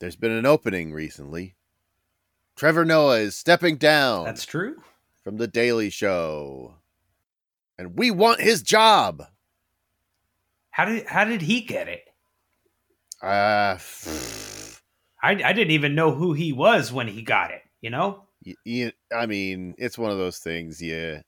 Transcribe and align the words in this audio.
there's 0.00 0.16
been 0.16 0.32
an 0.32 0.46
opening 0.46 0.92
recently. 0.92 1.54
Trevor 2.56 2.84
Noah 2.84 3.20
is 3.20 3.36
stepping 3.36 3.76
down. 3.76 4.24
That's 4.24 4.44
true. 4.44 4.82
From 5.22 5.36
the 5.36 5.46
Daily 5.46 5.90
Show. 5.90 6.74
And 7.78 7.98
we 7.98 8.10
want 8.10 8.40
his 8.40 8.62
job. 8.62 9.26
How 10.70 10.86
did 10.86 11.06
how 11.06 11.24
did 11.24 11.42
he 11.42 11.60
get 11.60 11.88
it? 11.88 12.04
Uh 13.22 13.78
I, 15.22 15.32
I 15.32 15.52
didn't 15.52 15.72
even 15.72 15.94
know 15.94 16.12
who 16.12 16.32
he 16.32 16.52
was 16.52 16.92
when 16.92 17.06
he 17.06 17.22
got 17.22 17.50
it, 17.50 17.62
you 17.82 17.90
know? 17.90 18.22
You, 18.64 18.92
I 19.14 19.26
mean, 19.26 19.74
it's 19.76 19.98
one 19.98 20.10
of 20.10 20.16
those 20.16 20.38
things, 20.38 20.80
yeah. 20.80 21.20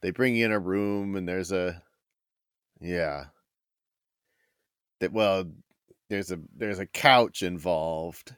They 0.00 0.12
bring 0.12 0.36
you 0.36 0.46
in 0.46 0.52
a 0.52 0.60
room 0.60 1.16
and 1.16 1.28
there's 1.28 1.50
a 1.50 1.82
yeah. 2.80 3.26
That 5.00 5.12
well, 5.12 5.46
there's 6.10 6.32
a 6.32 6.38
there's 6.54 6.80
a 6.80 6.86
couch 6.86 7.42
involved. 7.42 8.34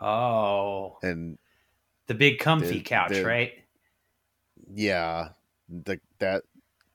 Oh. 0.00 0.96
And 1.02 1.38
the 2.08 2.14
big 2.14 2.40
comfy 2.40 2.80
couch, 2.80 3.18
right? 3.18 3.52
Yeah. 4.74 5.28
The 5.68 6.00
that 6.18 6.42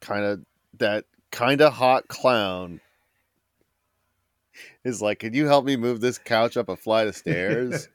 kind 0.02 0.26
of 0.26 0.42
that 0.80 1.06
kind 1.32 1.62
of 1.62 1.74
hot 1.74 2.08
clown 2.08 2.82
is 4.84 5.02
like, 5.02 5.20
"Can 5.20 5.34
you 5.34 5.46
help 5.46 5.64
me 5.64 5.78
move 5.78 6.02
this 6.02 6.18
couch 6.18 6.58
up 6.58 6.70
a 6.70 6.76
flight 6.76 7.08
of 7.08 7.16
stairs?" 7.16 7.88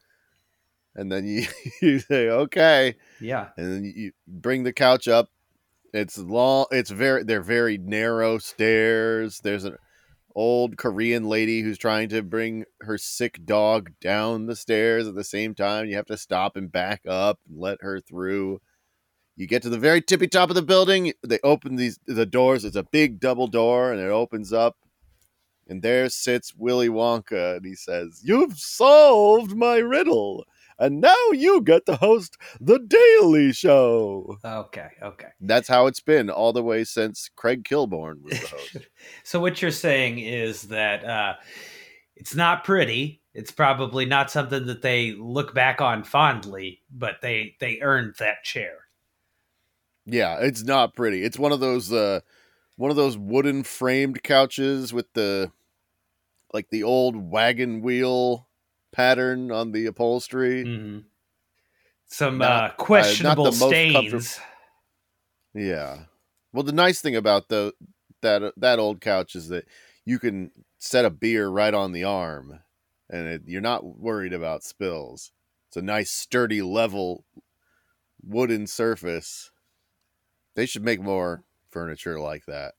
and 0.95 1.11
then 1.11 1.27
you 1.27 1.45
you 1.81 1.99
say, 1.99 2.29
"Okay." 2.29 2.95
Yeah. 3.19 3.49
And 3.57 3.73
then 3.73 3.93
you 3.95 4.13
bring 4.25 4.63
the 4.63 4.73
couch 4.73 5.09
up. 5.09 5.29
It's 5.93 6.17
long. 6.17 6.65
It's 6.71 6.89
very. 6.89 7.23
They're 7.23 7.41
very 7.41 7.77
narrow 7.77 8.37
stairs. 8.37 9.41
There's 9.43 9.65
an 9.65 9.77
old 10.35 10.77
Korean 10.77 11.23
lady 11.25 11.61
who's 11.61 11.77
trying 11.77 12.09
to 12.09 12.21
bring 12.21 12.65
her 12.81 12.97
sick 12.97 13.45
dog 13.45 13.91
down 14.01 14.45
the 14.45 14.55
stairs 14.55 15.07
at 15.07 15.15
the 15.15 15.23
same 15.23 15.55
time. 15.55 15.87
You 15.87 15.95
have 15.95 16.05
to 16.07 16.17
stop 16.17 16.55
and 16.55 16.71
back 16.71 17.01
up 17.07 17.39
and 17.49 17.59
let 17.59 17.81
her 17.81 17.99
through. 17.99 18.59
You 19.35 19.47
get 19.47 19.61
to 19.63 19.69
the 19.69 19.79
very 19.79 20.01
tippy 20.01 20.27
top 20.27 20.49
of 20.49 20.55
the 20.55 20.61
building. 20.61 21.13
They 21.25 21.39
open 21.43 21.75
these 21.75 21.99
the 22.05 22.25
doors. 22.25 22.65
It's 22.65 22.75
a 22.75 22.83
big 22.83 23.19
double 23.19 23.47
door, 23.47 23.91
and 23.91 24.01
it 24.01 24.09
opens 24.09 24.53
up. 24.53 24.77
And 25.67 25.81
there 25.81 26.09
sits 26.09 26.53
Willy 26.55 26.89
Wonka, 26.89 27.57
and 27.57 27.65
he 27.65 27.75
says, 27.75 28.21
"You've 28.23 28.59
solved 28.59 29.55
my 29.55 29.77
riddle." 29.77 30.45
And 30.79 31.01
now 31.01 31.31
you 31.31 31.61
get 31.61 31.85
to 31.85 31.95
host 31.95 32.37
the 32.59 32.79
Daily 32.79 33.53
Show. 33.53 34.37
Okay, 34.43 34.89
okay. 35.01 35.27
That's 35.39 35.67
how 35.67 35.87
it's 35.87 35.99
been 35.99 36.29
all 36.29 36.53
the 36.53 36.63
way 36.63 36.83
since 36.83 37.29
Craig 37.35 37.63
Kilborn 37.63 38.21
was 38.21 38.39
the 38.39 38.47
host. 38.47 38.77
so 39.23 39.39
what 39.39 39.61
you're 39.61 39.71
saying 39.71 40.19
is 40.19 40.63
that 40.63 41.05
uh, 41.05 41.33
it's 42.15 42.35
not 42.35 42.63
pretty. 42.63 43.21
It's 43.33 43.51
probably 43.51 44.05
not 44.05 44.29
something 44.29 44.65
that 44.67 44.81
they 44.81 45.13
look 45.13 45.53
back 45.53 45.81
on 45.81 46.03
fondly, 46.03 46.81
but 46.91 47.15
they 47.21 47.55
they 47.59 47.79
earned 47.81 48.15
that 48.19 48.43
chair. 48.43 48.87
Yeah, 50.05 50.37
it's 50.39 50.63
not 50.63 50.95
pretty. 50.95 51.23
It's 51.23 51.39
one 51.39 51.51
of 51.51 51.59
those 51.59 51.91
uh, 51.91 52.19
one 52.75 52.91
of 52.91 52.97
those 52.97 53.17
wooden 53.17 53.63
framed 53.63 54.23
couches 54.23 54.93
with 54.93 55.11
the 55.13 55.51
like 56.53 56.69
the 56.69 56.83
old 56.83 57.15
wagon 57.15 57.81
wheel 57.81 58.47
pattern 58.93 59.51
on 59.51 59.73
the 59.73 59.87
upholstery. 59.87 60.63
Mm-hmm. 60.63 60.99
Some 62.07 62.37
not, 62.37 62.71
uh, 62.71 62.73
questionable 62.75 63.47
uh, 63.47 63.51
stains. 63.51 64.39
Yeah. 65.53 66.03
Well, 66.53 66.63
the 66.63 66.71
nice 66.71 67.01
thing 67.01 67.15
about 67.15 67.49
the 67.49 67.73
that 68.21 68.53
that 68.57 68.79
old 68.79 69.01
couch 69.01 69.35
is 69.35 69.49
that 69.49 69.65
you 70.05 70.19
can 70.19 70.51
set 70.77 71.05
a 71.05 71.09
beer 71.09 71.49
right 71.49 71.73
on 71.73 71.91
the 71.91 72.03
arm, 72.03 72.59
and 73.09 73.27
it, 73.27 73.41
you're 73.45 73.61
not 73.61 73.83
worried 73.83 74.33
about 74.33 74.63
spills. 74.63 75.31
It's 75.67 75.77
a 75.77 75.81
nice, 75.81 76.11
sturdy, 76.11 76.61
level 76.61 77.25
wooden 78.23 78.67
surface. 78.67 79.51
They 80.55 80.67
should 80.67 80.85
make 80.85 81.01
more 81.01 81.43
furniture 81.71 82.19
like 82.19 82.45
that. 82.45 82.75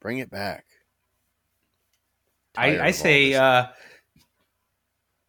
Bring 0.00 0.18
it 0.18 0.30
back. 0.30 0.64
I, 2.56 2.80
I 2.80 2.90
say 2.90 3.34
uh, 3.34 3.66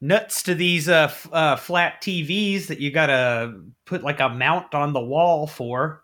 nuts 0.01 0.43
to 0.43 0.55
these 0.55 0.89
uh, 0.89 1.07
f- 1.09 1.29
uh, 1.31 1.55
flat 1.55 2.01
TVs 2.01 2.67
that 2.67 2.79
you 2.79 2.91
gotta 2.91 3.61
put 3.85 4.03
like 4.03 4.19
a 4.19 4.29
mount 4.29 4.73
on 4.73 4.93
the 4.93 5.01
wall 5.01 5.47
for. 5.47 6.03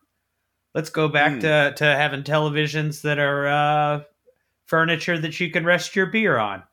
Let's 0.73 0.91
go 0.91 1.07
back 1.07 1.33
mm. 1.33 1.41
to 1.41 1.73
to 1.77 1.85
having 1.85 2.23
televisions 2.23 3.01
that 3.01 3.17
are 3.17 3.47
uh, 3.47 4.03
furniture 4.67 5.17
that 5.17 5.39
you 5.39 5.49
can 5.49 5.65
rest 5.65 5.95
your 5.95 6.05
beer 6.05 6.37
on. 6.37 6.63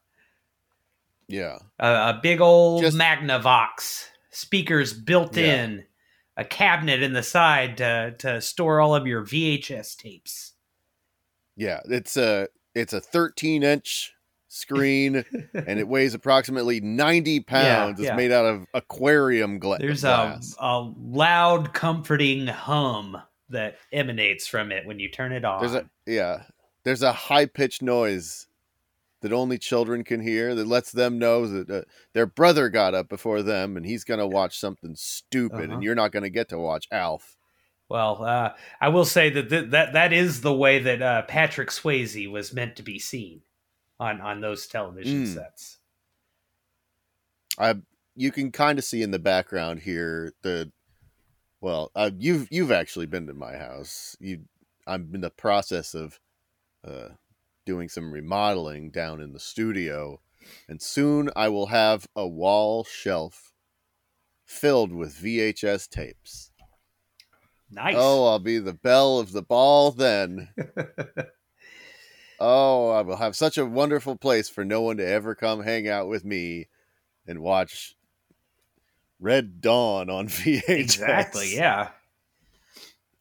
Yeah, 1.26 1.58
a, 1.78 2.18
big 2.22 2.42
old 2.42 2.82
Just... 2.82 2.98
Magnavox 2.98 4.08
speakers 4.30 4.92
built 4.92 5.36
yeah. 5.36 5.64
in, 5.64 5.84
a 6.36 6.44
cabinet 6.44 7.02
in 7.02 7.14
the 7.14 7.22
side 7.22 7.78
to 7.78 8.14
to 8.18 8.40
store 8.40 8.80
all 8.80 8.94
of 8.94 9.06
your 9.06 9.24
VHS 9.24 9.96
tapes. 9.96 10.52
Yeah, 11.56 11.80
it's 11.86 12.16
a 12.16 12.48
it's 12.74 12.92
a 12.92 13.00
13 13.00 13.62
inch 13.62 14.12
screen 14.54 15.24
and 15.52 15.78
it 15.78 15.88
weighs 15.88 16.14
approximately 16.14 16.80
90 16.80 17.40
pounds. 17.46 17.98
Yeah, 17.98 18.04
it's 18.04 18.10
yeah. 18.10 18.16
made 18.16 18.32
out 18.32 18.44
of 18.44 18.66
aquarium 18.72 19.58
gla- 19.58 19.78
There's 19.78 20.02
glass. 20.02 20.54
A, 20.60 20.64
a 20.64 20.94
loud, 20.98 21.74
comforting 21.74 22.46
hum 22.46 23.20
that 23.50 23.78
emanates 23.92 24.46
from 24.46 24.72
it 24.72 24.86
when 24.86 24.98
you 24.98 25.10
turn 25.10 25.32
it 25.32 25.44
on. 25.44 25.60
There's 25.60 25.74
a 25.74 25.90
yeah. 26.06 26.44
There's 26.84 27.02
a 27.02 27.12
high 27.12 27.46
pitched 27.46 27.82
noise 27.82 28.46
that 29.22 29.32
only 29.32 29.58
children 29.58 30.04
can 30.04 30.20
hear 30.20 30.54
that 30.54 30.66
lets 30.66 30.92
them 30.92 31.18
know 31.18 31.46
that 31.46 31.70
uh, 31.70 31.82
their 32.12 32.26
brother 32.26 32.68
got 32.68 32.94
up 32.94 33.08
before 33.08 33.42
them 33.42 33.76
and 33.76 33.86
he's 33.86 34.04
going 34.04 34.20
to 34.20 34.26
watch 34.26 34.58
something 34.58 34.94
stupid 34.94 35.64
uh-huh. 35.64 35.74
and 35.74 35.82
you're 35.82 35.94
not 35.94 36.12
going 36.12 36.24
to 36.24 36.30
get 36.30 36.50
to 36.50 36.58
watch 36.58 36.86
Alf. 36.92 37.36
Well, 37.88 38.22
uh, 38.22 38.50
I 38.80 38.88
will 38.88 39.04
say 39.04 39.30
that 39.30 39.48
th- 39.48 39.70
that 39.70 39.94
that 39.94 40.12
is 40.12 40.42
the 40.42 40.54
way 40.54 40.78
that 40.78 41.02
uh, 41.02 41.22
Patrick 41.22 41.70
Swayze 41.70 42.30
was 42.30 42.52
meant 42.52 42.76
to 42.76 42.82
be 42.82 42.98
seen 42.98 43.42
on 44.00 44.20
on 44.20 44.40
those 44.40 44.66
television 44.66 45.24
mm. 45.24 45.34
sets. 45.34 45.78
I 47.58 47.74
you 48.16 48.30
can 48.30 48.52
kind 48.52 48.78
of 48.78 48.84
see 48.84 49.02
in 49.02 49.10
the 49.10 49.18
background 49.18 49.80
here 49.80 50.32
the 50.42 50.70
well, 51.60 51.90
uh, 51.94 52.10
you've 52.18 52.48
you've 52.50 52.72
actually 52.72 53.06
been 53.06 53.26
to 53.26 53.34
my 53.34 53.56
house. 53.56 54.16
You 54.20 54.40
I'm 54.86 55.10
in 55.14 55.20
the 55.22 55.30
process 55.30 55.94
of 55.94 56.20
uh, 56.86 57.08
doing 57.64 57.88
some 57.88 58.12
remodeling 58.12 58.90
down 58.90 59.20
in 59.20 59.32
the 59.32 59.40
studio, 59.40 60.20
and 60.68 60.82
soon 60.82 61.30
I 61.34 61.48
will 61.48 61.66
have 61.66 62.06
a 62.14 62.26
wall 62.26 62.84
shelf 62.84 63.52
filled 64.44 64.92
with 64.92 65.14
VHS 65.14 65.88
tapes. 65.88 66.50
Nice. 67.70 67.96
Oh, 67.98 68.26
I'll 68.26 68.38
be 68.38 68.58
the 68.58 68.74
belle 68.74 69.18
of 69.18 69.32
the 69.32 69.42
ball 69.42 69.90
then. 69.90 70.50
Oh, 72.40 72.83
I 72.94 73.02
will 73.02 73.16
have 73.16 73.36
such 73.36 73.58
a 73.58 73.66
wonderful 73.66 74.16
place 74.16 74.48
for 74.48 74.64
no 74.64 74.82
one 74.82 74.96
to 74.96 75.06
ever 75.06 75.34
come 75.34 75.62
hang 75.62 75.88
out 75.88 76.08
with 76.08 76.24
me 76.24 76.68
and 77.26 77.40
watch 77.40 77.96
Red 79.20 79.60
Dawn 79.60 80.10
on 80.10 80.28
VHS. 80.28 80.68
Exactly, 80.68 81.54
yeah. 81.54 81.90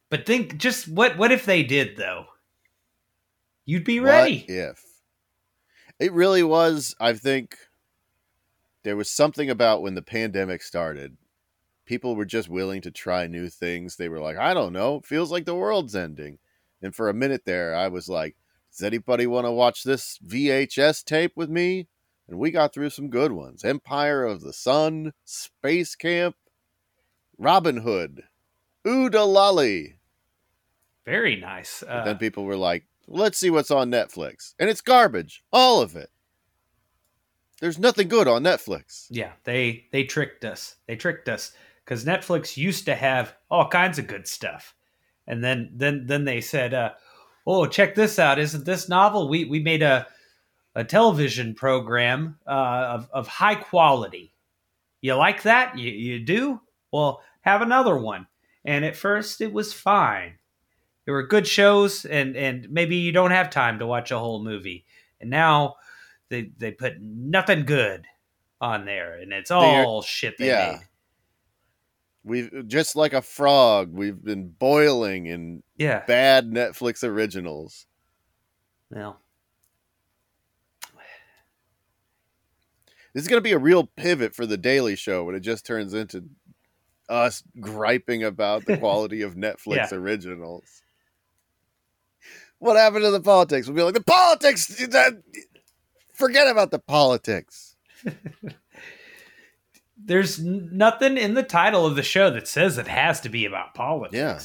But 0.10 0.26
think 0.26 0.58
just 0.58 0.88
what 0.88 1.18
what 1.18 1.32
if 1.32 1.46
they 1.46 1.64
did 1.64 1.98
though? 1.98 2.26
You'd 3.66 3.86
be 3.86 4.00
ready. 4.00 4.46
What 4.48 4.56
if 4.56 4.84
it 6.00 6.12
really 6.12 6.44
was, 6.44 6.96
I 7.00 7.14
think 7.14 7.58
there 8.84 8.98
was 8.98 9.10
something 9.10 9.50
about 9.50 9.82
when 9.82 9.96
the 9.96 10.02
pandemic 10.02 10.62
started. 10.62 11.18
People 11.86 12.16
were 12.16 12.26
just 12.26 12.50
willing 12.50 12.82
to 12.82 12.92
try 12.92 13.28
new 13.28 13.50
things. 13.50 13.96
They 13.96 14.10
were 14.10 14.20
like, 14.20 14.38
I 14.38 14.54
don't 14.54 14.74
know, 14.74 15.02
feels 15.02 15.32
like 15.32 15.46
the 15.46 15.56
world's 15.56 15.96
ending. 15.96 16.40
And 16.82 16.94
for 16.94 17.10
a 17.10 17.14
minute 17.14 17.44
there, 17.46 17.76
I 17.76 17.88
was 17.88 18.10
like, 18.10 18.36
does 18.74 18.84
anybody 18.84 19.28
want 19.28 19.46
to 19.46 19.52
watch 19.52 19.84
this 19.84 20.18
VHS 20.26 21.04
tape 21.04 21.34
with 21.36 21.50
me? 21.50 21.88
And 22.28 22.40
we 22.40 22.50
got 22.50 22.74
through 22.74 22.90
some 22.90 23.10
good 23.10 23.32
ones 23.32 23.64
Empire 23.64 24.24
of 24.24 24.42
the 24.42 24.54
Sun, 24.54 25.14
Space 25.24 25.96
Camp, 25.96 26.36
Robin 27.38 27.78
Hood, 27.78 28.24
Oo-De-Lally. 28.88 29.98
Very 31.06 31.36
nice. 31.36 31.84
Uh, 31.88 32.04
then 32.06 32.18
people 32.18 32.46
were 32.46 32.58
like, 32.58 32.86
let's 33.08 33.38
see 33.38 33.50
what's 33.50 33.72
on 33.72 33.92
Netflix. 33.92 34.56
And 34.58 34.70
it's 34.70 34.82
garbage. 34.82 35.44
All 35.52 35.82
of 35.82 35.96
it. 35.96 36.10
There's 37.60 37.80
nothing 37.80 38.08
good 38.08 38.28
on 38.28 38.44
Netflix. 38.44 39.08
Yeah, 39.10 39.32
they 39.44 39.86
they 39.92 40.04
tricked 40.04 40.44
us. 40.44 40.76
They 40.88 40.98
tricked 40.98 41.30
us 41.30 41.54
because 41.86 42.04
Netflix 42.04 42.58
used 42.58 42.86
to 42.86 42.96
have 42.96 43.36
all 43.50 43.70
kinds 43.70 43.98
of 44.00 44.08
good 44.08 44.28
stuff, 44.28 44.76
and 45.28 45.42
then 45.42 45.72
then 45.74 46.06
then 46.06 46.26
they 46.26 46.42
said, 46.42 46.74
uh, 46.74 46.92
oh, 47.46 47.66
check 47.66 47.96
this 47.96 48.20
out. 48.20 48.40
Isn't 48.40 48.66
this 48.66 48.90
novel? 48.90 49.30
We, 49.30 49.46
we 49.46 49.60
made 49.60 49.82
a, 49.82 50.08
a 50.76 50.84
television 50.84 51.56
program 51.56 52.38
uh, 52.48 52.50
of, 52.96 53.10
of 53.12 53.28
high 53.28 53.56
quality. 53.56 54.34
You 55.02 55.16
like 55.16 55.44
that? 55.44 55.78
You, 55.78 55.92
you 55.92 56.20
do? 56.20 56.62
Well, 56.92 57.22
have 57.42 57.62
another 57.62 57.98
one. 57.98 58.28
And 58.66 58.86
at 58.86 58.96
first, 58.96 59.42
it 59.42 59.52
was 59.52 59.74
fine. 59.74 60.36
There 61.06 61.14
were 61.14 61.28
good 61.28 61.46
shows, 61.46 62.06
and, 62.06 62.38
and 62.38 62.70
maybe 62.70 62.96
you 62.96 63.12
don't 63.12 63.32
have 63.32 63.50
time 63.50 63.80
to 63.80 63.86
watch 63.86 64.12
a 64.12 64.20
whole 64.20 64.42
movie. 64.42 64.86
And 65.20 65.30
now 65.30 65.76
they, 66.30 66.52
they 66.58 66.72
put 66.72 67.02
nothing 67.02 67.66
good 67.66 68.06
on 68.62 68.86
there, 68.86 69.20
and 69.20 69.34
it's 69.34 69.52
all 69.52 70.02
shit 70.02 70.38
they 70.38 70.48
yeah. 70.48 70.72
made. 70.72 70.88
We've 72.24 72.68
just 72.68 72.96
like 72.96 73.12
a 73.14 73.22
frog, 73.22 73.92
we've 73.92 74.24
been 74.24 74.48
boiling 74.50 75.26
in 75.26 75.62
Yeah. 75.78 76.04
bad 76.06 76.50
Netflix 76.50 77.04
originals. 77.04 77.86
Well, 78.90 79.20
This 83.14 83.22
is 83.24 83.28
going 83.28 83.38
to 83.38 83.44
be 83.44 83.52
a 83.52 83.60
real 83.60 83.86
pivot 83.86 84.34
for 84.34 84.48
the 84.48 84.58
Daily 84.58 84.96
Show 84.96 85.24
when 85.26 85.36
it 85.36 85.42
just 85.42 85.68
turns 85.68 85.94
into 85.94 86.24
us 87.08 87.44
griping 87.60 88.24
about 88.24 88.66
the 88.66 88.78
quality 88.80 89.22
of 89.22 89.36
Netflix 89.36 89.92
Yeah. 89.92 89.98
originals. 89.98 90.82
What 92.58 92.76
happened 92.76 93.04
to 93.04 93.12
the 93.12 93.22
politics? 93.22 93.68
We'll 93.68 93.76
be 93.76 93.84
like, 93.84 93.94
the 93.94 94.02
politics. 94.02 94.66
Forget 96.14 96.48
about 96.48 96.72
the 96.72 96.80
politics. 96.80 97.76
there's 100.06 100.40
nothing 100.40 101.18
in 101.18 101.34
the 101.34 101.44
title 101.44 101.86
of 101.86 101.96
the 101.96 102.04
show 102.04 102.30
that 102.32 102.48
says 102.48 102.78
it 102.78 102.88
has 102.88 103.22
to 103.22 103.30
be 103.30 103.46
about 103.46 103.74
politics. 103.74 104.16
Yeah. 104.16 104.40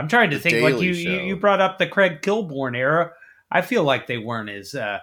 I'm 0.00 0.08
trying 0.08 0.30
to 0.30 0.36
The 0.38 0.42
think. 0.50 0.62
Like 0.62 0.82
you, 0.82 0.92
you, 0.92 0.94
Show. 0.94 1.22
you 1.24 1.36
brought 1.36 1.60
up 1.60 1.78
the 1.78 1.86
Craig 1.86 2.22
Kilborn 2.22 2.76
era. 2.76 3.12
I 3.50 3.62
feel 3.62 3.84
like 3.84 4.06
they 4.06 4.18
weren't 4.18 4.50
as 4.50 4.74
uh, 4.74 4.98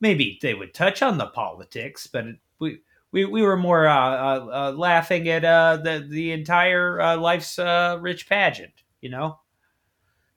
maybe 0.00 0.38
they 0.40 0.54
would 0.54 0.72
touch 0.74 1.02
on 1.02 1.18
the 1.18 1.26
politics, 1.26 2.06
but 2.06 2.26
it, 2.26 2.36
we. 2.58 2.80
We, 3.14 3.26
we 3.26 3.42
were 3.42 3.58
more 3.58 3.86
uh, 3.86 3.94
uh, 3.94 4.48
uh, 4.50 4.72
laughing 4.72 5.28
at 5.28 5.44
uh, 5.44 5.76
the 5.76 6.02
the 6.08 6.32
entire 6.32 6.98
uh, 6.98 7.18
life's 7.18 7.58
uh, 7.58 7.98
rich 8.00 8.26
pageant, 8.26 8.72
you 9.02 9.10
know. 9.10 9.38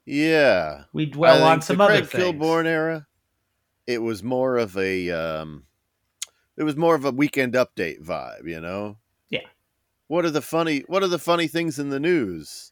Yeah. 0.06 0.84
We 0.92 1.06
dwell 1.06 1.42
on 1.46 1.62
some 1.62 1.78
the 1.78 1.86
other 1.86 1.94
Craig 2.00 2.10
things. 2.10 2.24
Kilborn 2.36 2.66
era. 2.66 3.08
It 3.88 4.02
was 4.02 4.24
more 4.24 4.58
of 4.58 4.78
a 4.78 5.10
um, 5.10 5.64
it 6.58 6.64
was 6.64 6.76
more 6.76 6.96
of 6.96 7.06
a 7.06 7.12
weekend 7.12 7.54
update 7.54 8.04
vibe, 8.04 8.48
you 8.48 8.62
know. 8.62 8.98
Yeah. 9.30 9.42
What 10.08 10.26
are 10.26 10.32
the 10.32 10.42
funny 10.42 10.84
What 10.88 11.04
are 11.04 11.08
the 11.08 11.20
funny 11.20 11.48
things 11.48 11.80
in 11.80 11.90
the 11.90 12.00
news? 12.00 12.72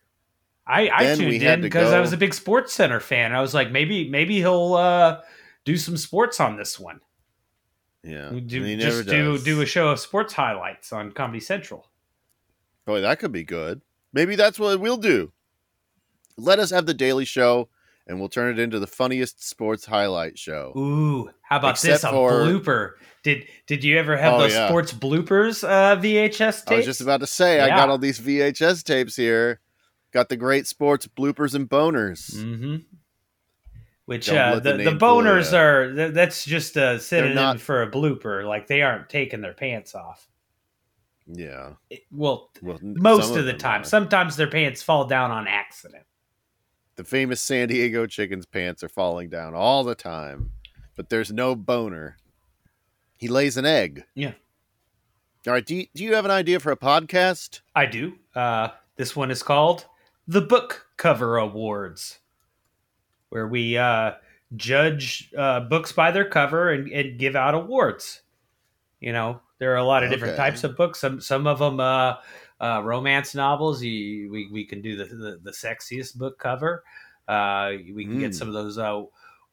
I, 0.65 0.89
I 0.89 1.03
Then 1.03 1.17
tuned 1.17 1.43
in 1.43 1.61
because 1.61 1.91
I 1.91 1.99
was 1.99 2.13
a 2.13 2.17
big 2.17 2.33
Sports 2.33 2.73
Center 2.73 2.99
fan. 2.99 3.33
I 3.33 3.41
was 3.41 3.53
like, 3.53 3.71
maybe 3.71 4.09
maybe 4.09 4.37
he'll 4.37 4.75
uh, 4.75 5.21
do 5.65 5.75
some 5.77 5.97
sports 5.97 6.39
on 6.39 6.55
this 6.55 6.79
one. 6.79 7.01
Yeah, 8.03 8.31
do, 8.31 8.77
just 8.77 9.07
do 9.07 9.37
do 9.37 9.61
a 9.61 9.65
show 9.65 9.89
of 9.89 9.99
sports 9.99 10.33
highlights 10.33 10.91
on 10.91 11.11
Comedy 11.11 11.39
Central. 11.39 11.87
Boy, 12.85 13.01
that 13.01 13.19
could 13.19 13.31
be 13.31 13.43
good. 13.43 13.81
Maybe 14.11 14.35
that's 14.35 14.59
what 14.59 14.79
we'll 14.79 14.97
do. 14.97 15.31
Let 16.37 16.59
us 16.59 16.71
have 16.71 16.85
the 16.85 16.93
Daily 16.93 17.25
Show, 17.25 17.69
and 18.07 18.19
we'll 18.19 18.29
turn 18.29 18.51
it 18.51 18.59
into 18.59 18.79
the 18.79 18.87
funniest 18.87 19.47
sports 19.47 19.85
highlight 19.85 20.37
show. 20.37 20.73
Ooh, 20.77 21.29
how 21.41 21.57
about 21.57 21.71
Except 21.71 21.93
this? 21.93 22.03
A 22.03 22.09
for- 22.09 22.31
blooper. 22.31 22.91
Did 23.23 23.45
did 23.67 23.83
you 23.85 23.97
ever 23.97 24.17
have 24.17 24.33
Oh, 24.33 24.39
those 24.39 24.53
yeah. 24.53 24.67
sports 24.67 24.91
bloopers 24.93 25.63
uh, 25.67 25.95
VHS 26.01 26.65
tapes? 26.65 26.71
I 26.71 26.75
was 26.75 26.85
just 26.85 27.01
about 27.01 27.21
to 27.21 27.27
say, 27.27 27.61
I 27.61 27.69
got 27.69 27.89
all 27.89 27.97
these 27.97 28.19
VHS 28.19 28.83
tapes 28.83 29.15
here. 29.15 29.61
Got 30.11 30.27
the 30.29 30.35
great 30.37 30.67
sports 30.67 31.07
bloopers 31.07 31.55
and 31.55 31.67
boners. 31.69 32.35
hmm 32.39 32.83
Which 34.05 34.29
uh, 34.29 34.59
the, 34.59 34.73
the 34.77 34.83
the, 34.83 34.91
boners 34.91 35.53
are 35.57 35.93
th- 35.95 36.13
that's 36.13 36.43
just 36.43 36.75
a 36.75 36.99
synonym 36.99 37.35
not- 37.35 37.61
for 37.61 37.81
a 37.81 37.89
blooper. 37.89 38.45
Like 38.45 38.67
they 38.67 38.81
aren't 38.81 39.09
taking 39.09 39.39
their 39.39 39.53
pants 39.53 39.95
off. 39.95 40.27
Yeah. 41.25 41.71
It- 41.89 42.03
well, 42.11 42.49
Well, 42.61 42.79
most 42.81 43.37
of 43.37 43.45
the 43.45 43.53
time. 43.53 43.81
are. 43.81 43.85
Sometimes 43.85 44.35
their 44.35 44.47
pants 44.49 44.83
fall 44.83 45.05
down 45.07 45.31
on 45.31 45.47
accident. 45.47 46.03
The 46.95 47.03
famous 47.03 47.41
San 47.41 47.67
Diego 47.67 48.05
chicken's 48.05 48.45
pants 48.45 48.83
are 48.83 48.89
falling 48.89 49.29
down 49.29 49.53
all 49.53 49.83
the 49.83 49.95
time, 49.95 50.51
but 50.95 51.09
there's 51.09 51.31
no 51.31 51.55
boner. 51.55 52.17
He 53.17 53.27
lays 53.27 53.57
an 53.57 53.65
egg. 53.65 54.03
Yeah. 54.15 54.33
All 55.47 55.53
right. 55.53 55.65
Do 55.65 55.75
you, 55.75 55.87
do 55.95 56.03
you 56.03 56.13
have 56.13 56.25
an 56.25 56.31
idea 56.31 56.59
for 56.59 56.71
a 56.71 56.77
podcast? 56.77 57.61
I 57.75 57.85
do. 57.85 58.13
Uh, 58.35 58.69
this 58.95 59.15
one 59.15 59.31
is 59.31 59.43
called 59.43 59.85
the 60.27 60.41
Book 60.41 60.87
Cover 60.97 61.37
Awards, 61.37 62.19
where 63.29 63.47
we 63.47 63.77
uh, 63.77 64.13
judge 64.55 65.31
uh, 65.37 65.61
books 65.61 65.91
by 65.91 66.11
their 66.11 66.29
cover 66.29 66.71
and, 66.71 66.91
and 66.91 67.19
give 67.19 67.35
out 67.35 67.55
awards. 67.55 68.21
You 68.99 69.11
know, 69.11 69.41
there 69.59 69.73
are 69.73 69.77
a 69.77 69.83
lot 69.83 70.03
of 70.03 70.09
different 70.09 70.37
types 70.37 70.63
of 70.63 70.77
books. 70.77 70.99
Some 70.99 71.19
some 71.19 71.45
of 71.47 71.59
them 71.59 71.79
uh, 72.61 72.81
romance 72.83 73.35
novels. 73.35 73.81
You, 73.83 74.31
we 74.31 74.49
we 74.51 74.65
can 74.65 74.81
do 74.81 74.95
the 74.95 75.05
the, 75.05 75.39
the 75.41 75.51
sexiest 75.51 76.17
book 76.17 76.39
cover. 76.39 76.83
Uh, 77.27 77.73
we 77.93 78.05
can 78.05 78.19
get 78.19 78.31
Mm. 78.31 78.37
some 78.37 78.47
of 78.47 78.53
those 78.53 78.77
uh, 78.77 79.03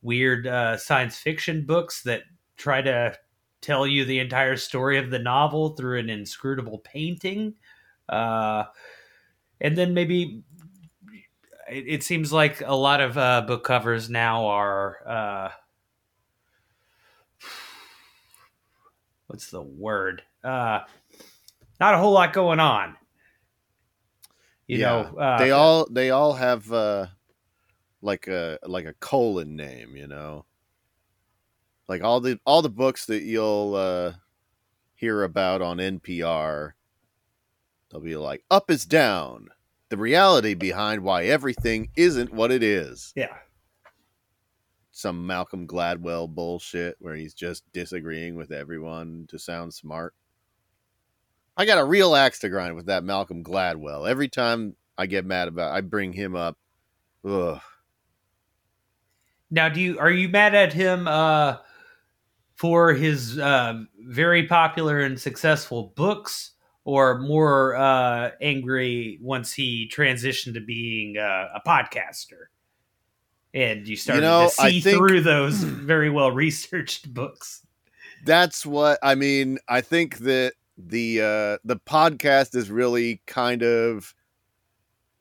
weird 0.03 0.47
uh, 0.47 0.77
science 0.77 1.19
fiction 1.19 1.65
books 1.67 2.03
that 2.03 2.23
try 2.57 2.83
to 2.83 3.17
tell 3.61 3.87
you 3.87 4.05
the 4.05 4.19
entire 4.19 4.57
story 4.57 4.99
of 4.99 5.11
the 5.11 5.19
novel 5.19 5.71
through 5.71 5.99
an 5.99 6.11
inscrutable 6.11 6.79
painting. 6.79 7.55
Uh, 8.09 8.65
and 9.61 9.77
then 9.77 9.95
maybe 9.95 10.43
it, 11.69 11.85
it 11.87 12.03
seems 12.03 12.33
like 12.33 12.61
a 12.63 12.75
lot 12.75 13.01
of 13.01 13.17
uh, 13.19 13.43
book 13.43 13.65
covers 13.65 14.11
now 14.11 14.47
are 14.47 14.97
uh, 15.07 15.51
what's 19.27 19.51
the 19.51 19.63
word? 19.63 20.23
Uh, 20.43 20.81
not 21.81 21.95
a 21.95 21.99
whole 21.99 22.13
lot 22.13 22.33
going 22.33 22.61
on. 22.61 22.97
You 24.67 24.79
know, 24.79 25.01
uh, 25.19 25.39
they 25.39 25.51
all 25.51 25.89
they 25.91 26.11
all 26.11 26.35
have 26.35 26.73
uh, 26.73 27.07
like 28.03 28.29
a 28.29 28.59
like 28.63 28.85
a 28.85 28.95
colon 28.95 29.57
name. 29.57 29.97
You 29.97 30.07
know, 30.07 30.45
like 31.89 32.05
all 32.05 32.21
the 32.21 32.39
all 32.47 32.63
the 32.63 32.69
books 32.69 33.07
that 33.07 33.23
you'll 33.23 33.75
uh, 33.75 34.13
hear 34.95 35.25
about 35.25 35.61
on 35.61 35.79
NPR. 35.79 36.73
They'll 37.91 38.01
be 38.01 38.15
like, 38.15 38.45
"Up 38.49 38.71
is 38.71 38.85
down." 38.85 39.49
The 39.89 39.97
reality 39.97 40.55
behind 40.55 41.03
why 41.03 41.25
everything 41.25 41.89
isn't 41.97 42.33
what 42.33 42.53
it 42.53 42.63
is. 42.63 43.13
yeah, 43.17 43.35
some 44.93 45.27
Malcolm 45.27 45.67
Gladwell 45.67 46.33
bullshit 46.33 46.95
where 47.01 47.17
he's 47.17 47.35
just 47.35 47.65
disagreeing 47.73 48.37
with 48.37 48.53
everyone 48.53 49.25
to 49.31 49.39
sound 49.39 49.75
smart. 49.75 50.15
I 51.57 51.67
got 51.67 51.79
a 51.79 51.85
real 51.85 52.15
axe 52.15 52.39
to 52.41 52.49
grind 52.49 52.77
with 52.77 52.87
that 52.87 53.05
Malcolm 53.05 53.45
Gladwell. 53.45 54.09
Every 54.09 54.29
time 54.29 54.77
I 54.97 55.07
get 55.07 55.25
mad 55.25 55.49
about 55.49 55.73
I 55.73 55.81
bring 55.81 56.13
him 56.13 56.37
up. 56.37 56.57
Ugh. 57.25 57.61
Now, 59.51 59.69
do 59.69 59.81
you 59.81 59.99
are 59.99 60.11
you 60.11 60.29
mad 60.29 60.55
at 60.55 60.73
him 60.73 61.09
uh, 61.09 61.57
for 62.55 62.93
his 62.93 63.39
uh, 63.39 63.81
very 63.99 64.47
popular 64.47 65.01
and 65.01 65.21
successful 65.21 65.93
books, 65.97 66.53
or 66.85 67.19
more 67.19 67.75
uh, 67.75 68.31
angry 68.41 69.19
once 69.21 69.53
he 69.53 69.91
transitioned 69.93 70.55
to 70.55 70.61
being 70.61 71.19
uh, 71.19 71.49
a 71.55 71.61
podcaster, 71.67 72.45
and 73.53 73.89
you 73.89 73.97
started 73.97 74.23
know, 74.23 74.45
to 74.45 74.51
see 74.51 74.81
think- 74.81 74.99
through 74.99 75.23
those 75.23 75.55
very 75.57 76.11
well 76.11 76.31
researched 76.31 77.13
books? 77.13 77.67
That's 78.25 78.65
what 78.67 78.99
I 79.03 79.15
mean. 79.15 79.59
I 79.69 79.81
think 79.81 80.19
that 80.19 80.53
the 80.89 81.21
uh 81.21 81.59
the 81.65 81.77
podcast 81.77 82.55
is 82.55 82.71
really 82.71 83.23
kind 83.27 83.63
of 83.63 84.15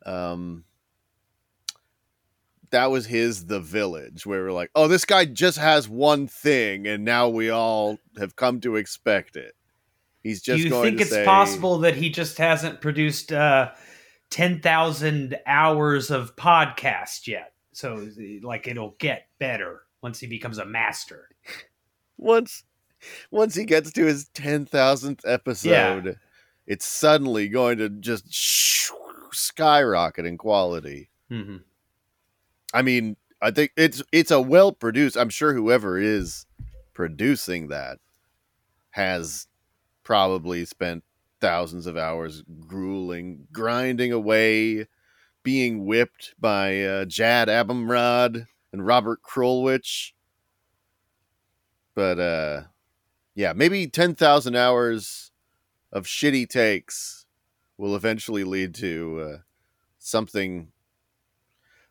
um 0.05 0.63
that 2.71 2.91
was 2.91 3.05
his 3.05 3.45
the 3.45 3.59
village 3.59 4.25
where 4.25 4.43
we're 4.43 4.51
like, 4.51 4.71
oh, 4.75 4.87
this 4.87 5.05
guy 5.05 5.25
just 5.25 5.57
has 5.57 5.89
one 5.89 6.27
thing, 6.27 6.87
and 6.87 7.03
now 7.03 7.29
we 7.29 7.49
all 7.49 7.97
have 8.17 8.35
come 8.35 8.61
to 8.61 8.75
expect 8.75 9.35
it. 9.35 9.55
He's 10.21 10.41
just 10.41 10.57
do 10.57 10.63
you 10.63 10.69
going 10.69 10.83
think 10.83 10.97
to 10.97 11.03
it's 11.03 11.11
say, 11.11 11.25
possible 11.25 11.79
that 11.79 11.95
he 11.95 12.09
just 12.09 12.37
hasn't 12.37 12.81
produced 12.81 13.31
uh, 13.31 13.71
ten 14.29 14.61
thousand 14.61 15.39
hours 15.45 16.11
of 16.11 16.35
podcast 16.35 17.27
yet? 17.27 17.53
So, 17.71 18.07
like, 18.41 18.67
it'll 18.67 18.95
get 18.99 19.27
better 19.39 19.83
once 20.01 20.19
he 20.19 20.27
becomes 20.27 20.57
a 20.57 20.65
master. 20.65 21.29
once 22.17 22.63
once 23.31 23.55
he 23.55 23.65
gets 23.65 23.91
to 23.93 24.05
his 24.05 24.29
ten 24.29 24.65
thousandth 24.65 25.25
episode, 25.25 26.17
it's 26.67 26.85
suddenly 26.85 27.47
going 27.47 27.77
to 27.79 27.89
just 27.89 28.25
skyrocket 29.31 30.25
in 30.25 30.37
quality. 30.37 31.09
Mm-hmm. 31.31 31.57
I 32.73 32.81
mean, 32.81 33.17
I 33.41 33.51
think 33.51 33.71
it's 33.77 34.03
it's 34.11 34.31
a 34.31 34.41
well 34.41 34.71
produced. 34.71 35.17
I'm 35.17 35.29
sure 35.29 35.53
whoever 35.53 35.97
is 35.97 36.45
producing 36.93 37.69
that 37.69 37.99
has 38.91 39.47
probably 40.03 40.65
spent 40.65 41.03
thousands 41.39 41.87
of 41.87 41.95
hours 41.97 42.43
grueling, 42.67 43.47
grinding 43.51 44.11
away, 44.11 44.87
being 45.43 45.85
whipped 45.85 46.33
by 46.39 46.83
uh, 46.83 47.05
Jad 47.05 47.47
Abumrad 47.47 48.47
and 48.73 48.85
Robert 48.85 49.19
Krulwich. 49.23 50.11
But 51.95 52.19
uh, 52.19 52.61
yeah, 53.39 53.53
maybe 53.53 53.87
ten 53.87 54.15
thousand 54.15 54.57
hours 54.57 55.31
of 55.93 56.05
shitty 56.05 56.49
takes 56.49 57.25
will 57.77 57.95
eventually 57.95 58.43
lead 58.43 58.75
to 58.75 59.21
uh, 59.21 59.37
something 59.97 60.73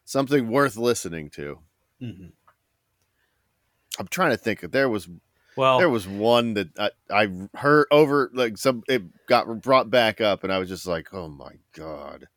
something 0.05 0.51
worth 0.51 0.77
listening 0.77 1.31
to. 1.31 1.61
Mm-hmm. 2.03 2.27
I'm 3.99 4.09
trying 4.09 4.33
to 4.33 4.37
think 4.37 4.61
there 4.61 4.91
was 4.91 5.09
Well, 5.57 5.79
There 5.79 5.89
was 5.89 6.07
one 6.07 6.53
that 6.53 6.69
I, 6.79 6.91
I 7.11 7.29
heard 7.55 7.87
over 7.91 8.31
like 8.35 8.59
some 8.59 8.83
it 8.87 9.27
got 9.27 9.63
brought 9.63 9.91
back 9.91 10.21
up, 10.21 10.45
and 10.45 10.53
I 10.53 10.59
was 10.59 10.69
just 10.69 10.87
like, 10.87 11.15
"Oh 11.15 11.31
my 11.31 11.53
god!" 11.73 12.29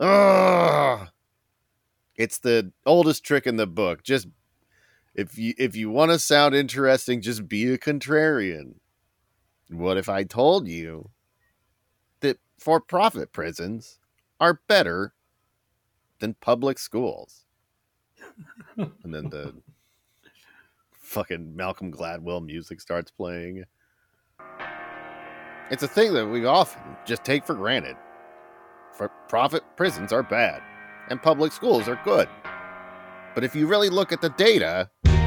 Ugh! 0.00 1.10
It's 2.16 2.38
the 2.38 2.72
oldest 2.84 3.22
trick 3.22 3.46
in 3.46 3.56
the 3.56 3.68
book. 3.68 4.02
Just 4.02 4.26
if 5.16 5.38
you 5.38 5.54
if 5.56 5.74
you 5.74 5.90
want 5.90 6.12
to 6.12 6.18
sound 6.18 6.54
interesting, 6.54 7.22
just 7.22 7.48
be 7.48 7.72
a 7.72 7.78
contrarian. 7.78 8.74
What 9.70 9.96
if 9.96 10.08
I 10.08 10.22
told 10.22 10.68
you 10.68 11.10
that 12.20 12.38
for-profit 12.58 13.32
prisons 13.32 13.98
are 14.38 14.60
better 14.68 15.14
than 16.20 16.34
public 16.34 16.78
schools? 16.78 17.46
and 18.76 19.14
then 19.14 19.30
the 19.30 19.54
fucking 20.92 21.56
Malcolm 21.56 21.90
Gladwell 21.90 22.44
music 22.44 22.80
starts 22.80 23.10
playing. 23.10 23.64
It's 25.70 25.82
a 25.82 25.88
thing 25.88 26.12
that 26.12 26.26
we 26.26 26.44
often 26.44 26.82
just 27.06 27.24
take 27.24 27.44
for 27.44 27.54
granted. 27.54 27.96
For 28.92 29.10
profit 29.28 29.62
prisons 29.76 30.12
are 30.12 30.22
bad, 30.22 30.62
and 31.08 31.20
public 31.20 31.52
schools 31.52 31.88
are 31.88 32.00
good. 32.04 32.28
But 33.36 33.44
if 33.44 33.54
you 33.54 33.66
really 33.66 33.90
look 33.90 34.12
at 34.12 34.22
the 34.22 34.30
data, 34.30 34.88
it's 35.04 35.20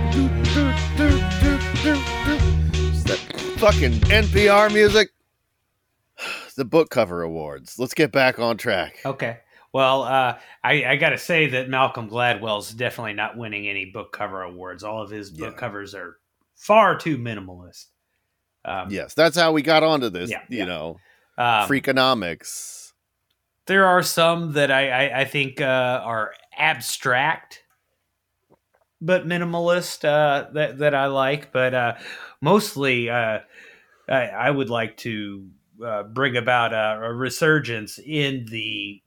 that 3.03 3.19
fucking 3.59 3.91
NPR 4.09 4.73
music. 4.73 5.09
The 6.55 6.65
book 6.65 6.89
cover 6.89 7.21
awards. 7.21 7.79
Let's 7.79 7.93
get 7.93 8.11
back 8.11 8.37
on 8.39 8.57
track. 8.57 8.97
okay. 9.05 9.37
Well, 9.71 10.01
uh, 10.03 10.37
I, 10.61 10.83
I 10.83 10.95
got 10.97 11.09
to 11.11 11.17
say 11.17 11.47
that 11.51 11.69
Malcolm 11.69 12.09
Gladwell's 12.09 12.73
definitely 12.73 13.13
not 13.13 13.37
winning 13.37 13.65
any 13.69 13.85
book 13.85 14.11
cover 14.11 14.41
awards. 14.41 14.83
All 14.83 15.01
of 15.01 15.09
his 15.09 15.29
book 15.31 15.53
Yeah. 15.53 15.57
covers 15.59 15.95
are 15.95 16.17
far 16.57 16.97
too 16.97 17.17
minimalist. 17.17 17.85
Um, 18.65 18.89
Yes, 18.89 19.13
that's 19.13 19.37
how 19.37 19.53
we 19.53 19.61
got 19.61 19.83
onto 19.83 20.09
this. 20.09 20.29
Yeah, 20.31 20.41
you 20.49 20.57
yeah. 20.57 20.65
know, 20.65 20.99
um, 21.37 21.69
Freakonomics. 21.69 22.91
there 23.67 23.85
are 23.85 24.01
some 24.03 24.51
that 24.53 24.69
I, 24.71 24.89
I, 25.07 25.19
I 25.21 25.25
think 25.25 25.61
uh, 25.61 26.01
are 26.03 26.33
abstract 26.57 27.61
but 29.01 29.27
minimalist 29.27 30.05
uh, 30.05 30.49
that 30.53 30.77
that 30.79 30.95
I 30.95 31.07
like. 31.07 31.51
But 31.51 31.73
uh, 31.73 31.95
mostly, 32.41 33.09
uh, 33.09 33.39
I, 34.09 34.27
I 34.27 34.51
would 34.51 34.69
like 34.69 34.97
to 34.97 35.47
uh, 35.85 36.03
bring 36.03 36.37
about 36.37 36.73
a, 36.73 37.05
a 37.05 37.13
resurgence 37.13 37.99
in 37.99 38.45
the 38.45 39.01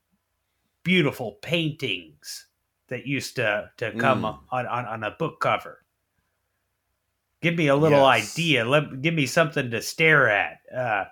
beautiful 0.83 1.33
paintings 1.41 2.47
that 2.89 3.05
used 3.07 3.35
to 3.37 3.71
to 3.77 3.91
come 3.93 4.25
Mm. 4.25 4.39
on, 4.51 4.67
on 4.67 4.85
on 4.85 5.03
a 5.03 5.11
book 5.11 5.39
cover. 5.39 5.79
Give 7.41 7.55
me 7.55 7.67
a 7.67 7.75
little 7.75 7.99
Yes. 7.99 8.35
idea. 8.35 8.65
Let 8.65 9.01
give 9.01 9.13
me 9.13 9.25
something 9.25 9.69
to 9.71 9.81
stare 9.81 10.29
at 10.29 10.59
uh, 10.75 11.05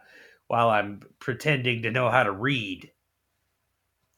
while 0.48 0.70
I'm 0.70 1.02
pretending 1.20 1.82
to 1.84 1.92
know 1.92 2.10
how 2.10 2.24
to 2.24 2.32
read. 2.32 2.92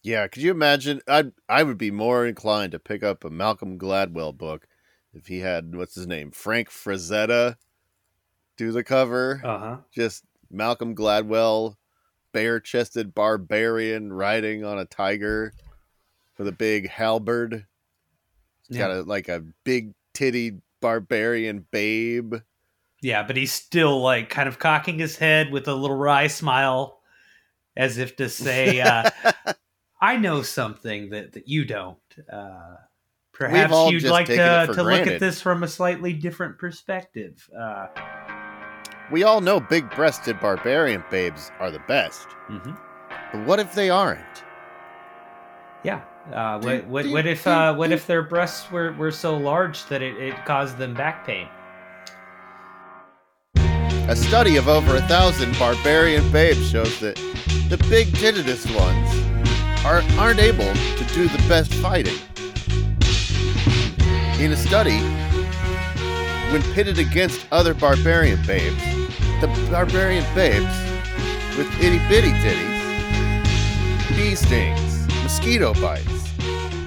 Yeah, 0.03 0.27
could 0.27 0.43
you 0.43 0.51
imagine? 0.51 1.01
I 1.07 1.31
I 1.47 1.63
would 1.63 1.77
be 1.77 1.91
more 1.91 2.25
inclined 2.25 2.73
to 2.73 2.79
pick 2.79 3.03
up 3.03 3.23
a 3.23 3.29
Malcolm 3.29 3.79
Gladwell 3.79 4.37
book 4.37 4.67
if 5.13 5.27
he 5.27 5.39
had 5.39 5.75
what's 5.75 5.95
his 5.95 6.07
name, 6.07 6.31
Frank 6.31 6.69
Frazetta, 6.69 7.55
do 8.57 8.71
the 8.71 8.83
cover. 8.83 9.41
Uh 9.43 9.59
huh. 9.59 9.77
Just 9.93 10.25
Malcolm 10.51 10.95
Gladwell, 10.95 11.75
bare-chested 12.33 13.15
barbarian 13.15 14.11
riding 14.11 14.65
on 14.65 14.77
a 14.77 14.85
tiger 14.85 15.53
with 16.37 16.47
a 16.47 16.51
big 16.51 16.89
halberd. 16.89 17.65
He's 18.67 18.77
got 18.77 18.91
a 18.91 19.03
like 19.03 19.29
a 19.29 19.43
big 19.63 19.93
titty 20.13 20.59
barbarian 20.81 21.65
babe. 21.71 22.35
Yeah, 23.01 23.23
but 23.23 23.37
he's 23.37 23.51
still 23.51 24.01
like 24.01 24.29
kind 24.29 24.47
of 24.47 24.59
cocking 24.59 24.99
his 24.99 25.17
head 25.17 25.51
with 25.51 25.67
a 25.67 25.75
little 25.75 25.97
wry 25.97 26.27
smile, 26.27 26.99
as 27.75 27.97
if 27.97 28.15
to 28.15 28.29
say, 28.29 28.81
uh, 28.81 29.09
"I 30.03 30.17
know 30.17 30.41
something 30.41 31.09
that, 31.11 31.33
that 31.33 31.47
you 31.47 31.65
don't." 31.65 31.97
Uh, 32.31 32.75
perhaps 33.31 33.73
you'd 33.91 34.03
like 34.03 34.27
to, 34.27 34.67
to 34.73 34.83
look 34.83 35.07
at 35.07 35.19
this 35.19 35.41
from 35.41 35.63
a 35.63 35.67
slightly 35.67 36.13
different 36.13 36.57
perspective. 36.59 37.49
Uh, 37.57 37.87
We 39.11 39.23
all 39.23 39.41
know 39.41 39.59
big-breasted 39.59 40.39
barbarian 40.39 41.03
babes 41.11 41.51
are 41.59 41.69
the 41.71 41.81
best. 41.87 42.27
mhm. 42.49 42.77
But 43.31 43.45
what 43.45 43.59
if 43.59 43.73
they 43.73 43.89
aren't? 43.89 44.43
Yeah. 45.83 46.01
Uh, 46.33 46.57
Do- 46.59 46.67
what 46.67 46.85
what, 46.87 47.03
do- 47.03 47.11
what 47.13 47.25
if 47.27 47.43
do- 47.43 47.49
uh, 47.49 47.73
what 47.73 47.91
if 47.91 48.07
their 48.07 48.23
breasts 48.23 48.71
were, 48.71 48.93
were 48.93 49.11
so 49.11 49.35
large 49.35 49.85
that 49.87 50.01
it, 50.01 50.15
it 50.17 50.35
caused 50.45 50.77
them 50.77 50.93
back 50.93 51.25
pain? 51.27 51.47
A 54.09 54.15
study 54.15 54.55
of 54.57 54.67
over 54.67 54.95
a 54.95 55.01
thousand 55.01 55.57
barbarian 55.59 56.29
babes 56.31 56.69
shows 56.69 56.99
that 56.99 57.15
the 57.69 57.77
big 57.89 58.07
titidest 58.09 58.67
ones 58.77 59.09
are, 59.85 60.01
aren't 60.17 60.39
able 60.39 60.73
to 60.73 61.05
do 61.13 61.27
the 61.27 61.43
best 61.49 61.73
fighting. 61.75 62.17
In 64.39 64.51
a 64.51 64.57
study, 64.57 64.99
when 66.51 66.61
pitted 66.73 66.99
against 66.99 67.45
other 67.51 67.73
barbarian 67.73 68.39
babes, 68.45 68.83
the 69.41 69.47
barbarian 69.69 70.23
babes 70.35 70.73
with 71.57 71.67
itty 71.81 71.99
bitty 72.07 72.31
titties, 72.41 72.73
bee 74.15 74.35
stings, 74.35 75.07
mosquito 75.23 75.73
bites, 75.75 76.31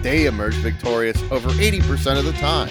they 0.03 0.27
emerge 0.27 0.55
victorious 0.55 1.21
over 1.31 1.49
80% 1.51 2.19
of 2.19 2.25
the 2.25 2.33
time. 2.33 2.71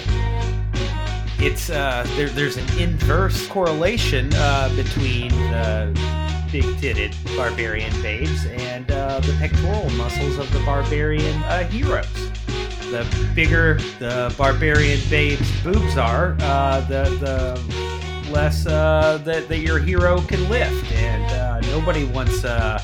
it's 1.38 1.70
uh, 1.70 2.06
there, 2.16 2.28
there's 2.30 2.56
an 2.56 2.78
inverse 2.78 3.46
correlation 3.48 4.30
uh, 4.34 4.74
between 4.74 5.28
the 5.28 6.25
big-titted 6.60 7.14
barbarian 7.36 7.92
babes 8.00 8.46
and 8.46 8.90
uh, 8.90 9.20
the 9.20 9.36
pectoral 9.38 9.90
muscles 9.90 10.38
of 10.38 10.50
the 10.54 10.58
barbarian 10.60 11.36
uh, 11.42 11.68
heroes. 11.68 12.30
The 12.90 13.06
bigger 13.34 13.74
the 13.98 14.34
barbarian 14.38 14.98
babe's 15.10 15.50
boobs 15.62 15.98
are, 15.98 16.34
uh, 16.40 16.80
the 16.82 17.04
the 17.20 18.32
less 18.32 18.66
uh, 18.66 19.20
that, 19.24 19.48
that 19.48 19.58
your 19.58 19.78
hero 19.78 20.22
can 20.22 20.48
lift, 20.48 20.90
and 20.92 21.30
uh, 21.32 21.60
nobody 21.72 22.04
wants 22.04 22.42
a, 22.44 22.82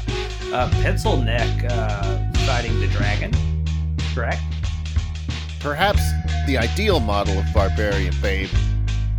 pencil 0.83 1.17
neck 1.17 1.65
uh, 1.71 2.31
fighting 2.45 2.79
the 2.79 2.89
dragon. 2.89 3.33
Correct? 4.15 4.43
Perhaps 5.61 6.03
the 6.47 6.59
ideal 6.59 7.01
model 7.01 7.39
of 7.39 7.47
barbarian 7.55 8.15
babe 8.21 8.51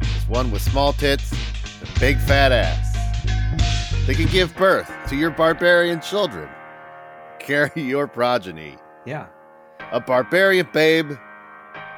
is 0.01 0.27
one 0.27 0.51
with 0.51 0.61
small 0.61 0.93
tits 0.93 1.31
and 1.31 1.99
big 1.99 2.19
fat 2.19 2.51
ass. 2.51 2.92
They 4.05 4.13
can 4.13 4.27
give 4.27 4.53
birth 4.57 4.91
to 5.07 5.15
your 5.15 5.31
barbarian 5.31 6.01
children, 6.01 6.49
carry 7.39 7.81
your 7.81 8.05
progeny. 8.05 8.75
Yeah. 9.05 9.27
A 9.93 10.01
barbarian 10.01 10.67
babe 10.73 11.11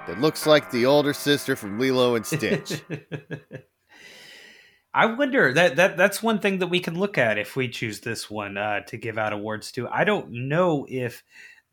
that 0.05 0.21
looks 0.21 0.45
like 0.45 0.69
the 0.69 0.85
older 0.85 1.13
sister 1.13 1.55
from 1.55 1.79
Lilo 1.79 2.13
and 2.13 2.23
Stitch. 2.23 2.83
I 4.93 5.07
wonder 5.07 5.51
that 5.53 5.77
that 5.77 5.97
that's 5.97 6.21
one 6.21 6.37
thing 6.37 6.59
that 6.59 6.67
we 6.67 6.79
can 6.79 6.97
look 6.97 7.17
at 7.17 7.39
if 7.39 7.55
we 7.55 7.69
choose 7.69 8.01
this 8.01 8.29
one 8.29 8.55
uh, 8.55 8.81
to 8.81 8.97
give 8.97 9.17
out 9.17 9.33
awards 9.33 9.71
to. 9.71 9.87
I 9.87 10.03
don't 10.03 10.47
know 10.47 10.85
if 10.87 11.23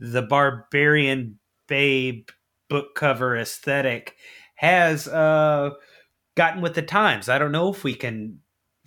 the 0.01 0.23
barbarian 0.23 1.41
babe 1.69 2.31
book 2.71 2.95
cover 2.95 3.37
aesthetic 3.37 4.17
has 4.55 5.07
uh, 5.07 5.73
gotten 6.37 6.63
with 6.63 6.75
the 6.75 6.81
times. 6.81 7.29
I 7.29 7.39
don't 7.39 7.53
know 7.53 7.69
if 7.69 7.85
we 7.85 7.95
can 7.95 8.39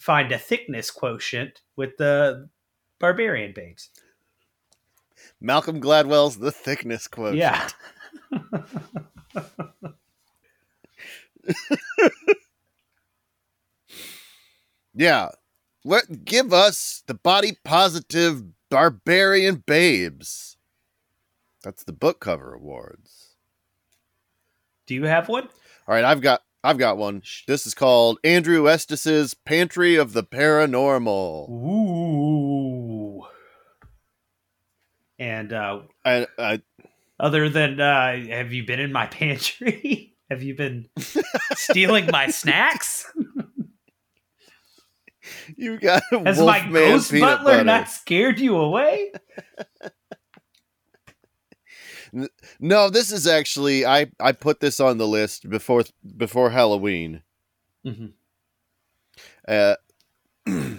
find 0.06 0.32
a 0.32 0.38
thickness 0.38 0.92
quotient 0.92 1.62
with 1.76 1.98
the 1.98 2.48
barbarian 3.00 3.54
babes. 3.54 3.90
Malcolm 5.42 5.82
Gladwell's 5.82 6.38
The 6.38 6.52
Thickness 6.52 7.08
Quotient. 7.08 7.38
Yeah. 7.38 7.70
Yeah. 14.98 15.32
Let 15.84 16.24
give 16.24 16.54
us 16.54 17.04
the 17.06 17.14
body 17.14 17.58
positive 17.66 18.44
barbarian 18.70 19.58
babes. 19.66 20.56
That's 21.64 21.84
the 21.84 21.92
book 21.92 22.22
cover 22.22 22.54
awards. 22.54 23.36
Do 24.88 24.96
you 24.96 25.04
have 25.04 25.28
one? 25.28 25.50
All 25.86 25.94
right, 25.94 26.06
I've 26.06 26.22
got 26.22 26.44
I've 26.66 26.80
got 26.80 26.98
one. 26.98 27.22
This 27.48 27.68
is 27.68 27.76
called 27.76 28.18
Andrew 28.24 28.68
Estes's 28.68 29.36
Pantry 29.36 29.98
of 29.98 30.14
the 30.14 30.24
Paranormal. 30.24 31.48
Ooh. 31.48 33.22
And 35.20 35.54
uh, 35.54 35.82
I, 36.04 36.26
I 36.40 36.62
other 37.20 37.50
than 37.50 37.80
uh, 37.80 38.18
have 38.30 38.52
you 38.52 38.66
been 38.66 38.80
in 38.80 38.92
my 38.92 39.06
pantry? 39.12 40.16
have 40.32 40.42
you 40.42 40.56
been 40.56 40.90
stealing 41.54 42.08
my 42.12 42.30
snacks? 42.32 43.14
you 45.56 45.78
got 45.80 46.02
a 46.12 46.20
Has 46.26 46.40
my 46.40 46.68
ghost 46.68 47.12
butler 47.12 47.52
butter. 47.52 47.64
not 47.64 47.90
scared 47.90 48.40
you 48.40 48.58
away? 48.58 49.12
No, 52.60 52.90
this 52.90 53.12
is 53.12 53.28
actually 53.28 53.86
I 53.86 54.08
I 54.20 54.32
put 54.32 54.60
this 54.60 54.80
on 54.80 54.98
the 54.98 55.08
list 55.08 55.50
before 55.50 55.84
before 56.18 56.50
Halloween. 56.52 57.22
Mhm. 57.86 58.14
Uh, 59.48 59.76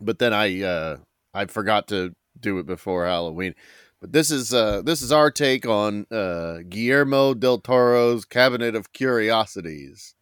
but 0.00 0.18
then 0.18 0.32
I 0.32 0.62
uh, 0.62 0.96
I 1.34 1.46
forgot 1.46 1.88
to 1.88 2.14
do 2.38 2.58
it 2.58 2.66
before 2.66 3.06
Halloween. 3.06 3.54
But 4.00 4.12
this 4.12 4.30
is 4.30 4.52
uh, 4.52 4.82
this 4.82 5.02
is 5.02 5.12
our 5.12 5.30
take 5.30 5.66
on 5.66 6.06
uh, 6.10 6.58
Guillermo 6.68 7.34
del 7.34 7.58
Toro's 7.58 8.24
Cabinet 8.24 8.74
of 8.74 8.92
Curiosities. 8.92 10.14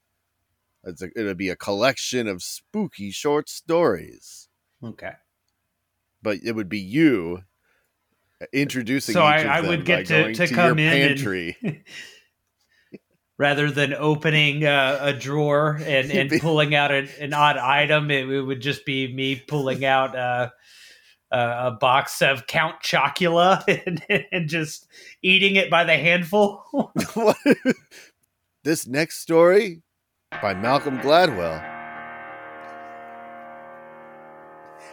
It's 0.84 1.02
a, 1.02 1.10
it'll 1.16 1.34
be 1.34 1.48
a 1.50 1.56
collection 1.56 2.26
of 2.28 2.42
spooky 2.42 3.10
short 3.10 3.48
stories, 3.50 4.48
Okay. 4.82 5.12
but 6.22 6.38
it 6.42 6.52
would 6.54 6.70
be 6.70 6.78
you 6.78 7.42
introducing. 8.52 9.12
So 9.12 9.20
each 9.20 9.46
I- 9.46 9.58
of 9.58 9.64
I 9.64 9.68
would 9.68 9.84
get 9.84 10.06
to- 10.06 10.22
going 10.22 10.34
to 10.34 10.48
come 10.48 10.78
in 10.78 11.12
and- 11.12 11.80
Rather 13.38 13.70
than 13.70 13.94
opening 13.94 14.66
uh, 14.66 14.98
a 15.00 15.14
drawer 15.14 15.80
and, 15.82 16.10
and 16.30 16.30
pulling 16.42 16.74
out 16.74 16.92
an, 16.92 17.08
an 17.20 17.32
odd 17.32 17.56
item, 17.56 18.10
it, 18.10 18.28
it 18.28 18.42
would 18.42 18.60
just 18.60 18.84
be 18.84 19.10
me 19.14 19.34
pulling 19.34 19.82
out 19.82 20.14
uh, 20.14 20.50
a, 21.30 21.38
a 21.38 21.70
box 21.70 22.20
of 22.20 22.46
Count 22.46 22.82
Chocula 22.82 23.64
and, 23.86 24.26
and 24.30 24.46
just 24.46 24.86
eating 25.22 25.56
it 25.56 25.70
by 25.70 25.84
the 25.84 25.96
handful. 25.96 26.92
This 28.62 28.86
next 28.86 29.20
story 29.20 29.80
by 30.42 30.52
Malcolm 30.52 30.98
Gladwell. 30.98 31.79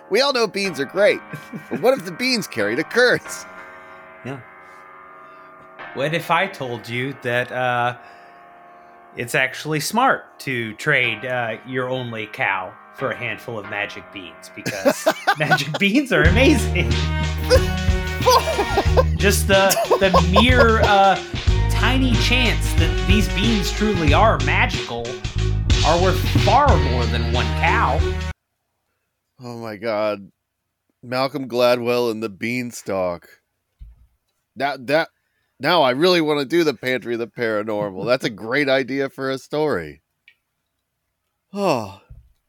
We 0.10 0.22
all 0.22 0.34
know 0.34 0.48
beans 0.48 0.80
are 0.80 0.86
great, 0.86 1.20
but 1.70 1.82
what 1.82 1.98
if 1.98 2.06
the 2.06 2.12
beans 2.12 2.48
carried 2.48 2.80
a 2.80 2.84
curse? 2.84 3.46
Yeah. 4.26 4.40
What 5.94 6.14
if 6.14 6.32
I 6.32 6.48
told 6.48 6.88
you 6.88 7.16
that 7.24 7.52
uh, 7.52 7.98
it's 9.16 9.36
actually 9.36 9.80
smart 9.80 10.40
to 10.40 10.74
trade 10.76 11.26
uh, 11.26 11.58
your 11.66 11.90
only 11.90 12.28
cow 12.28 12.74
for 12.96 13.12
a 13.12 13.16
handful 13.16 13.60
of 13.60 13.70
magic 13.70 14.04
beans 14.14 14.52
because 14.56 15.08
magic 15.40 15.78
beans 15.80 16.12
are 16.12 16.24
amazing. 16.24 16.92
Just 19.18 19.48
the 19.48 19.70
the 20.00 20.40
mere 20.42 20.82
uh, 20.82 21.16
tiny 21.72 22.14
chance 22.16 22.74
that 22.74 23.08
these 23.08 23.28
beans 23.30 23.72
truly 23.72 24.14
are 24.14 24.38
magical 24.40 25.08
are 25.86 26.02
worth 26.02 26.20
far 26.44 26.68
more 26.92 27.06
than 27.06 27.32
one 27.34 27.46
cow. 27.62 28.00
Oh 29.40 29.58
my 29.58 29.76
god. 29.78 30.32
Malcolm 31.04 31.48
Gladwell 31.48 32.10
and 32.12 32.22
the 32.24 32.30
Beanstalk. 32.30 33.28
Now 34.56 34.76
that 34.78 35.10
now 35.60 35.82
I 35.84 35.92
really 35.92 36.22
want 36.22 36.40
to 36.40 36.46
do 36.46 36.64
the 36.64 36.74
Pantry 36.74 37.14
of 37.14 37.20
the 37.20 37.28
Paranormal. 37.28 38.06
That's 38.06 38.26
a 38.26 38.30
great 38.30 38.68
idea 38.70 39.10
for 39.10 39.30
a 39.30 39.38
story. 39.38 40.02
Oh. 41.54 42.02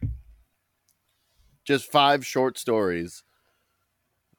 Just 1.65 1.91
five 1.93 2.25
short 2.25 2.59
stories 2.59 3.23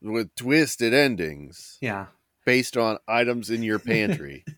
with 0.02 0.34
twisted 0.36 0.94
endings 0.94 1.78
Yeah. 1.82 2.08
based 2.46 2.76
on 2.78 2.98
items 3.08 3.50
in 3.50 3.62
your 3.64 3.80
pantry. 3.80 4.44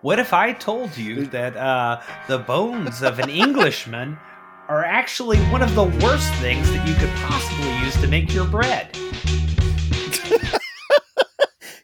What 0.00 0.18
if 0.18 0.34
I 0.34 0.52
told 0.52 0.98
you 0.98 1.24
that 1.28 1.56
uh, 1.56 2.02
the 2.28 2.38
bones 2.38 3.02
of 3.02 3.18
an 3.20 3.30
Englishman 3.30 4.18
are 4.68 4.84
actually 4.84 5.38
one 5.46 5.62
of 5.62 5.74
the 5.74 5.84
worst 5.84 6.32
things 6.34 6.70
that 6.72 6.86
you 6.86 6.94
could 6.94 7.10
possibly 7.16 7.74
use 7.78 7.98
to 8.00 8.06
make 8.06 8.32
your 8.32 8.46
bread? 8.46 8.94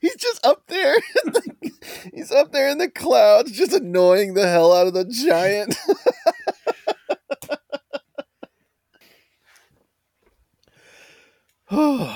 He's 0.00 0.16
just 0.16 0.44
up 0.46 0.66
there. 0.68 0.94
the- 1.24 1.50
He's 2.14 2.32
up 2.32 2.52
there 2.52 2.70
in 2.70 2.78
the 2.78 2.88
clouds, 2.90 3.52
just 3.52 3.72
annoying 3.74 4.32
the 4.34 4.48
hell 4.48 4.72
out 4.72 4.86
of 4.86 4.94
the 4.94 5.04
giant. 5.04 5.76
All 11.70 12.08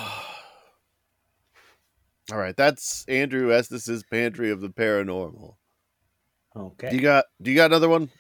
right, 2.38 2.56
that's 2.56 3.04
Andrew 3.06 3.52
Estes' 3.52 4.02
Pantry 4.10 4.50
of 4.50 4.60
the 4.60 4.68
Paranormal. 4.68 5.54
Okay. 6.56 6.90
Do 6.90 6.96
you 6.96 7.02
got 7.02 7.24
do 7.42 7.50
you 7.50 7.56
got 7.56 7.66
another 7.66 7.88
one? 7.88 8.10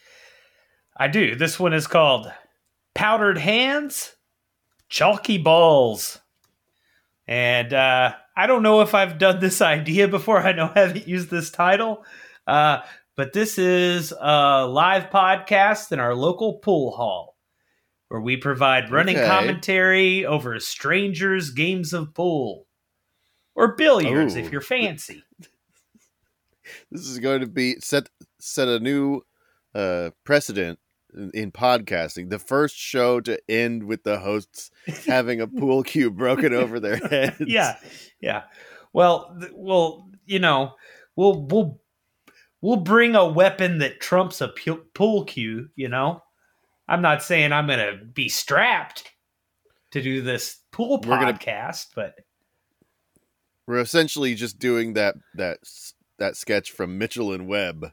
I 0.96 1.08
do. 1.08 1.34
This 1.34 1.58
one 1.58 1.72
is 1.72 1.86
called 1.86 2.32
Powdered 2.94 3.38
Hands, 3.38 4.14
Chalky 4.88 5.38
Balls. 5.38 6.20
And 7.26 7.72
uh, 7.72 8.14
I 8.36 8.46
don't 8.46 8.62
know 8.62 8.80
if 8.80 8.94
I've 8.94 9.18
done 9.18 9.40
this 9.40 9.60
idea 9.76 10.08
before. 10.08 10.40
I 10.40 10.52
know 10.52 10.70
I 10.74 10.80
haven't 10.80 11.08
used 11.08 11.30
this 11.30 11.50
title. 11.50 12.04
Uh, 12.46 12.80
but 13.16 13.32
this 13.32 13.58
is 13.58 14.12
a 14.12 14.66
live 14.66 15.10
podcast 15.10 15.92
in 15.92 16.00
our 16.00 16.14
local 16.14 16.54
pool 16.54 16.90
hall 16.92 17.36
where 18.08 18.20
we 18.20 18.36
provide 18.36 18.90
running 18.92 19.16
Okay. 19.16 19.26
commentary 19.26 20.26
over 20.26 20.58
strangers' 20.60 21.50
games 21.50 21.92
of 21.92 22.12
pool 22.14 22.66
or 23.54 23.74
billiards 23.76 24.36
Ooh. 24.36 24.38
if 24.40 24.52
you're 24.52 24.60
fancy. 24.60 25.24
This 26.90 27.06
is 27.06 27.18
going 27.18 27.40
to 27.40 27.46
be 27.46 27.76
set 27.80 28.08
set 28.40 28.68
a 28.68 28.80
new 28.80 29.20
uh 29.74 30.10
precedent 30.24 30.78
in, 31.14 31.30
in 31.34 31.52
podcasting. 31.52 32.30
The 32.30 32.38
first 32.38 32.76
show 32.76 33.20
to 33.22 33.38
end 33.48 33.84
with 33.84 34.02
the 34.04 34.18
hosts 34.18 34.70
having 35.06 35.40
a 35.40 35.46
pool 35.46 35.82
cue 35.84 36.10
broken 36.10 36.52
over 36.54 36.78
their 36.80 36.96
heads. 37.08 37.36
yeah, 37.40 37.76
yeah. 38.20 38.42
Well, 38.92 39.36
th- 39.40 39.52
well, 39.54 40.08
you 40.26 40.38
know, 40.38 40.74
we'll 41.16 41.42
we'll 41.46 41.80
we'll 42.60 42.76
bring 42.76 43.14
a 43.14 43.26
weapon 43.28 43.78
that 43.78 44.00
trumps 44.00 44.40
a 44.40 44.48
pu- 44.48 44.84
pool 44.94 45.24
cue. 45.24 45.68
You 45.76 45.88
know, 45.88 46.22
I'm 46.88 47.02
not 47.02 47.22
saying 47.22 47.52
I'm 47.52 47.66
gonna 47.66 47.96
be 47.96 48.28
strapped 48.28 49.10
to 49.92 50.02
do 50.02 50.22
this 50.22 50.58
pool 50.72 51.00
We're 51.04 51.18
gonna- 51.18 51.32
podcast, 51.34 51.88
but 51.94 52.14
We're 53.66 53.80
essentially 53.80 54.34
just 54.34 54.58
doing 54.58 54.94
that 54.94 55.14
that 55.34 55.58
that 56.18 56.36
sketch 56.36 56.70
from 56.70 56.96
Mitchell 56.98 57.32
and 57.32 57.48
Webb. 57.48 57.92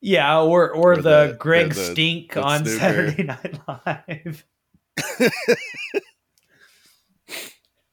Yeah, 0.00 0.40
or 0.40 0.70
or, 0.70 0.92
Or 0.92 0.96
the, 0.96 1.02
the- 1.28 1.36
Greg 1.38 1.68
the- 1.70 1.74
the- 1.74 1.84
Stink 1.92 2.36
on. 2.36 2.64
Saturday 2.64 3.22
Night 3.24 3.58
Live. 3.86 4.44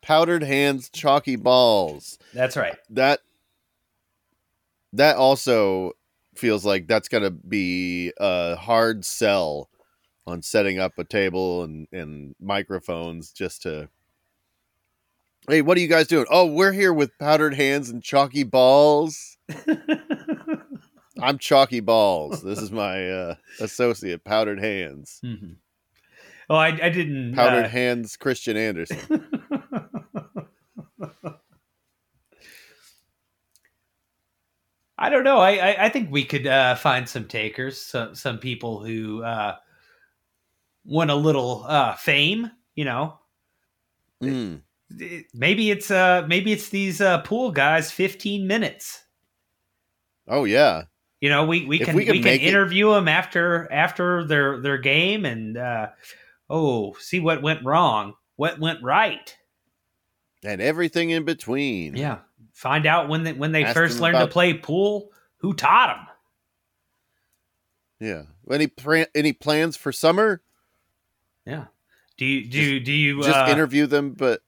Powdered 0.01 0.43
hands, 0.43 0.89
chalky 0.89 1.35
balls. 1.35 2.19
That's 2.33 2.55
right. 2.55 2.75
That 2.91 3.21
that 4.93 5.15
also 5.17 5.93
feels 6.35 6.63
like 6.63 6.87
that's 6.87 7.07
gonna 7.07 7.31
be 7.31 8.13
a 8.19 8.55
hard 8.55 9.03
sell 9.03 9.69
on 10.27 10.41
setting 10.41 10.79
up 10.79 10.93
a 10.97 11.03
table 11.03 11.63
and, 11.63 11.87
and 11.91 12.35
microphones 12.39 13.31
just 13.31 13.63
to 13.63 13.89
Hey, 15.47 15.61
what 15.61 15.77
are 15.77 15.81
you 15.81 15.87
guys 15.87 16.07
doing? 16.07 16.25
Oh, 16.31 16.47
we're 16.47 16.71
here 16.71 16.91
with 16.93 17.17
powdered 17.19 17.53
hands 17.53 17.89
and 17.91 18.01
chalky 18.03 18.43
balls. 18.43 19.37
I'm 21.21 21.37
chalky 21.37 21.79
balls. 21.79 22.41
This 22.41 22.61
is 22.61 22.71
my 22.71 23.09
uh, 23.09 23.35
associate, 23.59 24.23
powdered 24.23 24.59
hands. 24.59 25.19
hmm 25.21 25.53
Oh, 26.47 26.55
I, 26.55 26.67
I 26.67 26.89
didn't. 26.89 27.33
Powdered 27.33 27.65
uh, 27.65 27.69
hands, 27.69 28.17
Christian 28.17 28.55
Anderson. 28.55 28.99
I 34.97 35.09
don't 35.09 35.23
know. 35.23 35.39
I 35.39 35.51
I, 35.71 35.85
I 35.85 35.89
think 35.89 36.11
we 36.11 36.23
could 36.23 36.47
uh, 36.47 36.75
find 36.75 37.07
some 37.07 37.25
takers, 37.27 37.81
some 37.81 38.15
some 38.15 38.37
people 38.37 38.83
who 38.85 39.23
uh, 39.23 39.55
want 40.85 41.09
a 41.11 41.15
little 41.15 41.65
uh, 41.67 41.95
fame. 41.95 42.51
You 42.75 42.85
know, 42.85 43.19
Mm. 44.23 44.61
maybe 45.33 45.71
it's 45.71 45.91
uh 45.91 46.25
maybe 46.27 46.51
it's 46.53 46.69
these 46.69 47.01
uh, 47.01 47.21
pool 47.21 47.51
guys. 47.51 47.91
Fifteen 47.91 48.47
minutes. 48.47 49.03
Oh 50.27 50.45
yeah, 50.45 50.83
You 51.25 51.31
know, 51.31 51.43
we, 51.47 51.65
we 51.65 51.79
If 51.81 51.87
can 51.87 51.95
we 51.95 52.05
we, 52.05 52.13
can 52.17 52.23
make 52.23 52.43
it- 52.43 52.49
interview 52.49 52.91
them 52.93 53.07
after 53.07 53.67
after 53.71 54.23
their 54.25 54.61
their 54.61 54.77
game 54.77 55.25
and 55.25 55.57
uh, 55.57 55.87
oh, 56.51 56.93
see 56.99 57.19
what 57.19 57.41
went 57.41 57.65
wrong, 57.65 58.13
what 58.35 58.59
went 58.59 58.83
right. 58.83 59.35
and 60.43 60.61
everything 60.61 61.09
in 61.09 61.25
between. 61.25 61.95
Yeah, 61.95 62.19
find 62.53 62.85
out 62.85 63.09
when 63.09 63.23
they 63.23 63.33
when 63.33 63.53
they 63.53 63.63
Ask 63.63 63.73
first 63.73 63.99
learned 63.99 64.19
to 64.19 64.27
play 64.27 64.53
pool, 64.53 65.09
who 65.37 65.55
taught 65.55 65.97
them. 65.97 66.07
yeah. 67.99 68.53
Any 68.53 68.67
pra- 68.67 69.07
any 69.15 69.33
plans 69.33 69.75
for 69.75 69.91
summer? 69.91 70.43
Yeah. 71.43 71.65
Do 72.17 72.25
you 72.27 72.47
do 72.47 72.79
do 72.81 72.91
you 72.91 73.23
Just 73.23 73.35
uh, 73.35 73.47
interview 73.49 73.87
them, 73.87 74.11
but 74.11 74.43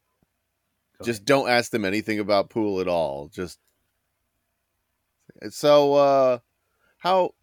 just 1.03 1.25
don't 1.25 1.49
ask 1.49 1.71
them 1.71 1.85
anything 1.85 2.19
about 2.19 2.51
pool 2.51 2.81
at 2.81 2.87
all. 2.87 3.29
Just 3.29 3.57
so 5.49 5.93
uh 5.95 6.37
how 6.97 7.33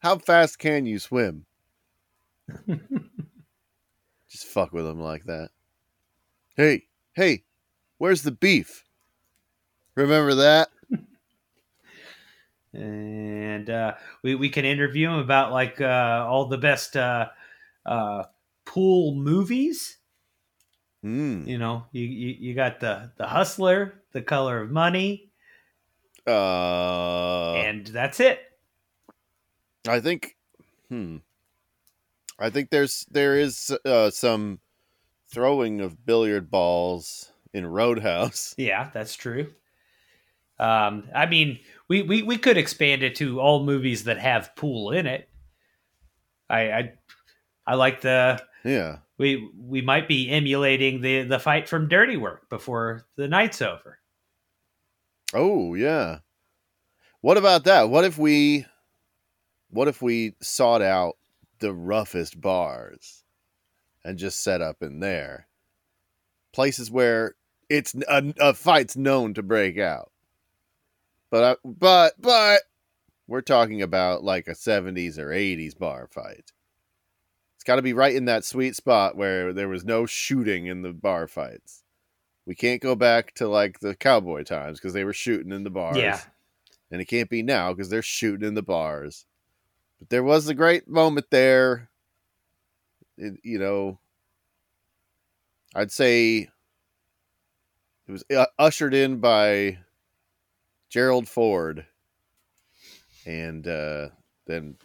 how 0.00 0.18
fast 0.18 0.58
can 0.58 0.86
you 0.86 0.98
swim? 0.98 1.46
Just 4.28 4.46
fuck 4.46 4.72
with 4.72 4.84
them 4.84 5.00
like 5.00 5.24
that. 5.24 5.50
Hey, 6.56 6.84
hey, 7.14 7.44
where's 7.98 8.22
the 8.22 8.32
beef? 8.32 8.84
Remember 9.94 10.34
that? 10.34 10.68
and 12.74 13.70
uh, 13.70 13.94
we 14.22 14.34
we 14.34 14.48
can 14.48 14.64
interview 14.64 15.08
him 15.08 15.18
about 15.18 15.52
like 15.52 15.80
uh, 15.80 16.26
all 16.28 16.48
the 16.48 16.58
best 16.58 16.96
uh, 16.96 17.28
uh, 17.86 18.24
pool 18.64 19.14
movies. 19.14 19.98
Mm. 21.04 21.46
You 21.46 21.58
know, 21.58 21.84
you, 21.92 22.04
you 22.04 22.36
you 22.40 22.54
got 22.54 22.80
the 22.80 23.12
the 23.16 23.26
Hustler, 23.26 24.02
The 24.12 24.22
Color 24.22 24.62
of 24.62 24.70
Money, 24.70 25.30
Uh, 26.26 27.52
and 27.54 27.86
that's 27.86 28.20
it. 28.20 28.40
I 29.86 30.00
think, 30.00 30.36
hmm, 30.88 31.18
I 32.38 32.50
think 32.50 32.70
there's 32.70 33.06
there 33.10 33.38
is 33.38 33.76
uh, 33.84 34.10
some 34.10 34.60
throwing 35.28 35.80
of 35.80 36.06
billiard 36.06 36.50
balls 36.50 37.32
in 37.52 37.66
Roadhouse. 37.66 38.54
Yeah, 38.58 38.90
that's 38.92 39.14
true. 39.14 39.52
Um, 40.58 41.08
I 41.14 41.26
mean, 41.26 41.58
we, 41.88 42.02
we 42.02 42.22
we 42.22 42.38
could 42.38 42.56
expand 42.56 43.02
it 43.02 43.16
to 43.16 43.40
all 43.40 43.64
movies 43.64 44.04
that 44.04 44.18
have 44.18 44.54
pool 44.56 44.92
in 44.92 45.06
it. 45.06 45.28
I 46.48 46.70
I, 46.70 46.92
I 47.66 47.74
like 47.74 48.00
the 48.00 48.42
Yeah, 48.64 48.98
we 49.18 49.50
we 49.58 49.82
might 49.82 50.08
be 50.08 50.30
emulating 50.30 51.00
the 51.00 51.22
the 51.22 51.38
fight 51.38 51.68
from 51.68 51.88
Dirty 51.88 52.16
Work 52.16 52.48
before 52.48 53.06
the 53.16 53.28
night's 53.28 53.60
over. 53.60 53.98
Oh 55.34 55.74
yeah. 55.74 56.20
What 57.20 57.36
about 57.36 57.64
that? 57.64 57.90
What 57.90 58.04
if 58.04 58.16
we 58.16 58.66
what 59.70 59.88
if 59.88 60.00
we 60.00 60.34
sought 60.40 60.82
out 60.82 61.16
the 61.58 61.72
roughest 61.72 62.40
bars 62.40 63.24
and 64.04 64.18
just 64.18 64.42
set 64.42 64.60
up 64.60 64.82
in 64.82 65.00
there? 65.00 65.48
Places 66.52 66.90
where 66.90 67.34
it's 67.68 67.94
a, 68.08 68.32
a 68.38 68.54
fight's 68.54 68.96
known 68.96 69.34
to 69.34 69.42
break 69.42 69.78
out. 69.78 70.12
But 71.30 71.44
I, 71.44 71.56
but 71.64 72.14
but 72.20 72.60
we're 73.26 73.40
talking 73.40 73.82
about 73.82 74.22
like 74.22 74.46
a 74.46 74.52
70s 74.52 75.18
or 75.18 75.30
80s 75.30 75.76
bar 75.76 76.06
fight. 76.06 76.52
It's 77.56 77.64
got 77.64 77.76
to 77.76 77.82
be 77.82 77.94
right 77.94 78.14
in 78.14 78.26
that 78.26 78.44
sweet 78.44 78.76
spot 78.76 79.16
where 79.16 79.52
there 79.52 79.68
was 79.68 79.84
no 79.84 80.06
shooting 80.06 80.66
in 80.66 80.82
the 80.82 80.92
bar 80.92 81.26
fights. 81.26 81.83
We 82.46 82.54
can't 82.54 82.82
go 82.82 82.94
back 82.94 83.34
to 83.34 83.48
like 83.48 83.80
the 83.80 83.94
cowboy 83.94 84.44
times 84.44 84.78
because 84.78 84.92
they 84.92 85.04
were 85.04 85.12
shooting 85.12 85.52
in 85.52 85.64
the 85.64 85.70
bars. 85.70 85.96
Yeah. 85.96 86.20
And 86.90 87.00
it 87.00 87.06
can't 87.06 87.30
be 87.30 87.42
now 87.42 87.72
because 87.72 87.88
they're 87.88 88.02
shooting 88.02 88.46
in 88.46 88.54
the 88.54 88.62
bars. 88.62 89.26
But 89.98 90.10
there 90.10 90.22
was 90.22 90.48
a 90.48 90.54
great 90.54 90.88
moment 90.88 91.26
there. 91.30 91.88
It, 93.16 93.40
you 93.42 93.58
know, 93.58 93.98
I'd 95.74 95.92
say 95.92 96.48
it 98.06 98.12
was 98.12 98.24
uh, 98.34 98.46
ushered 98.58 98.94
in 98.94 99.18
by 99.18 99.78
Gerald 100.90 101.28
Ford 101.28 101.86
and 103.26 103.66
uh, 103.66 104.08
then 104.46 104.76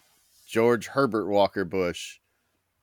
George 0.46 0.88
Herbert 0.88 1.26
Walker 1.28 1.64
Bush 1.64 2.18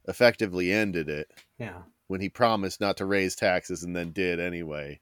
effectively 0.08 0.72
ended 0.72 1.10
it 1.10 1.32
Yeah. 1.58 1.82
When 2.08 2.22
he 2.22 2.30
promised 2.30 2.82
not 2.82 2.98
to 2.98 3.06
raise 3.06 3.36
taxes 3.36 3.84
and 3.84 3.96
then 3.96 4.12
did 4.12 4.40
anyway. 4.40 5.00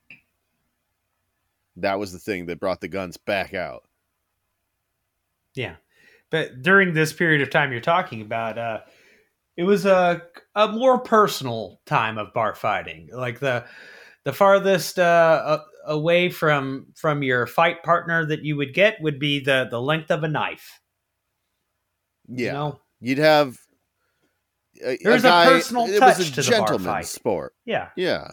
That 1.78 2.00
was 2.00 2.12
the 2.12 2.20
thing 2.20 2.46
that 2.48 2.60
brought 2.60 2.82
the 2.82 2.88
guns 2.88 3.18
back 3.18 3.54
out. 3.54 3.84
Yeah. 5.54 5.76
But 6.30 6.62
during 6.62 6.94
this 6.94 7.13
period 7.13 7.41
of 7.41 7.50
time 7.50 7.72
you're 7.72 7.82
talking 7.82 8.22
about, 8.22 8.58
uh, 8.58 8.80
it 9.58 9.63
was 9.63 9.86
a, 9.86 10.22
a 10.56 10.68
more 10.70 11.00
personal 11.00 11.80
time 11.86 12.18
of 12.18 12.34
bar 12.34 12.56
fighting. 12.56 13.10
Like 13.13 13.39
the 13.39 13.65
the 14.24 14.34
farthest 14.34 15.00
uh, 15.00 15.60
away 15.86 16.30
from 16.30 16.88
from 16.96 17.24
your 17.24 17.46
fight 17.46 17.84
partner 17.84 18.26
that 18.26 18.44
you 18.44 18.58
would 18.58 18.74
get 18.74 19.02
would 19.02 19.20
be 19.20 19.39
the 19.39 19.68
the 19.70 19.82
length 19.82 20.12
of 20.12 20.24
a 20.24 20.28
knife. 20.28 20.82
Yeah, 22.28 22.46
You 22.46 22.52
know? 22.52 22.80
you'd 23.00 23.18
have. 23.20 23.60
A, 24.84 24.98
There's 25.02 25.24
a 25.24 25.30
personal 25.46 25.86
It 25.88 26.00
touch 26.00 26.18
was 26.20 26.30
a 26.30 26.32
to 26.34 26.42
the 26.42 26.52
bar 26.52 26.60
gentleman's 26.60 26.86
fight. 26.86 27.06
sport. 27.08 27.56
Yeah. 27.66 27.90
Yeah, 27.96 28.32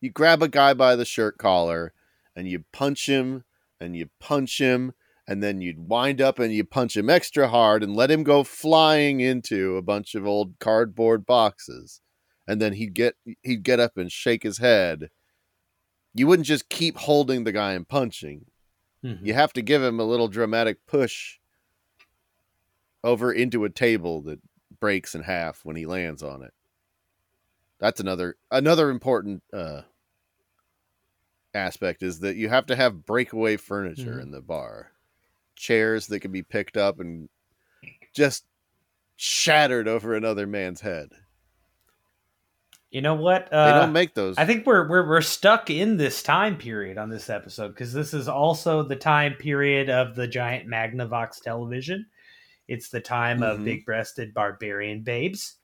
you 0.00 0.10
grab 0.10 0.42
a 0.42 0.48
guy 0.48 0.74
by 0.74 0.96
the 0.96 1.04
shirt 1.04 1.38
collar 1.38 1.92
and 2.34 2.48
you 2.48 2.64
punch 2.72 3.08
him 3.08 3.44
and 3.80 3.96
you 3.96 4.08
punch 4.20 4.58
him 4.60 4.92
and 5.28 5.42
then 5.42 5.60
you'd 5.60 5.88
wind 5.88 6.20
up 6.20 6.38
and 6.38 6.52
you 6.52 6.64
punch 6.64 6.96
him 6.96 7.08
extra 7.10 7.48
hard 7.48 7.82
and 7.82 7.94
let 7.96 8.10
him 8.10 8.22
go 8.22 8.44
flying 8.44 9.20
into 9.20 9.76
a 9.76 9.82
bunch 9.82 10.14
of 10.14 10.26
old 10.26 10.58
cardboard 10.58 11.24
boxes 11.26 12.00
and 12.46 12.60
then 12.60 12.74
he'd 12.74 12.94
get 12.94 13.16
he'd 13.42 13.62
get 13.62 13.80
up 13.80 13.96
and 13.96 14.12
shake 14.12 14.42
his 14.42 14.58
head 14.58 15.10
you 16.14 16.26
wouldn't 16.26 16.46
just 16.46 16.68
keep 16.68 16.96
holding 16.96 17.44
the 17.44 17.52
guy 17.52 17.72
and 17.72 17.88
punching 17.88 18.46
Mhm. 19.04 19.24
you 19.26 19.34
have 19.34 19.52
to 19.52 19.62
give 19.62 19.82
him 19.82 19.98
a 20.00 20.04
little 20.04 20.28
dramatic 20.28 20.86
push 20.86 21.38
over 23.04 23.32
into 23.32 23.64
a 23.64 23.70
table 23.70 24.22
that 24.22 24.40
breaks 24.80 25.14
in 25.14 25.22
half 25.22 25.64
when 25.64 25.76
he 25.76 25.86
lands 25.86 26.22
on 26.22 26.42
it 26.42 26.52
that's 27.78 28.00
another 28.00 28.36
another 28.50 28.90
important 28.90 29.42
uh 29.52 29.82
aspect 31.54 32.02
is 32.02 32.20
that 32.20 32.36
you 32.36 32.48
have 32.48 32.66
to 32.66 32.76
have 32.76 33.06
breakaway 33.06 33.56
furniture 33.56 34.16
Mhm. 34.16 34.22
in 34.22 34.30
the 34.30 34.42
bar 34.42 34.92
chairs 35.54 36.06
that 36.08 36.20
can 36.20 36.30
be 36.32 36.42
picked 36.42 36.76
up 36.76 37.00
and 37.00 37.28
just 38.12 38.44
shattered 39.16 39.88
over 39.88 40.14
another 40.14 40.46
man's 40.46 40.80
head 40.82 41.10
You 42.90 43.00
know 43.02 43.14
what? 43.14 43.48
they 43.50 43.56
Uh, 43.56 43.80
don't 43.80 43.92
make 43.92 44.14
those 44.14 44.36
I 44.38 44.44
think 44.46 44.66
we're 44.66 44.86
we're 44.88 45.06
we're 45.08 45.20
stuck 45.22 45.70
in 45.70 45.96
this 45.96 46.22
time 46.22 46.56
period 46.58 46.98
on 46.98 47.08
this 47.10 47.28
episode 47.30 47.68
because 47.68 47.92
this 47.92 48.12
is 48.14 48.28
also 48.28 48.82
the 48.82 48.96
time 48.96 49.34
period 49.34 49.88
of 49.90 50.14
the 50.14 50.26
giant 50.28 50.68
Magnavox 50.68 51.40
television. 51.42 52.06
It's 52.68 52.88
the 52.88 53.00
time 53.00 53.42
of 53.42 53.60
Mhm. 53.60 53.64
big-breasted 53.64 54.34
barbarian 54.34 55.02
babes. 55.02 55.56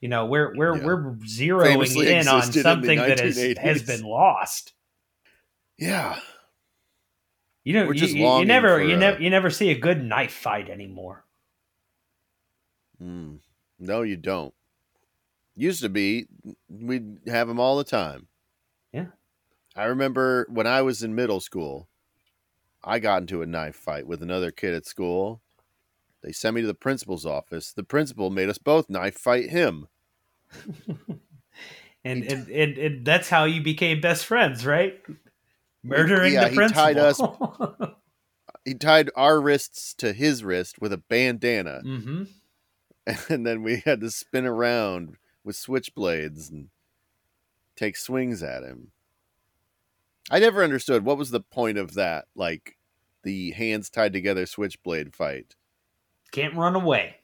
You 0.00 0.08
know, 0.08 0.26
we're 0.26 0.54
we're 0.56 0.76
Yeah. 0.76 0.84
we're 0.84 1.14
zeroing 1.26 1.64
Famously 1.72 2.12
in 2.12 2.28
on 2.28 2.38
existed 2.38 2.58
in 2.60 2.62
something 2.62 2.98
that 2.98 3.20
has, 3.20 3.36
has 3.58 3.82
been 3.82 4.02
lost. 4.02 4.72
yeah 5.78 6.20
You 7.64 7.72
know, 7.74 7.86
you, 7.90 7.94
just 7.94 8.14
you- 8.14 8.26
you 8.26 8.44
never 8.44 8.82
you 8.82 8.94
uh, 8.94 8.98
never 8.98 9.22
you 9.22 9.28
never 9.30 9.50
see 9.50 9.70
a 9.70 9.78
good 9.78 10.02
knife 10.04 10.32
fight 10.32 10.70
anymore. 10.70 11.24
Mm. 13.02 13.40
No, 13.78 14.02
you 14.02 14.16
don't. 14.16 14.54
Used 15.54 15.82
to 15.82 15.88
be, 15.88 16.26
we'd 16.68 17.18
have 17.26 17.48
them 17.48 17.58
all 17.60 17.76
the 17.76 17.84
time. 17.84 18.28
Yeah. 18.92 19.06
I 19.74 19.84
remember 19.84 20.46
when 20.48 20.66
I 20.66 20.82
was 20.82 21.02
in 21.02 21.14
middle 21.14 21.40
school, 21.40 21.88
I 22.84 22.98
got 22.98 23.22
into 23.22 23.42
a 23.42 23.46
knife 23.46 23.76
fight 23.76 24.06
with 24.06 24.22
another 24.22 24.50
kid 24.50 24.74
at 24.74 24.86
school. 24.86 25.42
They 26.26 26.32
sent 26.32 26.56
me 26.56 26.60
to 26.62 26.66
the 26.66 26.74
principal's 26.74 27.24
office. 27.24 27.72
The 27.72 27.84
principal 27.84 28.30
made 28.30 28.48
us 28.48 28.58
both 28.58 28.90
knife 28.90 29.16
fight 29.16 29.48
him. 29.50 29.86
And 32.04 32.22
and, 32.22 32.48
and 32.50 32.78
and 32.78 33.04
that's 33.04 33.28
how 33.28 33.46
you 33.46 33.60
became 33.60 34.00
best 34.00 34.26
friends, 34.26 34.64
right? 34.64 35.02
Murdering 35.82 36.34
yeah, 36.34 36.44
the 36.44 36.50
he 36.50 36.54
principal. 36.54 36.82
tied 36.84 36.98
us- 36.98 37.20
He 38.64 38.74
tied 38.74 39.10
our 39.16 39.40
wrists 39.40 39.92
to 39.94 40.12
his 40.12 40.44
wrist 40.44 40.80
with 40.80 40.92
a 40.92 40.98
bandana, 40.98 41.82
mm-hmm. 41.84 42.24
and 43.32 43.44
then 43.44 43.64
we 43.64 43.82
had 43.84 44.00
to 44.02 44.10
spin 44.12 44.46
around 44.46 45.16
with 45.42 45.56
switchblades 45.56 46.48
and 46.48 46.68
take 47.74 47.96
swings 47.96 48.40
at 48.40 48.62
him. 48.62 48.92
I 50.30 50.38
never 50.38 50.62
understood 50.62 51.04
what 51.04 51.18
was 51.18 51.30
the 51.30 51.40
point 51.40 51.76
of 51.76 51.94
that, 51.94 52.26
like 52.36 52.76
the 53.24 53.50
hands 53.50 53.90
tied 53.90 54.12
together 54.12 54.46
switchblade 54.46 55.12
fight. 55.12 55.56
Can't 56.32 56.54
run 56.54 56.74
away. 56.74 57.16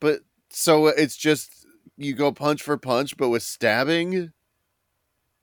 But 0.00 0.20
so 0.50 0.86
it's 0.88 1.16
just 1.16 1.66
you 1.96 2.14
go 2.14 2.32
punch 2.32 2.62
for 2.62 2.76
punch, 2.76 3.16
but 3.16 3.28
with 3.28 3.42
stabbing, 3.42 4.32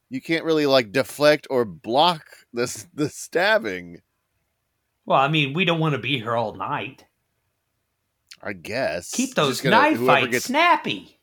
you 0.09 0.21
can't 0.21 0.45
really 0.45 0.65
like 0.65 0.91
deflect 0.91 1.47
or 1.49 1.65
block 1.65 2.23
the 2.53 2.85
the 2.93 3.09
stabbing. 3.09 4.01
Well, 5.05 5.19
I 5.19 5.27
mean, 5.27 5.53
we 5.53 5.65
don't 5.65 5.79
want 5.79 5.93
to 5.93 5.99
be 5.99 6.19
here 6.19 6.35
all 6.35 6.53
night. 6.53 7.05
I 8.43 8.53
guess 8.53 9.11
Keep 9.11 9.35
those 9.35 9.61
gonna- 9.61 9.75
knife 9.75 9.99
fights 10.05 10.27
gets 10.31 10.45
snappy. 10.45 11.19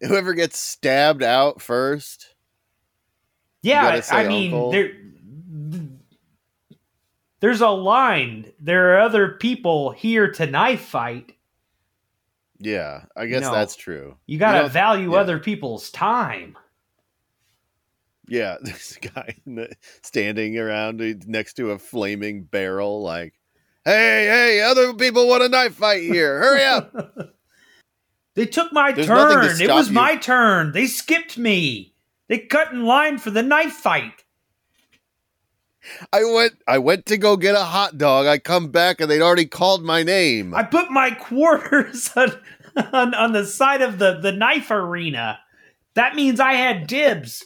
whoever 0.00 0.34
gets 0.34 0.58
stabbed 0.58 1.22
out 1.22 1.60
first. 1.60 2.34
Yeah, 3.62 4.00
I 4.10 4.28
mean, 4.28 4.52
uncle. 4.52 4.70
there, 4.70 4.92
there's 7.40 7.60
a 7.60 7.68
line. 7.68 8.52
There 8.60 8.94
are 8.94 9.00
other 9.00 9.32
people 9.32 9.90
here 9.90 10.30
to 10.32 10.46
knife 10.46 10.80
fight. 10.82 11.32
Yeah, 12.58 13.04
I 13.14 13.26
guess 13.26 13.42
No. 13.42 13.52
that's 13.52 13.76
true. 13.76 14.16
You 14.26 14.38
got 14.38 14.52
to 14.52 14.62
know, 14.62 14.68
value 14.68 15.12
yeah. 15.12 15.18
other 15.20 15.38
people's 15.38 15.90
time. 15.90 16.56
Yeah, 18.28 18.56
this 18.62 18.98
guy 19.00 19.36
standing 20.02 20.58
around 20.58 21.00
uh, 21.02 21.14
next 21.26 21.54
to 21.54 21.72
a 21.72 21.78
flaming 21.78 22.44
barrel, 22.44 23.02
like, 23.02 23.34
"Hey, 23.84 24.26
hey, 24.26 24.60
other 24.62 24.94
people 24.94 25.28
want 25.28 25.42
a 25.42 25.48
knife 25.48 25.74
fight 25.74 26.02
here. 26.02 26.38
Hurry 26.38 26.64
up!" 26.64 27.32
They 28.34 28.44
took 28.44 28.70
my 28.70 28.92
There's 28.92 29.08
nothing 29.08 29.40
to 29.48 29.48
turn. 29.56 29.60
It 29.62 29.72
was 29.72 29.88
you. 29.88 29.94
my 29.94 30.16
turn. 30.16 30.72
They 30.72 30.86
skipped 30.86 31.38
me. 31.38 31.94
They 32.28 32.36
cut 32.38 32.70
in 32.70 32.84
line 32.84 33.16
for 33.16 33.30
the 33.30 33.42
knife 33.42 33.72
fight. 33.72 34.24
I 36.12 36.24
went 36.24 36.54
I 36.66 36.78
went 36.78 37.06
to 37.06 37.18
go 37.18 37.36
get 37.36 37.54
a 37.54 37.64
hot 37.64 37.98
dog. 37.98 38.26
I 38.26 38.38
come 38.38 38.70
back 38.70 39.00
and 39.00 39.10
they'd 39.10 39.22
already 39.22 39.46
called 39.46 39.84
my 39.84 40.02
name. 40.02 40.54
I 40.54 40.62
put 40.62 40.90
my 40.90 41.10
quarters 41.10 42.10
on, 42.16 42.32
on, 42.92 43.14
on 43.14 43.32
the 43.32 43.44
side 43.44 43.82
of 43.82 43.98
the, 43.98 44.18
the 44.20 44.32
knife 44.32 44.70
arena. 44.70 45.38
That 45.94 46.14
means 46.14 46.40
I 46.40 46.54
had 46.54 46.86
dibs. 46.86 47.44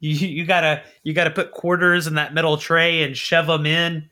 You, 0.00 0.14
you 0.14 0.46
gotta 0.46 0.82
you 1.02 1.12
gotta 1.12 1.30
put 1.30 1.52
quarters 1.52 2.06
in 2.06 2.14
that 2.14 2.34
metal 2.34 2.56
tray 2.56 3.02
and 3.02 3.16
shove 3.16 3.46
them 3.46 3.66
in, 3.66 4.08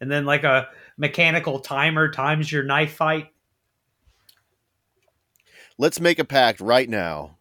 and 0.00 0.10
then 0.10 0.26
like 0.26 0.44
a 0.44 0.68
mechanical 0.98 1.58
timer 1.58 2.10
times 2.10 2.52
your 2.52 2.64
knife 2.64 2.94
fight. 2.94 3.28
Let's 5.78 6.00
make 6.00 6.18
a 6.18 6.24
pact 6.24 6.60
right 6.60 6.88
now 6.88 7.38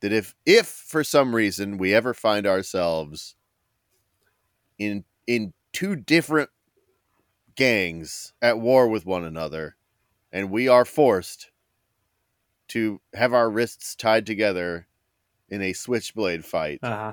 that 0.00 0.12
if 0.12 0.34
if 0.44 0.66
for 0.66 1.02
some 1.02 1.34
reason 1.34 1.78
we 1.78 1.94
ever 1.94 2.12
find 2.12 2.46
ourselves 2.46 3.36
in 4.84 5.04
in 5.26 5.52
two 5.72 5.96
different 5.96 6.50
gangs 7.56 8.32
at 8.42 8.58
war 8.58 8.88
with 8.88 9.06
one 9.06 9.24
another 9.24 9.76
and 10.32 10.50
we 10.50 10.66
are 10.68 10.84
forced 10.84 11.50
to 12.68 13.00
have 13.14 13.32
our 13.32 13.48
wrists 13.50 13.94
tied 13.94 14.26
together 14.26 14.86
in 15.48 15.62
a 15.62 15.72
switchblade 15.72 16.44
fight 16.44 16.80
Uh 16.82 16.96
huh. 16.96 17.12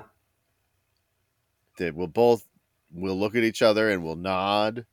that 1.78 1.94
we'll 1.94 2.06
both 2.06 2.46
we'll 2.92 3.18
look 3.18 3.34
at 3.36 3.44
each 3.44 3.62
other 3.62 3.88
and 3.90 4.02
we'll 4.02 4.16
nod 4.16 4.84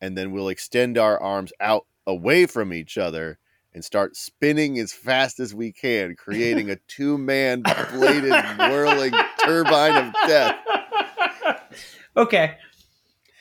and 0.00 0.16
then 0.16 0.30
we'll 0.30 0.48
extend 0.48 0.96
our 0.96 1.20
arms 1.20 1.52
out 1.60 1.86
away 2.06 2.46
from 2.46 2.72
each 2.72 2.96
other 2.96 3.38
and 3.74 3.84
start 3.84 4.16
spinning 4.16 4.78
as 4.78 4.92
fast 4.92 5.40
as 5.40 5.54
we 5.54 5.72
can 5.72 6.14
creating 6.16 6.70
a 6.70 6.76
two-man 6.88 7.62
bladed 7.62 8.30
whirling 8.58 9.12
turbine 9.44 10.06
of 10.06 10.12
death 10.28 10.56
okay, 12.22 12.56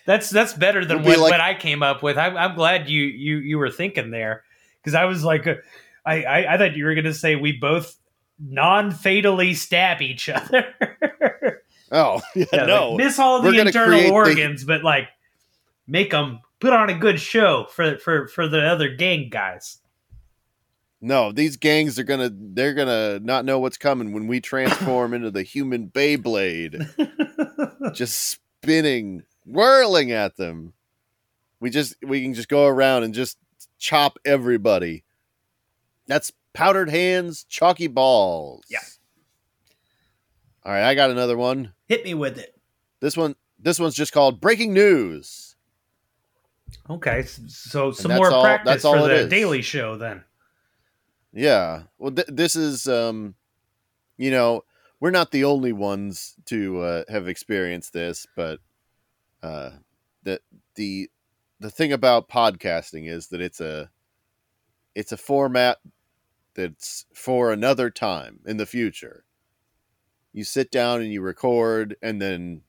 that's 0.05 0.29
that's 0.29 0.53
better 0.53 0.85
than 0.85 1.03
what, 1.03 1.17
like- 1.19 1.31
what 1.31 1.41
I 1.41 1.53
came 1.53 1.83
up 1.83 2.01
with. 2.03 2.17
I'm, 2.17 2.37
I'm 2.37 2.55
glad 2.55 2.89
you 2.89 3.03
you 3.03 3.37
you 3.37 3.57
were 3.57 3.69
thinking 3.69 4.11
there 4.11 4.43
because 4.81 4.93
I 4.95 5.05
was 5.05 5.23
like, 5.23 5.45
uh, 5.47 5.55
I, 6.05 6.23
I 6.23 6.53
I 6.53 6.57
thought 6.57 6.75
you 6.77 6.85
were 6.85 6.95
gonna 6.95 7.13
say 7.13 7.35
we 7.35 7.51
both 7.53 7.95
non 8.39 8.91
fatally 8.91 9.53
stab 9.53 10.01
each 10.01 10.29
other. 10.29 10.65
oh 11.91 12.21
yeah, 12.35 12.45
Yeah, 12.53 12.59
like, 12.59 12.67
no 12.67 12.95
miss 12.97 13.19
all 13.19 13.41
We're 13.43 13.51
the 13.51 13.59
internal 13.61 13.89
create 13.89 14.07
the- 14.07 14.13
organs, 14.13 14.63
but 14.63 14.83
like 14.83 15.09
make 15.87 16.11
them 16.11 16.39
put 16.59 16.73
on 16.73 16.89
a 16.89 16.97
good 16.97 17.19
show 17.19 17.65
for 17.71 17.97
for 17.97 18.27
for 18.27 18.47
the 18.47 18.61
other 18.61 18.89
gang 18.95 19.29
guys. 19.29 19.77
no 21.01 21.31
these 21.31 21.55
gangs 21.57 21.99
are 21.99 22.03
gonna 22.03 22.29
they're 22.33 22.73
gonna 22.73 23.19
not 23.19 23.45
know 23.45 23.59
what's 23.59 23.77
coming 23.77 24.11
when 24.13 24.25
we 24.27 24.39
transform 24.41 25.13
into 25.13 25.29
the 25.31 25.43
human 25.43 25.87
beyblade 25.89 26.73
just 27.93 28.39
spinning, 28.61 29.23
whirling 29.45 30.11
at 30.11 30.35
them. 30.37 30.73
We 31.59 31.69
just 31.69 31.95
we 32.03 32.21
can 32.21 32.33
just 32.33 32.49
go 32.49 32.65
around 32.65 33.03
and 33.03 33.13
just 33.13 33.37
chop 33.79 34.19
everybody. 34.25 35.03
That's 36.07 36.31
powdered 36.53 36.89
hands, 36.89 37.43
chalky 37.43 37.87
balls. 37.87 38.63
Yeah. 38.69 38.79
All 40.63 40.71
right, 40.71 40.83
I 40.83 40.95
got 40.95 41.09
another 41.11 41.37
one. 41.37 41.73
Hit 41.87 42.03
me 42.03 42.13
with 42.13 42.37
it. 42.37 42.55
This 42.99 43.17
one 43.17 43.35
this 43.59 43.79
one's 43.79 43.95
just 43.95 44.13
called 44.13 44.39
breaking 44.39 44.73
news. 44.73 45.55
Okay, 46.89 47.23
so 47.23 47.91
some 47.91 48.13
more 48.13 48.31
all- 48.31 48.43
practice 48.43 48.71
that's 48.71 48.85
all 48.85 48.93
for 48.97 49.07
the 49.07 49.15
is. 49.21 49.29
Daily 49.29 49.61
Show 49.61 49.97
then. 49.97 50.23
Yeah. 51.33 51.83
Well, 51.97 52.11
th- 52.11 52.27
this 52.31 52.55
is, 52.55 52.87
um, 52.87 53.35
you 54.17 54.31
know, 54.31 54.63
we're 54.99 55.11
not 55.11 55.31
the 55.31 55.43
only 55.43 55.73
ones 55.73 56.35
to 56.45 56.81
uh, 56.81 57.03
have 57.09 57.27
experienced 57.27 57.93
this, 57.93 58.25
but 58.35 58.59
uh, 59.43 59.71
the 60.23 60.39
the 60.75 61.09
the 61.59 61.69
thing 61.69 61.91
about 61.91 62.29
podcasting 62.29 63.07
is 63.09 63.27
that 63.27 63.41
it's 63.41 63.61
a 63.61 63.89
it's 64.95 65.11
a 65.11 65.17
format 65.17 65.77
that's 66.55 67.05
for 67.13 67.51
another 67.51 67.89
time 67.89 68.39
in 68.45 68.57
the 68.57 68.65
future. 68.65 69.23
You 70.33 70.43
sit 70.43 70.71
down 70.71 71.01
and 71.01 71.11
you 71.11 71.21
record, 71.21 71.95
and 72.01 72.21
then 72.21 72.61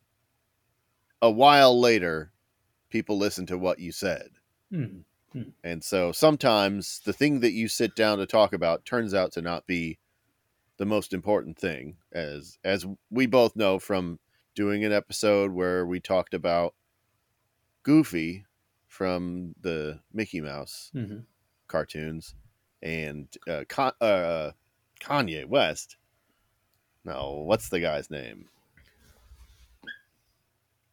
a 1.21 1.31
while 1.31 1.79
later, 1.79 2.33
people 2.91 3.19
listen 3.19 3.47
to 3.47 3.59
what 3.59 3.79
you 3.79 3.93
said. 3.93 4.29
Hmm. 4.71 5.43
And 5.63 5.85
so 5.85 6.13
sometimes 6.13 7.01
the 7.05 7.13
thing 7.13 7.41
that 7.41 7.53
you 7.53 7.69
sit 7.69 7.95
down 7.95 8.19
to 8.19 8.27
talk 8.27 8.53
about 8.53 8.85
turns 8.85 9.13
out 9.13 9.33
to 9.33 9.43
not 9.43 9.67
be 9.67 9.99
the 10.79 10.87
most 10.87 11.13
important 11.13 11.59
thing 11.59 11.97
as 12.13 12.59
as 12.65 12.87
we 13.11 13.27
both 13.27 13.55
know 13.57 13.79
from 13.79 14.19
doing 14.55 14.85
an 14.85 14.93
episode 14.93 15.53
where 15.53 15.85
we 15.87 16.01
talked 16.01 16.35
about 16.35 16.75
Goofy 17.83 18.45
from 18.87 19.55
the 19.61 20.01
Mickey 20.13 20.41
Mouse 20.41 20.91
Mhm. 20.95 21.25
cartoons 21.69 22.35
and 22.83 23.29
uh, 23.49 23.65
Con- 23.69 23.93
uh, 24.01 24.53
Kanye 25.01 25.47
West. 25.47 25.97
No, 27.05 27.43
what's 27.47 27.69
the 27.69 27.81
guy's 27.81 28.11
name? 28.11 28.49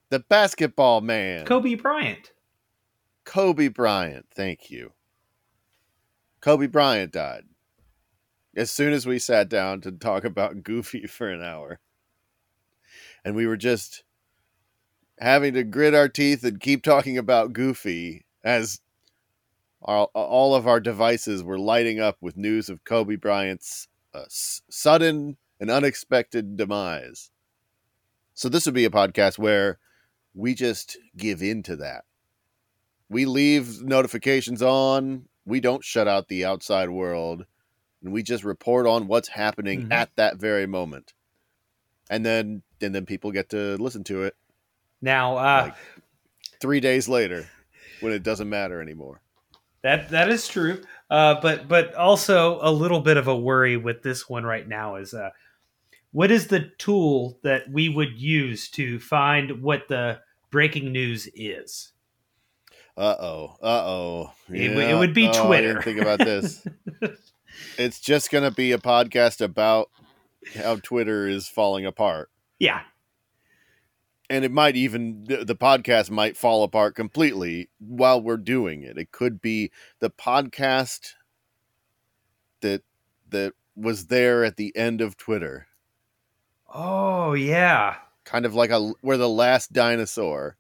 The 0.10 0.20
basketball 0.20 1.02
man. 1.02 1.46
Kobe 1.46 1.76
Bryant. 1.76 2.32
Kobe 3.24 3.68
Bryant. 3.70 4.28
Thank 4.34 4.70
you. 4.70 4.94
Kobe 6.42 6.68
Bryant 6.68 7.12
died. 7.12 7.46
As 8.56 8.72
soon 8.72 8.94
as 8.94 9.06
we 9.06 9.20
sat 9.20 9.50
down 9.50 9.82
to 9.82 9.92
talk 9.92 10.24
about 10.24 10.64
Goofy 10.64 11.08
for 11.08 11.30
an 11.30 11.42
hour. 11.42 11.80
And 13.24 13.36
we 13.36 13.48
were 13.48 13.58
just 13.58 14.04
having 15.20 15.54
to 15.54 15.64
grit 15.64 15.94
our 15.94 16.10
teeth 16.10 16.44
and 16.44 16.60
keep 16.60 16.84
talking 16.84 17.18
about 17.18 17.54
Goofy 17.54 18.26
as 18.44 18.80
all, 19.82 20.12
all 20.14 20.56
of 20.56 20.68
our 20.68 20.80
devices 20.80 21.44
were 21.44 21.60
lighting 21.60 22.00
up 22.00 22.18
with 22.22 22.38
news 22.38 22.70
of 22.70 22.84
Kobe 22.84 23.16
Bryant's 23.16 23.88
uh, 24.14 24.24
s- 24.24 24.62
sudden 24.70 25.38
and 25.60 25.70
unexpected 25.70 26.58
demise. 26.58 27.32
So, 28.34 28.50
this 28.50 28.66
would 28.66 28.76
be 28.76 28.86
a 28.86 28.90
podcast 28.90 29.38
where 29.38 29.80
we 30.34 30.54
just 30.54 30.98
give 31.16 31.42
in 31.42 31.64
to 31.64 31.76
that 31.78 32.04
we 33.10 33.26
leave 33.26 33.82
notifications 33.84 34.62
on 34.62 35.26
we 35.46 35.60
don't 35.60 35.84
shut 35.84 36.08
out 36.08 36.28
the 36.28 36.46
outside 36.46 36.90
world 36.90 37.46
and 38.06 38.14
we 38.14 38.22
just 38.24 38.44
report 38.44 38.86
on 38.86 39.08
what's 39.08 39.30
happening 39.30 39.88
Mhm. 39.88 39.92
at 39.92 40.16
that 40.16 40.38
very 40.38 40.66
moment 40.68 41.14
and 42.10 42.26
then 42.26 42.62
and 42.82 42.94
then 42.94 43.06
people 43.06 43.32
get 43.32 43.50
to 43.50 43.76
listen 43.78 44.04
to 44.06 44.24
it 44.24 44.36
Now, 45.02 45.38
uh, 45.38 45.62
Like- 45.66 45.76
three 46.62 46.80
days 46.80 47.10
later 47.10 47.50
when 48.00 48.14
it 48.14 48.24
doesn't 48.24 48.48
matter 48.50 48.80
anymore 48.82 49.22
That 49.82 50.10
that 50.10 50.30
is 50.30 50.48
true. 50.48 50.82
Uh, 51.10 51.40
but 51.42 51.68
but 51.68 51.94
also 51.96 52.60
a 52.62 52.72
little 52.72 53.02
bit 53.02 53.18
of 53.18 53.28
a 53.28 53.36
worry 53.36 53.78
with 53.78 54.02
this 54.04 54.28
one 54.30 54.44
right 54.44 54.68
now 54.68 54.96
is 54.96 55.14
uh, 55.14 55.30
what 56.12 56.32
is 56.32 56.48
the 56.48 56.72
tool 56.78 57.40
that 57.44 57.70
we 57.70 57.90
would 57.90 58.20
use 58.20 58.70
to 58.72 59.00
find 59.00 59.62
what 59.62 59.88
the 59.90 60.22
breaking 60.52 60.92
news 60.92 61.28
is? 61.36 61.92
uh-oh 62.98 63.58
uh-oh 63.62 64.32
It 64.50 64.74
would- 64.76 64.86
it 64.86 64.96
would 64.98 65.14
be 65.14 65.28
Oh, 65.28 65.32
I 65.32 65.46
Twitter. 65.46 65.68
didn't 65.74 65.84
think 65.84 66.00
about 66.02 66.20
this 66.20 66.66
it's 67.78 68.00
just 68.00 68.32
gonna 68.32 68.52
be 68.52 68.72
a 68.72 68.78
podcast 68.78 69.42
about 69.42 69.90
how 70.56 70.76
twitter 70.78 71.28
is 71.28 71.48
falling 71.48 71.86
apart 71.86 72.30
Yeah, 72.60 72.82
and 74.30 74.44
it 74.44 74.52
might 74.52 74.76
even 74.76 75.26
the 75.26 75.56
podcast 75.56 76.10
might 76.10 76.38
fall 76.38 76.64
apart 76.64 76.96
completely 76.96 77.70
while 77.80 78.22
we're 78.22 78.38
doing 78.38 78.82
it. 78.84 78.98
It 78.98 79.12
could 79.12 79.42
be 79.42 79.72
the 80.00 80.10
podcast 80.10 81.14
that 82.62 82.84
that 83.30 83.54
was 83.76 84.08
there 84.08 84.44
at 84.44 84.58
the 84.58 84.76
end 84.76 85.02
of 85.02 85.18
Twitter, 85.18 85.68
Oh 86.74 87.34
yeah. 87.34 87.98
kind 88.24 88.46
of 88.46 88.56
like 88.56 88.72
a 88.72 88.94
we're 89.02 89.18
the 89.18 89.30
last 89.30 89.74
dinosaur. 89.74 90.58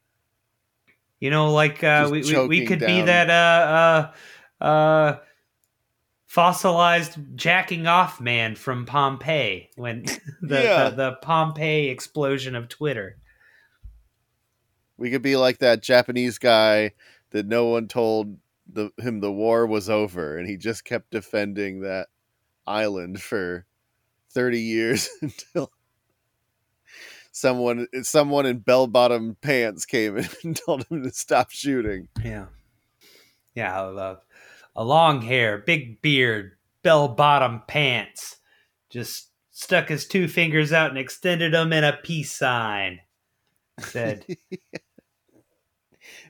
You 1.20 1.30
know, 1.32 1.52
like 1.52 1.84
uh, 1.84 2.10
we, 2.12 2.22
we 2.22 2.48
we 2.48 2.66
could 2.66 2.80
be 2.80 3.02
that 3.02 3.30
uh 3.30 4.12
uh 4.62 4.64
uh 4.64 5.18
fossilized 6.36 7.18
jacking 7.38 7.88
off 7.88 8.20
man 8.20 8.56
from 8.58 8.86
Pompeii 8.86 9.70
when 9.78 10.04
the, 10.42 10.64
Yeah. 10.64 10.90
the 10.90 10.96
the 10.96 11.12
Pompeii 11.22 11.88
explosion 11.88 12.56
of 12.56 12.68
Twitter. 12.68 13.16
We 14.98 15.12
could 15.12 15.22
be 15.22 15.38
like 15.38 15.60
that 15.60 15.82
Japanese 15.82 16.38
guy 16.38 16.92
that 17.32 17.46
no 17.46 17.68
one 17.68 17.88
told 17.88 18.38
the, 18.72 18.92
him 18.98 19.22
the 19.22 19.32
war 19.32 19.66
was 19.66 19.90
over, 19.90 20.38
and 20.38 20.46
he 20.48 20.58
just 20.58 20.84
kept 20.84 21.10
defending 21.12 21.82
that 21.82 22.10
island 22.68 23.22
for 23.22 23.66
thirty 24.30 24.60
years 24.60 25.10
until 25.22 25.72
someone 27.32 27.88
someone 28.04 28.46
in 28.46 28.60
bell 28.60 28.88
bottom 28.88 29.38
pants 29.42 29.86
came 29.86 30.18
and 30.18 30.58
told 30.66 30.86
him 30.88 31.02
to 31.04 31.12
stop 31.12 31.50
shooting. 31.52 32.10
Yeah. 32.22 32.48
Yeah, 33.54 33.82
a, 33.84 34.18
a 34.76 34.84
long 34.84 35.22
hair, 35.22 35.58
big 35.60 36.02
beard, 36.02 36.54
bell 36.84 37.08
bottom 37.08 37.62
pants, 37.68 38.38
just 38.90 39.30
stuck 39.52 39.90
his 39.90 40.08
two 40.08 40.28
fingers 40.28 40.74
out 40.74 40.90
and 40.90 40.98
extended 41.00 41.54
them 41.54 41.72
in 41.74 41.84
a 41.84 41.98
peace 42.04 42.32
sign. 42.32 43.00
Said, 43.80 44.26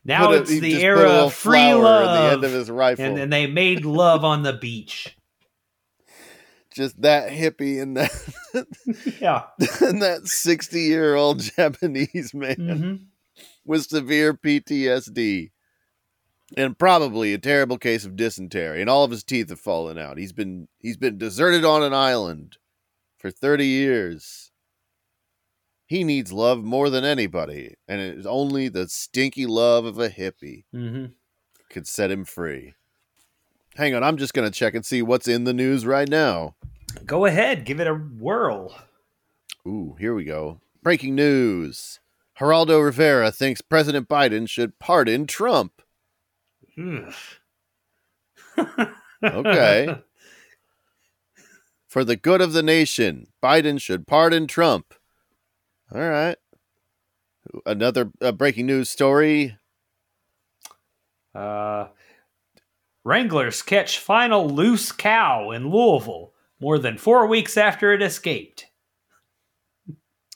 "Now 0.03 0.31
a- 0.31 0.41
it's 0.41 0.49
the 0.49 0.83
era 0.83 1.09
of 1.09 1.33
free 1.33 1.73
love." 1.73 2.17
the 2.17 2.33
end 2.33 2.43
of 2.43 2.51
his 2.51 2.69
rifle. 2.69 3.05
and 3.05 3.17
then 3.17 3.29
they 3.29 3.47
made 3.47 3.85
love 3.85 4.23
on 4.23 4.43
the 4.43 4.53
beach. 4.53 5.15
just 6.71 7.01
that 7.03 7.29
hippie 7.31 7.81
and 7.81 7.95
that 7.97 8.11
Yeah. 9.21 9.43
and 9.81 10.01
that 10.01 10.27
sixty 10.27 10.81
year 10.81 11.15
old 11.15 11.39
Japanese 11.39 12.33
man 12.33 12.55
hmm 12.55 12.95
with 13.65 13.83
severe 13.85 14.33
PTSD. 14.33 15.51
And 16.55 16.77
probably 16.77 17.33
a 17.33 17.39
terrible 17.39 17.79
case 17.79 18.05
of 18.05 18.15
dysentery, 18.15 18.79
and 18.79 18.89
all 18.89 19.03
of 19.03 19.11
his 19.11 19.23
teeth 19.23 19.49
have 19.49 19.59
fallen 19.59 19.97
out. 19.97 20.19
He's 20.19 20.33
been 20.33 20.67
he's 20.79 20.97
been 20.97 21.17
deserted 21.17 21.65
on 21.65 21.81
an 21.81 21.93
island 21.93 22.57
for 23.17 23.31
thirty 23.31 23.65
years. 23.65 24.51
He 25.87 26.03
needs 26.03 26.31
love 26.31 26.63
more 26.63 26.89
than 26.89 27.03
anybody, 27.03 27.75
and 27.87 27.99
it 27.99 28.17
is 28.17 28.25
only 28.25 28.69
the 28.69 28.87
stinky 28.87 29.45
love 29.45 29.85
of 29.85 29.97
a 29.99 30.09
hippie 30.09 30.65
hmm 30.71 31.05
could 31.69 31.87
set 31.87 32.11
him 32.11 32.23
free. 32.23 32.73
Hang 33.75 33.95
on, 33.95 34.03
I'm 34.03 34.17
just 34.17 34.33
gonna 34.33 34.51
check 34.51 34.75
and 34.75 34.85
see 34.85 35.01
what's 35.01 35.27
in 35.27 35.43
the 35.45 35.53
news 35.53 35.85
right 35.85 36.07
now. 36.07 36.55
Go 37.05 37.25
ahead, 37.25 37.65
give 37.65 37.79
it 37.79 37.87
a 37.87 37.93
whirl. 37.95 38.73
Ooh, 39.67 39.95
here 39.99 40.13
we 40.13 40.23
go. 40.23 40.61
Breaking 40.83 41.15
news. 41.15 41.99
Geraldo 42.39 42.83
Rivera 42.83 43.31
thinks 43.31 43.61
President 43.61 44.07
Biden 44.07 44.47
should 44.47 44.77
pardon 44.77 45.25
Trump. 45.25 45.81
Ugh. 46.79 47.13
Okay. 49.23 49.95
For 51.87 52.03
the 52.03 52.15
good 52.17 52.41
of 52.41 52.53
the 52.53 52.63
nation, 52.63 53.27
Biden 53.41 53.79
should 53.79 54.05
pardon 54.05 54.47
Trump. 54.47 54.93
All 55.93 56.01
right. 56.01 56.37
Another 57.65 58.11
uh, 58.21 58.31
breaking 58.33 58.65
news 58.65 58.89
story. 58.89 59.57
Uh, 61.33 61.87
Wranglers 63.03 63.61
catch 63.61 63.99
final 63.99 64.49
loose 64.49 64.91
cow 64.91 65.51
in 65.51 65.69
Louisville 65.69 66.33
more 66.59 66.79
than 66.79 66.97
four 66.97 67.27
weeks 67.27 67.55
after 67.55 67.93
it 67.93 68.01
escaped. 68.01 68.65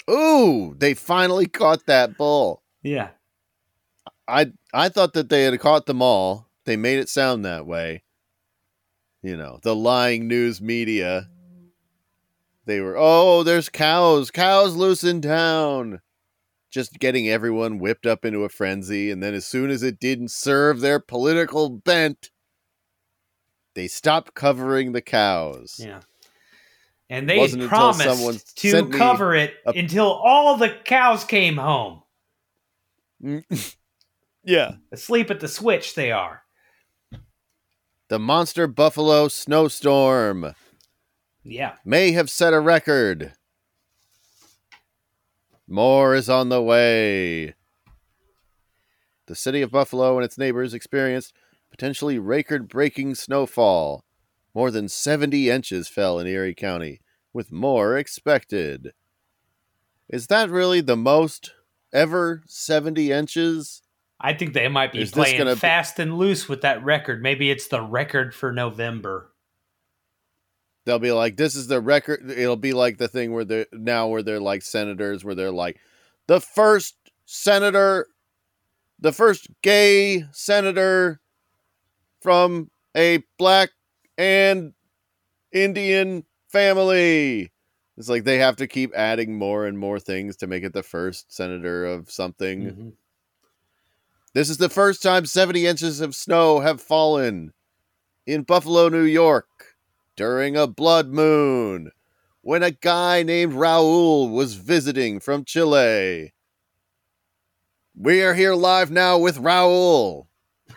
Ooh, 0.09 0.75
they 0.77 0.93
finally 0.93 1.47
caught 1.47 1.85
that 1.87 2.17
bull. 2.17 2.63
Yeah. 2.83 3.09
I 4.29 4.51
I 4.73 4.89
thought 4.89 5.13
that 5.13 5.29
they 5.29 5.43
had 5.43 5.59
caught 5.59 5.85
them 5.85 6.01
all. 6.01 6.47
They 6.65 6.77
made 6.77 6.99
it 6.99 7.09
sound 7.09 7.43
that 7.45 7.65
way. 7.65 8.03
You 9.21 9.35
know, 9.35 9.59
the 9.63 9.75
lying 9.75 10.27
news 10.27 10.61
media. 10.61 11.29
They 12.65 12.81
were, 12.81 12.95
oh, 12.95 13.41
there's 13.41 13.67
cows, 13.67 14.29
cows 14.29 14.75
loose 14.75 15.03
in 15.03 15.21
town. 15.21 16.01
Just 16.69 16.99
getting 16.99 17.27
everyone 17.27 17.79
whipped 17.79 18.05
up 18.05 18.23
into 18.23 18.43
a 18.43 18.49
frenzy. 18.49 19.09
And 19.09 19.23
then 19.23 19.33
as 19.33 19.47
soon 19.47 19.71
as 19.71 19.81
it 19.81 19.99
didn't 19.99 20.29
serve 20.29 20.79
their 20.79 20.99
political 20.99 21.69
bent, 21.69 22.29
they 23.73 23.87
stopped 23.87 24.35
covering 24.35 24.91
the 24.91 25.01
cows. 25.01 25.81
Yeah. 25.83 26.01
And 27.09 27.27
they 27.27 27.39
Wasn't 27.39 27.63
had 27.63 27.71
until 27.71 27.93
someone 27.93 28.33
promised 28.35 28.57
to 28.57 28.89
cover 28.89 29.33
it 29.33 29.55
until 29.65 30.11
all 30.11 30.57
the 30.57 30.69
cows 30.85 31.23
came 31.23 31.57
home. 31.57 32.03
Mm. 33.23 33.75
yeah. 34.43 34.73
Asleep 34.91 35.29
at 35.31 35.39
the 35.39 35.47
switch, 35.47 35.95
they 35.95 36.11
are. 36.11 36.43
The 38.07 38.19
monster 38.19 38.65
buffalo 38.67 39.27
snowstorm 39.27 40.55
Yeah. 41.43 41.75
may 41.85 42.11
have 42.13 42.29
set 42.29 42.53
a 42.53 42.59
record. 42.59 43.33
More 45.67 46.15
is 46.15 46.29
on 46.29 46.49
the 46.49 46.61
way. 46.61 47.53
The 49.27 49.35
city 49.35 49.61
of 49.61 49.69
Buffalo 49.69 50.15
and 50.17 50.25
its 50.25 50.39
neighbors 50.39 50.73
experienced 50.73 51.33
potentially 51.69 52.17
record 52.17 52.67
breaking 52.67 53.13
snowfall. 53.13 54.03
More 54.55 54.71
than 54.71 54.89
70 54.89 55.51
inches 55.51 55.87
fell 55.87 56.17
in 56.17 56.25
Erie 56.25 56.55
County, 56.55 57.01
with 57.31 57.51
more 57.51 57.95
expected. 57.95 58.93
Is 60.09 60.25
that 60.27 60.49
really 60.49 60.81
the 60.81 60.97
most 60.97 61.51
ever 61.93 62.41
70 62.47 63.11
inches? 63.11 63.83
I 64.21 64.33
think 64.33 64.53
they 64.53 64.67
might 64.67 64.91
be 64.91 65.01
Is 65.01 65.11
playing 65.11 65.45
be- 65.45 65.55
fast 65.55 65.99
and 65.99 66.17
loose 66.17 66.49
with 66.49 66.61
that 66.61 66.83
record. 66.83 67.21
Maybe 67.21 67.49
it's 67.49 67.67
the 67.67 67.81
record 67.81 68.35
for 68.35 68.51
November. 68.51 69.31
They'll 70.85 70.99
be 70.99 71.11
like, 71.11 71.37
this 71.37 71.55
is 71.55 71.67
the 71.67 71.79
record. 71.79 72.29
It'll 72.29 72.55
be 72.55 72.73
like 72.73 72.97
the 72.97 73.07
thing 73.07 73.31
where 73.31 73.45
they're 73.45 73.67
now 73.71 74.07
where 74.07 74.23
they're 74.23 74.39
like 74.39 74.61
senators, 74.61 75.23
where 75.23 75.35
they're 75.35 75.51
like, 75.51 75.79
the 76.27 76.41
first 76.41 76.95
senator, 77.25 78.07
the 78.99 79.11
first 79.11 79.47
gay 79.61 80.25
senator 80.31 81.21
from 82.21 82.71
a 82.95 83.23
black 83.37 83.69
and 84.17 84.73
Indian 85.51 86.25
family. 86.49 87.51
It's 87.97 88.09
like 88.09 88.23
they 88.23 88.39
have 88.39 88.55
to 88.57 88.67
keep 88.67 88.93
adding 88.95 89.37
more 89.37 89.65
and 89.65 89.77
more 89.77 89.99
things 89.99 90.37
to 90.37 90.47
make 90.47 90.63
it 90.63 90.73
the 90.73 90.83
first 90.83 91.33
senator 91.33 91.85
of 91.85 92.09
something. 92.09 92.61
Mhm. 92.61 92.93
This 94.33 94.49
is 94.49 94.57
the 94.57 94.69
first 94.69 95.01
time 95.01 95.25
70 95.25 95.65
inches 95.65 96.01
of 96.01 96.13
snow 96.13 96.59
have 96.59 96.79
fallen 96.79 97.51
in 98.27 98.43
Buffalo, 98.43 98.87
New 98.87 99.03
York 99.03 99.75
during 100.15 100.55
a 100.55 100.67
blood 100.67 101.07
moon 101.07 101.91
when 102.41 102.61
a 102.61 102.69
guy 102.69 103.23
named 103.23 103.53
Raul 103.53 104.31
was 104.31 104.53
visiting 104.53 105.19
from 105.19 105.45
Chile. 105.45 106.33
We 107.95 108.21
are 108.21 108.35
here 108.35 108.53
live 108.53 108.91
now 108.91 109.17
with 109.17 109.39
Raul. 109.39 110.27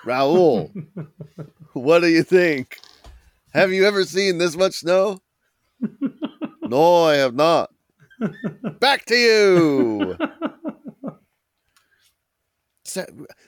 Raul, 0.03 0.71
what 1.75 2.01
do 2.01 2.09
you 2.09 2.23
think? 2.23 2.79
Have 3.53 3.71
you 3.71 3.85
ever 3.85 4.05
seen 4.05 4.38
this 4.38 4.57
much 4.57 4.77
snow? 4.77 5.21
no, 6.62 7.05
I 7.05 7.17
have 7.17 7.35
not. 7.35 7.71
Back 8.81 9.05
to 9.07 9.15
you. 9.15 10.17
Se- 12.92 13.07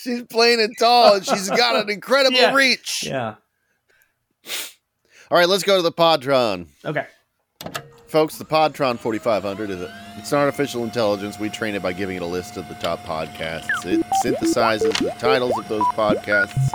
She's 0.00 0.22
playing 0.24 0.60
it 0.60 0.70
tall, 0.78 1.14
and 1.16 1.24
she's 1.26 1.48
got 1.50 1.76
an 1.76 1.90
incredible 1.90 2.36
Yeah. 2.38 2.54
reach. 2.54 3.04
yeah. 3.06 3.34
All 5.30 5.38
right, 5.38 5.48
let's 5.48 5.62
go 5.62 5.76
to 5.76 5.82
the 5.82 5.92
Podtron, 5.92 6.66
Okay. 6.84 7.06
folks. 8.08 8.36
The 8.36 8.44
Podtron 8.44 8.98
4500 8.98 9.70
is 9.70 9.80
a 9.80 9.94
it's 10.18 10.32
an 10.32 10.38
artificial 10.38 10.82
intelligence. 10.84 11.38
We 11.38 11.48
train 11.48 11.74
it 11.74 11.82
by 11.82 11.92
giving 11.92 12.16
it 12.16 12.22
a 12.22 12.26
list 12.26 12.56
of 12.56 12.68
the 12.68 12.74
top 12.74 12.98
podcasts. 13.04 13.86
It 13.86 14.04
synthesizes 14.24 14.98
the 14.98 15.10
titles 15.18 15.56
of 15.58 15.68
those 15.68 15.84
podcasts, 15.94 16.68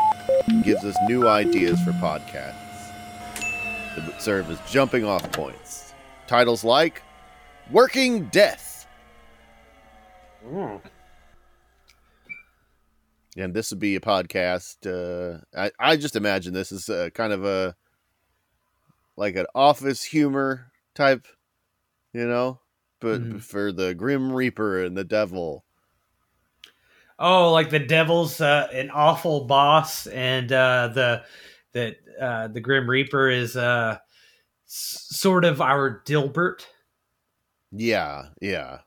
and 0.47 0.63
gives 0.63 0.84
us 0.86 0.95
new 1.07 1.28
ideas 1.28 1.80
for 1.84 1.91
podcasts 1.91 2.53
that 3.95 4.21
serve 4.21 4.49
as 4.49 4.59
jumping 4.71 5.03
off 5.05 5.30
points. 5.34 5.93
Titles 6.28 6.63
like 6.63 7.01
"Working 7.71 8.26
Death." 8.30 8.88
Hmm. 10.47 10.78
And 13.36 13.53
this 13.53 13.71
would 13.71 13.79
be 13.79 13.95
a 13.95 13.99
podcast. 13.99 14.86
Uh, 14.86 15.41
I 15.57 15.71
I 15.79 15.97
just 15.97 16.15
imagine 16.15 16.53
this 16.53 16.71
is 16.71 16.89
uh 16.89 17.09
kind 17.13 17.33
of 17.33 17.43
a 17.45 17.75
like 19.17 19.36
an 19.36 19.45
office 19.55 20.03
humor 20.03 20.71
type, 20.93 21.27
you 22.13 22.27
know, 22.27 22.59
but 22.99 23.21
Mhm. 23.21 23.41
for 23.41 23.71
the 23.71 23.93
Grim 23.95 24.31
Reaper 24.31 24.83
and 24.83 24.97
the 24.97 25.03
Devil. 25.03 25.63
Oh, 27.17 27.51
like 27.53 27.69
the 27.69 27.79
devil's 27.79 28.41
uh, 28.41 28.67
an 28.73 28.89
awful 28.89 29.45
boss, 29.45 30.05
and 30.07 30.51
uh, 30.51 30.89
the 30.93 31.23
the 31.71 31.95
uh, 32.19 32.47
the 32.49 32.59
Grim 32.59 32.89
Reaper 32.89 33.29
is 33.29 33.55
uh, 33.55 33.97
s- 34.67 35.07
sort 35.11 35.45
of 35.45 35.61
our 35.61 36.01
Dilbert 36.05 36.65
Yeah, 37.71 38.29
yeah. 38.41 38.79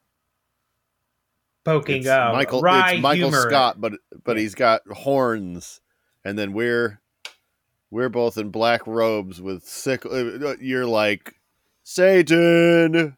Poking 1.69 1.97
It's 1.99 2.09
uh, 2.09 2.31
Michael. 2.33 2.65
It's 2.65 3.01
Michael 3.01 3.31
humor. 3.31 3.49
Scott, 3.49 3.81
but 3.81 3.95
but 4.25 4.37
he's 4.39 4.55
got 4.55 4.83
horns, 4.89 5.81
and 6.25 6.39
then 6.39 6.53
we're 6.53 7.01
we're 7.91 8.09
both 8.09 8.37
in 8.39 8.51
black 8.51 8.87
robes 8.87 9.41
with 9.41 9.65
sickle. 9.67 10.13
uh, 10.13 10.55
You're 10.61 10.87
like 10.87 11.35
Satan. 11.83 13.17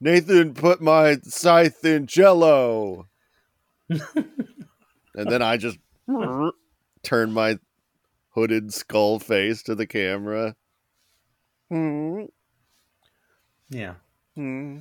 Nathan 0.00 0.54
put 0.54 0.82
my 0.82 1.16
scythe 1.22 1.84
in 1.84 2.06
Jello, 2.06 3.08
and 3.88 4.10
then 5.14 5.40
I 5.40 5.56
just 5.56 5.78
turn 7.02 7.32
my 7.32 7.58
hooded 8.30 8.74
skull 8.74 9.18
face 9.18 9.62
to 9.62 9.74
the 9.74 9.86
camera. 9.86 10.56
Hmm. 11.70 12.24
Yeah. 13.70 13.94
Hmm. 14.34 14.80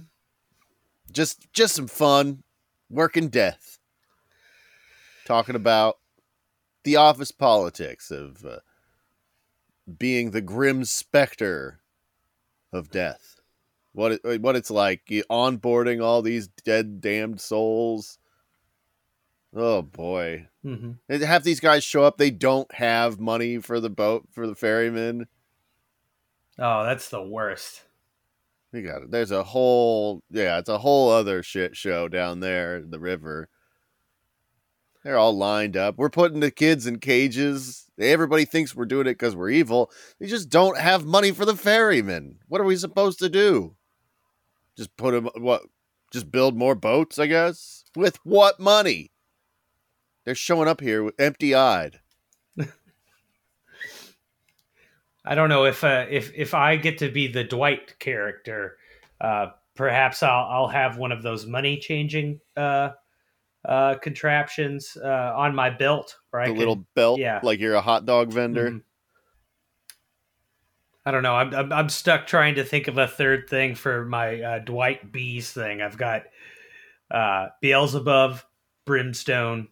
Just 1.14 1.51
just 1.53 1.76
some 1.76 1.88
fun, 1.88 2.43
working 2.89 3.30
death. 3.30 3.80
Talking 5.26 5.55
about 5.55 5.99
the 6.84 6.97
office 6.97 7.32
politics 7.32 8.11
of 8.11 8.43
uh, 8.45 8.57
being 9.97 10.32
the 10.32 10.41
grim 10.41 10.84
specter 10.84 11.80
of 12.74 12.89
death. 12.89 13.39
What 13.93 14.20
it, 14.24 14.41
what 14.41 14.55
it's 14.55 14.72
like 14.72 15.05
onboarding 15.30 16.03
all 16.03 16.22
these 16.22 16.47
dead 16.47 16.99
damned 16.99 17.39
souls. 17.39 18.18
Oh 19.55 19.84
boy. 19.84 20.47
hmm 20.64 20.93
And 21.07 21.22
have 21.22 21.43
these 21.43 21.59
guys 21.59 21.84
show 21.84 22.03
up 22.03 22.18
they 22.18 22.32
don't 22.32 22.74
have 22.74 23.20
money 23.20 23.59
for 23.59 23.80
the 23.80 23.89
boat 23.89 24.28
for 24.32 24.47
the 24.47 24.55
ferryman. 24.55 25.28
Oh, 26.57 26.84
that's 26.84 27.09
the 27.09 27.22
worst. 27.22 27.84
We 28.74 28.82
got 28.82 29.03
it. 29.03 29.11
There's 29.11 29.32
a 29.32 29.43
whole 29.43 30.24
yeah, 30.32 30.57
it's 30.57 30.67
a 30.67 30.80
whole 30.80 31.11
other 31.11 31.43
shit 31.43 31.78
show 31.78 32.07
down 32.07 32.39
there 32.39 32.78
in 32.78 32.89
the 32.89 32.99
river. 32.99 33.47
They're 35.03 35.17
all 35.17 35.38
lined 35.38 35.78
up. 35.78 35.97
We're 35.97 36.09
putting 36.09 36.39
the 36.39 36.49
kids 36.49 36.88
in 36.88 36.99
cages. 36.99 37.86
Everybody 37.99 38.45
thinks 38.45 38.74
we're 38.74 38.86
doing 38.86 39.05
it 39.05 39.13
because 39.13 39.36
we're 39.36 39.49
evil. 39.49 39.91
They 40.19 40.26
just 40.26 40.49
don't 40.49 40.80
have 40.80 41.05
money 41.05 41.32
for 41.32 41.45
the 41.45 41.55
ferryman. 41.55 42.39
What 42.47 42.61
are 42.61 42.65
we 42.65 42.76
supposed 42.76 43.19
to 43.19 43.30
do? 43.30 43.76
Just 44.76 44.95
put 44.97 45.11
them 45.11 45.30
what? 45.38 45.63
Just 46.11 46.32
build 46.32 46.57
more 46.57 46.74
boats, 46.74 47.19
I 47.19 47.28
guess. 47.28 47.84
With 47.95 48.17
what 48.24 48.59
money? 48.59 49.11
They're 50.26 50.36
showing 50.36 50.67
up 50.67 50.82
here 50.82 51.11
empty-eyed. 51.19 51.99
I 55.26 55.36
don't 55.36 55.49
know 55.49 55.65
if 55.65 55.84
uh, 55.84 56.05
if 56.09 56.32
if 56.36 56.53
I 56.53 56.76
get 56.76 56.97
to 56.99 57.09
be 57.09 57.28
the 57.28 57.43
Dwight 57.43 57.97
character, 57.99 58.78
uh, 59.21 59.47
perhaps 59.76 60.21
I'll 60.21 60.45
I'll 60.49 60.67
have 60.67 60.97
one 60.97 61.11
of 61.11 61.24
those 61.24 61.45
money 61.45 61.78
changing 61.78 62.39
uh, 62.57 62.89
uh, 63.65 63.95
contraptions 63.95 64.97
uh, 65.01 65.34
on 65.36 65.55
my 65.55 65.69
belt, 65.69 66.17
I 66.34 66.47
The 66.47 66.51
can, 66.51 66.59
little 66.59 66.86
belt, 66.95 67.19
yeah. 67.19 67.39
like 67.43 67.59
you're 67.59 67.76
a 67.76 67.82
hot 67.82 68.05
dog 68.05 68.32
vendor. 68.34 68.69
Mhm. 68.71 68.82
I 71.05 71.11
don't 71.11 71.24
know. 71.24 71.36
I'm, 71.36 71.53
I'm 71.53 71.74
I'm 71.74 71.89
stuck 71.89 72.28
trying 72.28 72.55
to 72.55 72.63
think 72.63 72.88
of 72.88 72.97
a 72.97 73.07
third 73.07 73.49
thing 73.49 73.76
for 73.76 74.05
my 74.05 74.41
uh, 74.41 74.59
Dwight 74.59 75.11
Bees 75.11 75.51
thing. 75.51 75.82
I've 75.82 75.97
got 75.97 76.24
uh, 77.11 77.47
Beelzebub, 77.61 78.39
Brimstone, 78.86 79.67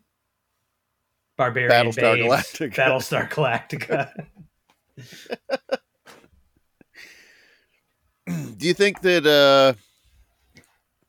Barbarian 1.37 1.71
Battlestar 1.87 2.15
Babes, 2.15 2.27
Galactica. 2.27 2.75
Battlestar 2.75 3.29
Galactica. 3.29 4.25
do 8.57 8.67
you 8.67 8.73
think 8.73 9.01
that 9.01 9.25
uh 9.25 9.73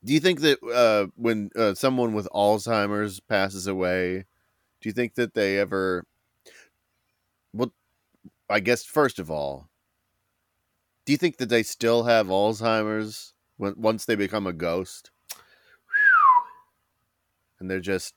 do 0.04 0.12
you 0.12 0.20
think 0.20 0.40
that 0.40 0.58
uh 0.62 1.06
when 1.16 1.50
uh, 1.56 1.74
someone 1.74 2.12
with 2.12 2.28
alzheimer's 2.34 3.20
passes 3.20 3.66
away 3.66 4.24
do 4.80 4.88
you 4.88 4.92
think 4.92 5.14
that 5.14 5.34
they 5.34 5.58
ever 5.58 6.04
well 7.52 7.72
i 8.48 8.60
guess 8.60 8.84
first 8.84 9.18
of 9.18 9.30
all 9.30 9.68
do 11.04 11.12
you 11.12 11.16
think 11.16 11.38
that 11.38 11.48
they 11.48 11.62
still 11.62 12.04
have 12.04 12.28
alzheimer's 12.28 13.34
when, 13.56 13.74
once 13.76 14.04
they 14.04 14.14
become 14.14 14.46
a 14.46 14.52
ghost? 14.52 15.10
And 17.58 17.70
they're 17.70 17.80
just 17.80 18.14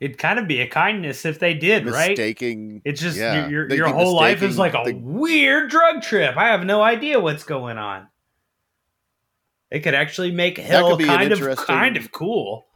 It'd 0.00 0.16
kind 0.18 0.38
of 0.38 0.46
be 0.46 0.60
a 0.60 0.68
kindness 0.68 1.24
if 1.24 1.40
they 1.40 1.54
did, 1.54 1.86
right? 1.86 2.10
mistaking 2.10 2.82
It's 2.84 3.00
just 3.00 3.16
Yeah, 3.18 3.42
your 3.42 3.50
your, 3.50 3.68
they'd 3.68 3.76
your 3.78 3.86
be 3.88 3.92
whole 3.92 4.14
life 4.14 4.42
is 4.42 4.56
like 4.56 4.74
a 4.74 4.82
the- 4.84 4.94
weird 4.94 5.70
drug 5.70 6.02
trip. 6.02 6.36
I 6.36 6.48
have 6.48 6.64
no 6.64 6.82
idea 6.82 7.18
what's 7.18 7.42
going 7.44 7.78
on. 7.78 8.06
It 9.70 9.80
could 9.80 9.94
actually 9.94 10.30
make 10.30 10.56
hell 10.56 10.90
could 10.90 10.98
be 10.98 11.04
an 11.04 11.10
kind 11.10 11.32
of 11.32 11.56
kind 11.58 11.96
of 11.96 12.12
cool. 12.12 12.66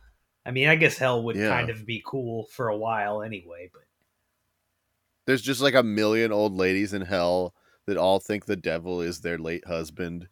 I 0.44 0.50
mean, 0.50 0.66
I 0.68 0.74
guess 0.74 0.98
hell 0.98 1.22
would 1.22 1.36
Yeah. 1.36 1.48
kind 1.48 1.70
of 1.70 1.86
be 1.86 2.02
cool 2.04 2.46
for 2.50 2.68
a 2.68 2.76
while 2.76 3.22
anyway, 3.22 3.70
but 3.72 3.82
there's 5.26 5.42
just 5.42 5.60
like 5.60 5.74
a 5.74 5.82
million 5.84 6.32
old 6.32 6.56
ladies 6.56 6.92
in 6.92 7.02
hell 7.02 7.54
that 7.86 7.96
all 7.96 8.18
think 8.18 8.46
the 8.46 8.56
devil 8.56 9.00
is 9.00 9.20
their 9.20 9.38
late 9.38 9.64
husband 9.66 10.26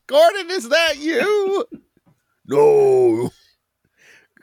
Gordon, 0.08 0.50
is 0.52 0.70
that 0.70 0.98
you? 1.00 1.66
no. 2.48 3.30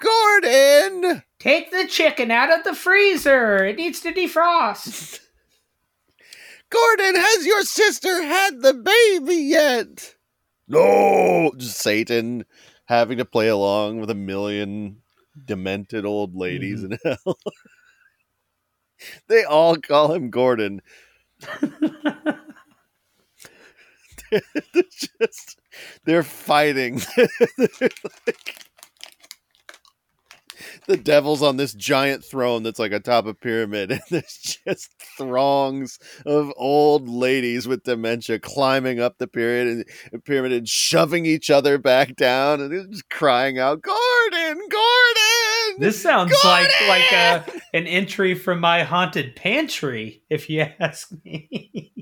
Gordon! 0.01 1.23
Take 1.39 1.71
the 1.71 1.87
chicken 1.87 2.31
out 2.31 2.51
of 2.51 2.65
the 2.65 2.75
freezer. 2.75 3.65
It 3.65 3.77
needs 3.77 4.01
to 4.01 4.13
defrost. 4.13 5.21
Gordon, 6.71 7.17
has 7.17 7.47
your 7.47 7.63
sister 7.63 8.23
had 8.23 8.63
the 8.63 8.75
baby 8.75 9.37
yet? 9.37 10.15
No! 10.69 11.53
Just 11.57 11.79
Satan 11.79 12.45
having 12.87 13.19
to 13.19 13.25
play 13.25 13.49
along 13.49 14.01
with 14.01 14.11
a 14.11 14.15
million 14.15 15.03
demented 15.45 16.05
old 16.05 16.35
ladies 16.37 16.85
in 16.85 16.91
mm. 16.91 16.99
hell. 17.25 17.39
they 19.29 19.45
all 19.45 19.77
call 19.77 20.13
him 20.13 20.31
Gordon. 20.31 20.81
they're 24.31 24.43
just 25.19 25.59
they're 26.05 26.23
fighting. 26.23 27.01
They're 27.17 27.91
like- 28.27 28.70
the 30.91 30.97
devil's 30.97 31.41
on 31.41 31.57
this 31.57 31.72
giant 31.72 32.24
throne 32.24 32.64
that's 32.64 32.80
like 32.80 32.91
atop 32.91 33.24
a 33.26 33.32
pyramid, 33.32 33.93
and 33.93 34.01
there's 34.11 34.59
just 34.66 34.93
throngs 35.16 36.01
of 36.26 36.53
old 36.57 37.09
ladies 37.09 37.68
with 37.68 37.84
dementia 37.84 38.41
climbing 38.41 38.99
up 38.99 39.18
the 39.18 39.28
pyramid 39.28 39.86
and 40.12 40.24
pyramid 40.24 40.53
and 40.53 40.68
shoving 40.68 41.26
each 41.26 41.49
other 41.49 41.78
back 41.78 42.16
down, 42.16 42.61
and 42.61 42.72
they're 42.72 42.86
just 42.86 43.09
crying 43.09 43.59
out, 43.59 43.82
"Gordon, 43.82 44.59
Gordon!" 44.68 45.78
This 45.78 46.03
sounds 46.03 46.34
like 46.45 46.66
uh, 46.66 46.70
Gordon! 46.80 46.88
like 46.88 47.12
a, 47.12 47.45
an 47.76 47.86
entry 47.86 48.34
from 48.34 48.59
my 48.59 48.82
haunted 48.82 49.36
pantry, 49.36 50.24
if 50.28 50.51
you 50.51 50.66
ask 50.80 51.12
me. 51.24 51.93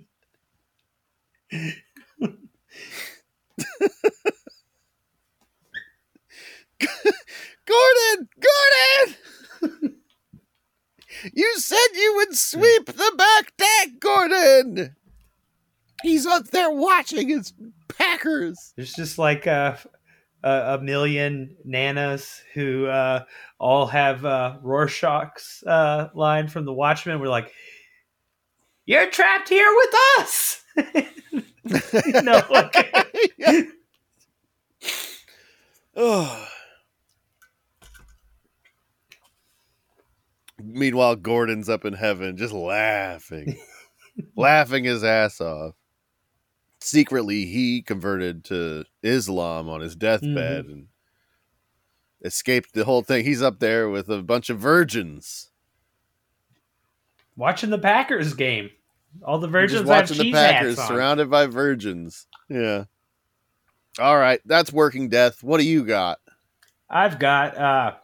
Gordon! 7.68 8.28
Gordon! 9.60 9.94
you 11.34 11.58
said 11.58 11.86
you 11.94 12.14
would 12.16 12.36
sweep 12.36 12.86
the 12.86 13.14
back 13.16 13.52
deck, 13.56 14.00
Gordon! 14.00 14.96
He's 16.02 16.26
up 16.26 16.48
there 16.48 16.70
watching 16.70 17.28
his 17.28 17.52
Packers. 17.88 18.72
There's 18.76 18.94
just 18.94 19.18
like 19.18 19.46
a, 19.46 19.78
a, 20.42 20.50
a 20.50 20.78
million 20.80 21.56
nanas 21.64 22.40
who 22.54 22.86
uh, 22.86 23.24
all 23.58 23.86
have 23.86 24.24
uh, 24.24 24.58
Rorschach's 24.62 25.64
uh, 25.66 26.08
line 26.14 26.48
from 26.48 26.64
The 26.64 26.72
Watchmen. 26.72 27.20
We're 27.20 27.28
like, 27.28 27.52
you're 28.86 29.10
trapped 29.10 29.48
here 29.48 29.70
with 29.74 29.94
us. 30.18 30.64
no, 32.22 32.42
okay. 32.50 32.92
yeah. 33.38 33.62
oh. 35.96 36.48
Meanwhile, 40.62 41.16
Gordon's 41.16 41.68
up 41.68 41.84
in 41.84 41.94
heaven 41.94 42.36
just 42.36 42.52
laughing, 42.52 43.58
laughing 44.36 44.84
his 44.84 45.04
ass 45.04 45.40
off. 45.40 45.74
Secretly, 46.80 47.44
he 47.46 47.82
converted 47.82 48.44
to 48.46 48.84
Islam 49.02 49.68
on 49.68 49.80
his 49.80 49.96
deathbed 49.96 50.66
and 50.66 50.86
escaped 52.24 52.72
the 52.74 52.84
whole 52.84 53.02
thing. 53.02 53.24
He's 53.24 53.42
up 53.42 53.58
there 53.58 53.88
with 53.88 54.08
a 54.08 54.22
bunch 54.22 54.48
of 54.50 54.58
virgins. 54.58 55.50
watching 57.36 57.70
the 57.70 57.78
Packers 57.78 58.34
game. 58.34 58.70
All 59.24 59.38
the 59.38 59.46
Just 59.46 59.52
virgins 59.52 59.80
have 59.80 59.88
watching 59.88 60.18
the 60.18 60.32
Packers 60.32 60.78
surrounded 60.78 61.30
by 61.30 61.46
virgins. 61.46 62.26
Yeah. 62.48 62.84
All 63.98 64.16
right, 64.16 64.40
that's 64.44 64.72
working 64.72 65.08
death. 65.08 65.42
What 65.42 65.58
do 65.58 65.66
you 65.66 65.84
got? 65.84 66.20
I've 66.88 67.18
got 67.18 67.56
uh, 67.58 67.94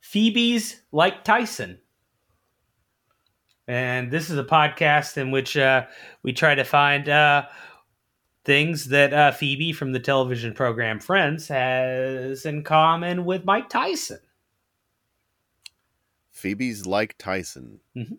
Phoebe's 0.00 0.80
like 0.92 1.24
Tyson. 1.24 1.78
And 3.68 4.10
this 4.10 4.28
is 4.30 4.38
a 4.38 4.44
podcast 4.44 5.16
in 5.16 5.30
which 5.30 5.56
uh, 5.56 5.86
we 6.22 6.32
try 6.32 6.54
to 6.54 6.64
find 6.64 7.08
uh, 7.08 7.46
things 8.44 8.86
that 8.88 9.12
uh, 9.14 9.30
Phoebe 9.32 9.72
from 9.72 9.92
the 9.92 10.00
television 10.00 10.52
program 10.52 10.98
Friends 10.98 11.46
has 11.48 12.44
in 12.44 12.64
common 12.64 13.24
with 13.24 13.44
Mike 13.44 13.68
Tyson. 13.68 14.18
Phoebe's 16.30 16.86
like 16.86 17.16
Tyson. 17.18 17.80
Mhm. 17.96 18.18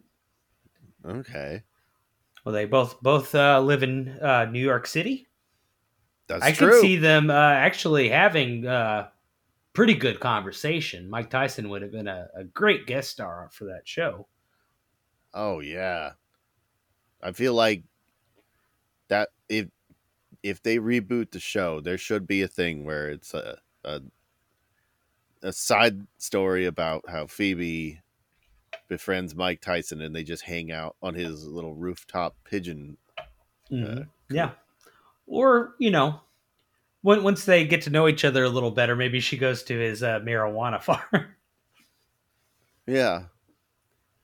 Okay, 1.05 1.63
Well, 2.45 2.53
they 2.53 2.63
both 2.65 3.01
both 3.01 3.35
uh, 3.35 3.59
live 3.59 3.83
in 3.83 4.07
uh, 4.21 4.45
New 4.45 4.63
York 4.63 4.87
City. 4.87 5.27
that's 6.27 6.41
I 6.43 6.53
true. 6.53 6.71
could 6.71 6.79
see 6.81 6.95
them 6.95 7.29
uh, 7.29 7.33
actually 7.33 8.07
having 8.07 8.65
uh, 8.65 9.09
pretty 9.73 9.95
good 9.95 10.21
conversation. 10.21 11.09
Mike 11.09 11.29
Tyson 11.29 11.67
would 11.69 11.81
have 11.81 11.91
been 11.91 12.07
a, 12.07 12.27
a 12.37 12.43
great 12.45 12.87
guest 12.87 13.09
star 13.09 13.49
for 13.51 13.65
that 13.65 13.81
show. 13.85 14.27
Oh 15.33 15.59
yeah, 15.59 16.11
I 17.21 17.31
feel 17.31 17.53
like 17.53 17.83
that 19.07 19.29
if 19.49 19.67
if 20.43 20.61
they 20.61 20.77
reboot 20.77 21.31
the 21.31 21.39
show, 21.39 21.79
there 21.79 21.97
should 21.97 22.27
be 22.27 22.41
a 22.41 22.47
thing 22.47 22.83
where 22.83 23.09
it's 23.09 23.33
a 23.33 23.57
a, 23.83 24.01
a 25.41 25.53
side 25.53 26.05
story 26.17 26.65
about 26.65 27.03
how 27.09 27.27
Phoebe 27.27 28.01
befriends 28.87 29.35
Mike 29.35 29.61
Tyson 29.61 30.01
and 30.01 30.15
they 30.15 30.23
just 30.23 30.43
hang 30.43 30.71
out 30.71 30.95
on 31.01 31.13
his 31.15 31.47
little 31.47 31.73
rooftop 31.73 32.35
pigeon. 32.43 32.97
Mhm. 33.71 34.07
yeah. 34.29 34.51
Or, 35.25 35.75
you 35.79 35.89
know, 35.89 36.19
when, 37.01 37.23
once 37.23 37.45
they 37.45 37.65
get 37.65 37.81
to 37.83 37.89
know 37.89 38.07
each 38.07 38.25
other 38.25 38.43
a 38.43 38.49
little 38.49 38.71
better, 38.71 38.95
maybe 38.95 39.19
she 39.19 39.37
goes 39.37 39.63
to 39.63 39.77
his 39.79 40.03
uh, 40.03 40.19
marijuana 40.19 40.81
farm. 40.81 41.35
Yeah, 42.85 43.23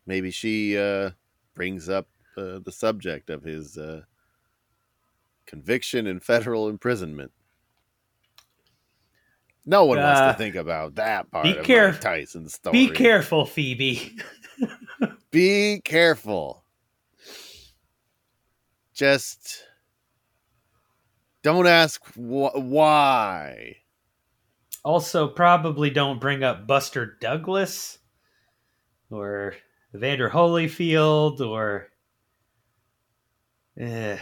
maybe 0.09 0.31
she 0.31 0.75
uh, 0.75 1.11
brings 1.53 1.87
up 1.87 2.07
uh, 2.35 2.57
the 2.65 2.71
subject 2.71 3.29
of 3.29 3.43
his 3.43 3.77
uh, 3.77 4.01
conviction 5.45 6.07
and 6.07 6.21
federal 6.23 6.67
imprisonment. 6.67 7.31
No 9.67 9.85
one 9.85 9.99
wants 9.99 10.19
Uh, 10.21 10.31
to 10.31 10.37
think 10.37 10.55
about 10.55 10.95
that 10.95 11.29
part 11.29 11.43
be 11.43 11.55
of 11.55 11.65
caref- 11.65 11.91
Mike 11.91 12.01
Tyson's 12.01 12.55
story. 12.55 12.87
Be 12.87 12.89
careful, 12.89 13.45
Phoebe. 13.45 14.17
Be 15.31 15.79
careful. 15.83 16.63
Just 18.93 19.63
don't 21.43 21.67
ask 21.67 22.03
wh- 22.15 22.55
why. 22.55 23.77
also, 24.83 25.27
probably 25.27 25.91
don't 25.91 26.19
bring 26.19 26.43
up 26.43 26.65
Buster 26.65 27.17
Douglas 27.21 27.99
or 29.11 29.53
Evander 29.95 30.29
Holyfield 30.29 31.41
or. 31.41 31.89
Eh. 33.77 34.17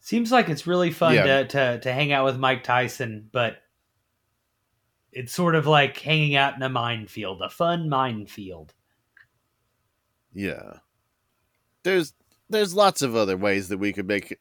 Seems 0.00 0.30
like 0.30 0.48
it's 0.48 0.66
really 0.66 0.92
fun 0.92 1.14
Yeah. 1.14 1.24
to, 1.24 1.44
to, 1.48 1.80
to 1.80 1.92
hang 1.92 2.12
out 2.12 2.24
with 2.24 2.38
Mike 2.38 2.62
Tyson, 2.62 3.28
but 3.32 3.56
it's 5.12 5.32
sort 5.32 5.54
of 5.56 5.66
like 5.66 5.98
hanging 5.98 6.36
out 6.36 6.54
in 6.54 6.62
a 6.62 6.68
minefield, 6.68 7.42
a 7.42 7.50
fun 7.50 7.88
minefield. 7.88 8.72
Yeah. 10.32 10.74
There's 11.82 12.12
there's 12.48 12.74
lots 12.74 13.02
of 13.02 13.16
other 13.16 13.36
ways 13.36 13.68
that 13.68 13.78
we 13.78 13.92
could 13.92 14.06
make 14.06 14.38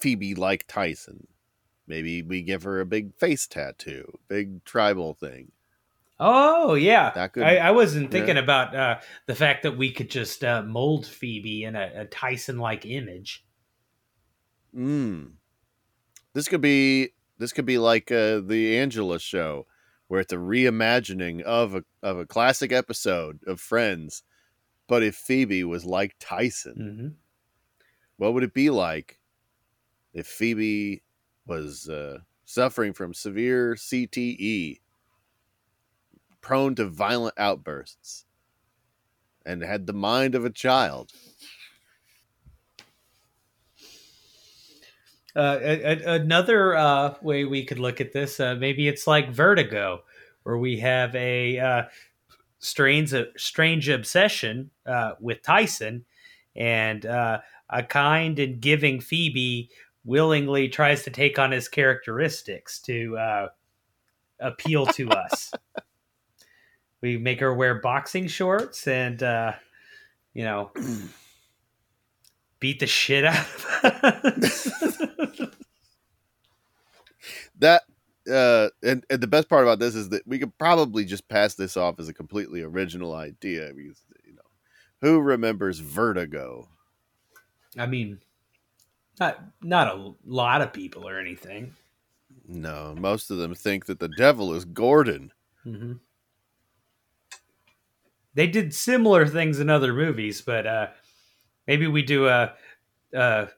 Phoebe 0.00 0.34
like 0.34 0.66
Tyson. 0.66 1.26
Maybe 1.86 2.22
we 2.22 2.40
give 2.40 2.62
her 2.62 2.80
a 2.80 2.86
big 2.86 3.14
face 3.14 3.46
tattoo, 3.46 4.18
big 4.28 4.64
tribal 4.64 5.12
thing. 5.12 5.52
Oh 6.20 6.74
yeah, 6.74 7.28
I, 7.36 7.58
I 7.58 7.70
wasn't 7.72 8.04
yeah. 8.04 8.10
thinking 8.10 8.36
about 8.36 8.74
uh, 8.74 9.00
the 9.26 9.34
fact 9.34 9.64
that 9.64 9.76
we 9.76 9.90
could 9.90 10.10
just 10.10 10.44
uh, 10.44 10.62
mold 10.62 11.06
Phoebe 11.06 11.64
in 11.64 11.74
a, 11.74 11.90
a 11.94 12.04
Tyson-like 12.04 12.86
image. 12.86 13.44
Mm. 14.74 15.32
This 16.32 16.46
could 16.48 16.60
be 16.60 17.10
this 17.38 17.52
could 17.52 17.66
be 17.66 17.78
like 17.78 18.12
uh, 18.12 18.40
the 18.40 18.78
Angela 18.78 19.18
show, 19.18 19.66
where 20.06 20.20
it's 20.20 20.32
a 20.32 20.36
reimagining 20.36 21.42
of 21.42 21.74
a 21.74 21.84
of 22.02 22.18
a 22.18 22.26
classic 22.26 22.72
episode 22.72 23.40
of 23.46 23.60
Friends, 23.60 24.22
but 24.86 25.02
if 25.02 25.16
Phoebe 25.16 25.64
was 25.64 25.84
like 25.84 26.14
Tyson, 26.20 26.74
hmm 26.76 27.24
what 28.16 28.32
would 28.34 28.44
it 28.44 28.54
be 28.54 28.70
like 28.70 29.18
if 30.12 30.26
Phoebe 30.26 31.02
was 31.46 31.88
uh, 31.88 32.18
suffering 32.44 32.92
from 32.92 33.12
severe 33.12 33.74
CTE, 33.74 34.80
prone 36.44 36.74
to 36.74 36.84
violent 36.84 37.34
outbursts, 37.38 38.26
and 39.46 39.62
had 39.62 39.86
the 39.86 39.94
mind 39.94 40.34
of 40.34 40.44
a 40.44 40.50
child? 40.50 41.10
Uh, 45.34 45.58
a- 45.60 45.82
a- 45.82 46.12
another 46.20 46.76
uh, 46.76 47.14
way 47.22 47.44
we 47.44 47.64
could 47.64 47.78
look 47.78 48.00
at 48.00 48.12
this, 48.12 48.38
uh, 48.38 48.54
maybe 48.54 48.86
it's 48.86 49.06
like 49.06 49.30
Vertigo, 49.30 50.04
where 50.42 50.58
we 50.58 50.78
have 50.78 51.14
a 51.16 51.58
uh, 51.58 51.82
strange, 52.58 53.12
strange 53.38 53.88
obsession 53.88 54.70
uh, 54.86 55.12
with 55.18 55.42
Tyson, 55.42 56.04
and 56.54 57.06
uh, 57.06 57.40
a 57.70 57.82
kind 57.82 58.38
and 58.38 58.60
giving 58.60 59.00
Phoebe 59.00 59.70
willingly 60.04 60.68
tries 60.68 61.02
to 61.04 61.10
take 61.10 61.38
on 61.38 61.50
his 61.50 61.68
characteristics 61.68 62.78
to 62.80 63.16
uh, 63.16 63.48
appeal 64.38 64.86
to 64.86 65.10
us. 65.10 65.50
we 67.04 67.18
make 67.18 67.38
her 67.40 67.52
wear 67.52 67.74
boxing 67.74 68.26
shorts 68.26 68.88
and, 68.88 69.22
uh, 69.22 69.52
you 70.32 70.42
know, 70.42 70.70
beat 72.60 72.80
the 72.80 72.86
shit 72.86 73.26
out 73.26 73.46
of 73.46 73.66
us. 73.84 74.70
that 77.58 77.82
uh 78.30 78.68
and, 78.82 79.04
and 79.10 79.20
the 79.20 79.26
best 79.26 79.50
part 79.50 79.64
about 79.64 79.78
this 79.78 79.94
is 79.94 80.08
that 80.08 80.26
we 80.26 80.38
could 80.38 80.56
probably 80.56 81.04
just 81.04 81.28
pass 81.28 81.54
this 81.54 81.76
off 81.76 82.00
as 82.00 82.08
a 82.08 82.14
completely 82.14 82.62
original 82.62 83.14
idea 83.14 83.70
because 83.76 84.02
you 84.24 84.32
know 84.32 84.40
who 85.02 85.20
remembers 85.20 85.80
vertigo 85.80 86.66
I 87.76 87.86
mean, 87.86 88.18
not 89.20 89.44
not 89.62 89.94
a 89.94 90.14
lot 90.24 90.62
of 90.62 90.72
people 90.72 91.06
or 91.06 91.20
anything. 91.20 91.74
no 92.48 92.94
most 92.98 93.30
of 93.30 93.36
them 93.36 93.54
think 93.54 93.84
that 93.86 93.98
the 93.98 94.08
devil 94.08 94.54
is 94.54 94.64
gordon 94.64 95.32
hmm 95.64 95.92
They 98.34 98.46
did 98.46 98.74
similar 98.74 99.26
things 99.26 99.60
in 99.60 99.70
other 99.70 99.92
movies, 99.92 100.40
but 100.42 100.66
uh, 100.66 100.88
maybe 101.66 101.86
we 101.86 102.02
do 102.02 102.26
a, 102.28 102.54
a 103.12 103.48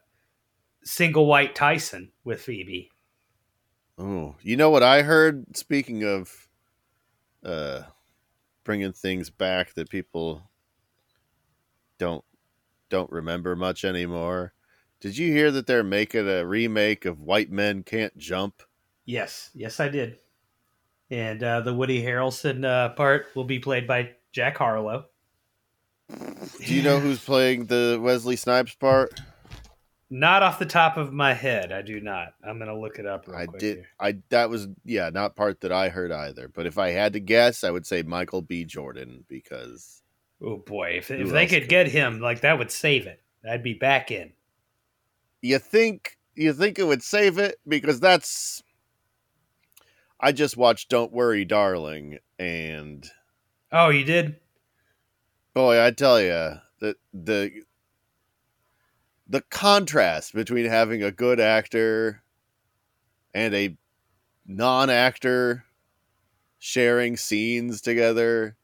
single 0.85 1.27
white 1.27 1.55
Tyson 1.55 2.13
with 2.25 2.41
Phoebe. 2.43 2.91
oh 3.99 4.37
you 4.43 4.57
know 4.57 4.71
what 4.71 4.83
i 4.83 5.03
heard 5.03 5.57
speaking 5.57 6.05
of 6.05 6.49
uh 7.45 7.83
bringing 8.65 8.93
things 8.93 9.31
back 9.31 9.73
that 9.75 9.89
people 9.89 10.51
don't 11.99 12.25
don't 12.89 13.11
remember 13.11 13.57
much 13.57 13.85
anymore 13.85 14.53
did 15.01 15.17
you 15.17 15.33
hear 15.33 15.51
that 15.51 15.67
they're 15.67 15.83
making 15.83 16.29
a 16.29 16.45
remake 16.45 17.05
of 17.05 17.21
white 17.21 17.51
men 17.51 17.83
can't 17.83 18.17
jump 18.17 18.63
Yes, 19.09 19.51
yes, 19.55 19.79
I 19.79 19.89
did. 19.89 20.19
And 21.11 21.41
uh, 21.43 21.61
the 21.61 21.73
Woody 21.73 22.03
Harrelson 22.03 22.65
uh, 22.65 22.89
part 22.95 23.27
will 23.37 23.45
be 23.45 23.61
played 23.61 23.87
by 23.87 24.17
Jack 24.37 24.59
Harlow. 24.59 25.07
Do 26.11 26.75
you 26.75 26.83
know 26.83 27.01
who's 27.01 27.25
playing 27.25 27.65
the 27.65 27.99
Wesley 27.99 28.37
Snipes 28.37 28.75
part? 28.75 29.19
Not 30.11 30.43
off 30.43 30.59
the 30.59 30.67
top 30.67 30.99
of 30.99 31.11
my 31.11 31.33
head, 31.33 31.73
I 31.73 31.81
do 31.81 32.03
not. 32.03 32.35
I'm 32.47 32.59
gonna 32.59 32.79
look 32.79 32.99
it 32.99 33.07
up. 33.07 33.27
Real 33.27 33.37
I 33.39 33.47
quick 33.47 33.61
did. 33.61 33.77
here. 33.79 33.87
I 33.99 34.17
that 34.29 34.51
was 34.51 34.69
yeah, 34.85 35.09
not 35.09 35.37
part 35.37 35.63
that 35.63 35.73
I 35.73 35.89
heard 35.89 36.13
either. 36.13 36.49
But 36.49 36.67
if 36.67 36.77
I 36.77 36.91
had 36.91 37.15
to 37.15 37.21
guess, 37.21 37.65
I 37.65 37.71
would 37.71 37.87
say 37.87 38.03
Michael 38.03 38.43
B. 38.43 38.67
Jordan 38.67 39.25
because 39.27 40.03
Oh 40.45 40.59
boy, 40.59 40.97
if, 40.99 41.11
if 41.11 41.31
they 41.31 41.47
could 41.47 41.63
could 41.63 41.69
get 41.71 41.89
him, 41.89 42.21
like 42.21 42.43
that 42.43 42.59
would 42.59 42.71
save 42.71 43.07
it. 43.07 43.23
I'd 43.49 43.63
be 43.63 43.73
back 43.73 44.11
in. 44.11 44.35
you 45.41 45.59
think 45.59 46.19
you 46.35 46.53
think 46.53 46.79
it 46.79 46.85
would 46.85 47.03
save 47.03 47.39
it 47.39 47.57
because 47.67 48.01
that's. 48.01 48.63
I 50.21 50.33
just 50.33 50.59
watched 50.59 50.91
"Don't 50.91 51.11
Worry, 51.11 51.47
Darling," 51.47 52.19
and 52.39 53.11
Oh, 53.73 53.89
you 53.91 54.05
did? 54.05 54.37
boy, 55.57 55.83
I 55.83 55.91
tell 55.91 56.21
you 56.21 56.61
the 56.81 56.97
the 57.15 57.63
the 59.27 59.41
contrast 59.51 60.35
between 60.35 60.67
having 60.67 61.03
a 61.03 61.11
good 61.11 61.41
actor 61.41 62.23
and 63.35 63.55
a 63.55 63.77
non-actor 64.47 65.65
sharing 66.59 67.17
scenes 67.17 67.81
together 67.81 68.57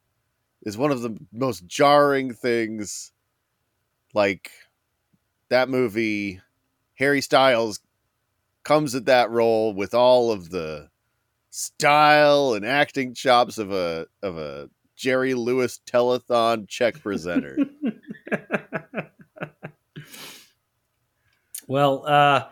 is 0.65 0.77
one 0.77 0.93
of 0.93 1.01
the 1.01 1.17
most 1.33 1.67
jarring 1.67 2.35
things 2.35 3.11
like 4.13 4.51
that 5.49 5.71
movie 5.71 6.43
Harry 6.97 7.23
Styles 7.23 7.81
comes 8.65 8.95
at 8.95 9.07
that 9.07 9.31
role 9.31 9.73
with 9.73 9.95
all 9.95 10.31
of 10.31 10.51
the 10.51 10.91
style 11.49 12.53
and 12.53 12.67
acting 12.67 13.15
chops 13.15 13.57
of 13.57 13.73
a 13.73 14.07
of 14.23 14.37
a 14.37 14.69
Jerry 15.03 15.35
Lewis 15.35 15.81
telethon 15.85 16.69
check 16.69 17.01
presenter. 17.03 17.59
well, 21.67 22.05
uh, 22.07 22.49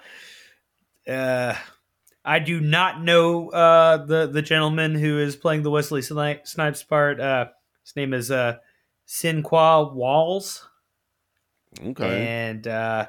uh, 1.08 1.54
I 2.24 2.38
do 2.40 2.60
not 2.60 3.02
know 3.04 3.50
uh, 3.50 4.04
the 4.04 4.26
the 4.26 4.42
gentleman 4.42 4.96
who 4.96 5.20
is 5.20 5.36
playing 5.36 5.62
the 5.62 5.70
Wesley 5.70 6.02
Snipes 6.02 6.82
part. 6.82 7.20
Uh, 7.20 7.46
his 7.84 7.94
name 7.94 8.12
is 8.12 8.32
uh, 8.32 8.56
Sinqua 9.06 9.94
Walls, 9.94 10.68
Okay. 11.80 12.26
and 12.26 12.66
uh, 12.66 13.06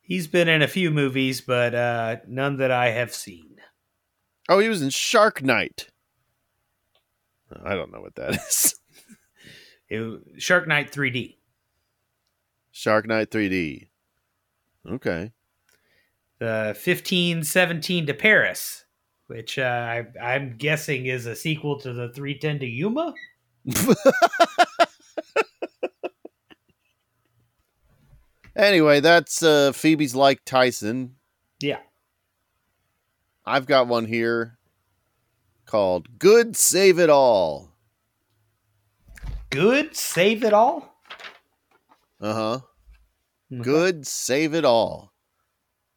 he's 0.00 0.26
been 0.26 0.48
in 0.48 0.62
a 0.62 0.68
few 0.68 0.90
movies, 0.90 1.42
but 1.42 1.74
uh, 1.74 2.16
none 2.26 2.56
that 2.56 2.70
I 2.70 2.88
have 2.88 3.12
seen. 3.14 3.56
Oh, 4.48 4.60
he 4.60 4.68
was 4.70 4.80
in 4.80 4.88
Shark 4.90 5.42
Night. 5.42 5.89
I 7.64 7.74
don't 7.74 7.92
know 7.92 8.00
what 8.00 8.14
that 8.16 8.34
is. 8.48 8.74
It, 9.88 10.20
Shark 10.38 10.68
Night 10.68 10.92
3D. 10.92 11.36
Shark 12.70 13.06
Night 13.06 13.30
3D. 13.30 13.88
Okay. 14.88 15.32
The 16.38 16.74
1517 16.82 18.06
to 18.06 18.14
Paris, 18.14 18.84
which 19.26 19.58
uh, 19.58 19.62
I, 19.62 20.06
I'm 20.22 20.56
guessing 20.56 21.06
is 21.06 21.26
a 21.26 21.36
sequel 21.36 21.78
to 21.80 21.92
the 21.92 22.10
310 22.14 22.60
to 22.60 22.66
Yuma. 22.66 23.14
anyway, 28.56 29.00
that's 29.00 29.42
uh, 29.42 29.72
Phoebe's 29.72 30.14
like 30.14 30.44
Tyson. 30.46 31.16
Yeah. 31.60 31.80
I've 33.44 33.66
got 33.66 33.88
one 33.88 34.06
here 34.06 34.59
called 35.70 36.18
Good 36.18 36.56
Save 36.56 36.98
It 36.98 37.10
All. 37.10 37.70
Good, 39.50 39.94
save 39.96 40.42
it 40.42 40.52
all. 40.52 40.96
Uh 42.20 42.34
huh. 42.34 42.60
Good 43.62 44.06
Save 44.06 44.54
It 44.54 44.64
All. 44.64 45.12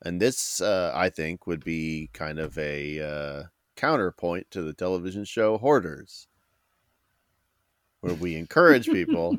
And 0.03 0.21
this, 0.21 0.61
uh, 0.61 0.91
I 0.93 1.09
think, 1.09 1.47
would 1.47 1.63
be 1.63 2.09
kind 2.13 2.39
of 2.39 2.57
a 2.57 2.99
uh, 2.99 3.43
counterpoint 3.75 4.47
to 4.51 4.61
the 4.61 4.73
television 4.73 5.23
show 5.23 5.57
Hoarders, 5.57 6.27
where 8.01 8.13
we 8.13 8.35
encourage 8.35 8.85
people. 8.87 9.37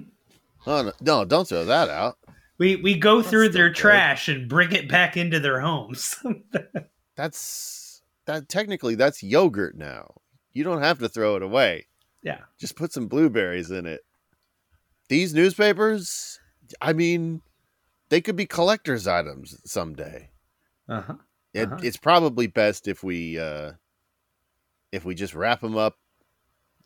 oh, 0.66 0.82
no, 0.82 0.92
no, 1.00 1.24
don't 1.24 1.48
throw 1.48 1.64
that 1.64 1.90
out. 1.90 2.18
We 2.58 2.76
we 2.76 2.96
go 2.96 3.18
That's 3.18 3.30
through 3.30 3.48
their 3.50 3.70
good. 3.70 3.76
trash 3.76 4.28
and 4.28 4.48
bring 4.48 4.70
it 4.72 4.88
back 4.88 5.16
into 5.16 5.40
their 5.40 5.60
homes. 5.60 6.16
That's 7.16 7.83
that 8.26 8.48
technically 8.48 8.94
that's 8.94 9.22
yogurt 9.22 9.76
now. 9.76 10.14
You 10.52 10.64
don't 10.64 10.82
have 10.82 10.98
to 11.00 11.08
throw 11.08 11.36
it 11.36 11.42
away. 11.42 11.86
yeah. 12.22 12.38
Just 12.58 12.76
put 12.76 12.92
some 12.92 13.08
blueberries 13.08 13.70
in 13.70 13.86
it. 13.86 14.00
These 15.08 15.34
newspapers, 15.34 16.38
I 16.80 16.92
mean, 16.92 17.42
they 18.08 18.20
could 18.20 18.36
be 18.36 18.46
collector's 18.46 19.06
items 19.06 19.60
someday. 19.64 20.30
Uh 20.88 21.00
huh. 21.02 21.14
Uh-huh. 21.56 21.76
It's 21.82 21.96
probably 21.96 22.46
best 22.46 22.88
if 22.88 23.02
we 23.04 23.38
uh, 23.38 23.72
if 24.92 25.04
we 25.04 25.14
just 25.14 25.34
wrap 25.34 25.60
them 25.60 25.76
up 25.76 25.98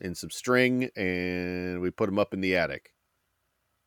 in 0.01 0.14
some 0.14 0.30
string 0.30 0.91
and 0.97 1.80
we 1.80 1.91
put 1.91 2.07
them 2.07 2.18
up 2.18 2.34
in 2.34 2.41
the 2.41 2.57
attic. 2.57 2.93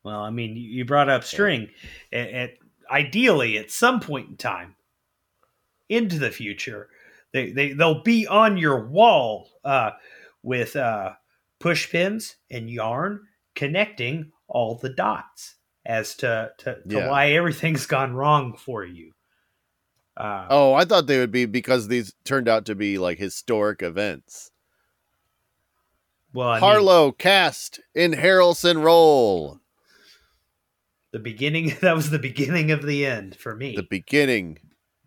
Well, 0.04 0.20
I 0.20 0.30
mean, 0.30 0.56
you 0.56 0.84
brought 0.84 1.08
up 1.08 1.22
string. 1.24 1.68
At, 2.12 2.30
at 2.30 2.50
ideally, 2.90 3.58
at 3.58 3.70
some 3.70 4.00
point 4.00 4.28
in 4.30 4.36
time, 4.36 4.74
into 5.88 6.18
the 6.18 6.30
future, 6.30 6.88
they 7.32 7.50
they 7.52 7.72
they'll 7.72 8.02
be 8.02 8.26
on 8.26 8.56
your 8.56 8.86
wall 8.86 9.50
uh, 9.64 9.90
with 10.42 10.76
uh, 10.76 11.12
push 11.60 11.90
pins 11.90 12.36
and 12.50 12.70
yarn 12.70 13.20
connecting 13.54 14.32
all 14.48 14.76
the 14.76 14.90
dots 14.90 15.56
as 15.86 16.14
to 16.16 16.50
to, 16.58 16.76
to 16.88 16.96
Yeah. 16.98 17.08
why 17.08 17.32
everything's 17.32 17.86
gone 17.96 18.14
wrong 18.14 18.56
for 18.56 18.84
you. 18.84 19.12
Uh, 20.16 20.46
Oh, 20.50 20.74
I 20.74 20.84
thought 20.84 21.06
they 21.06 21.18
would 21.18 21.32
be 21.32 21.46
because 21.46 21.88
these 21.88 22.14
turned 22.24 22.48
out 22.48 22.66
to 22.66 22.74
be 22.74 22.98
like 22.98 23.18
historic 23.18 23.82
events. 23.82 24.50
well, 26.34 26.48
I 26.48 26.54
mean, 26.54 26.60
Harlow 26.60 27.12
cast 27.12 27.80
in 27.94 28.12
Harrelson 28.12 28.82
role. 28.82 29.58
the 31.12 31.18
beginning 31.18 31.74
that 31.80 31.94
was 31.94 32.10
the 32.10 32.18
beginning 32.18 32.70
of 32.70 32.82
the 32.84 33.06
end 33.06 33.36
for 33.36 33.54
me. 33.56 33.74
The 33.76 33.82
beginning. 33.84 34.58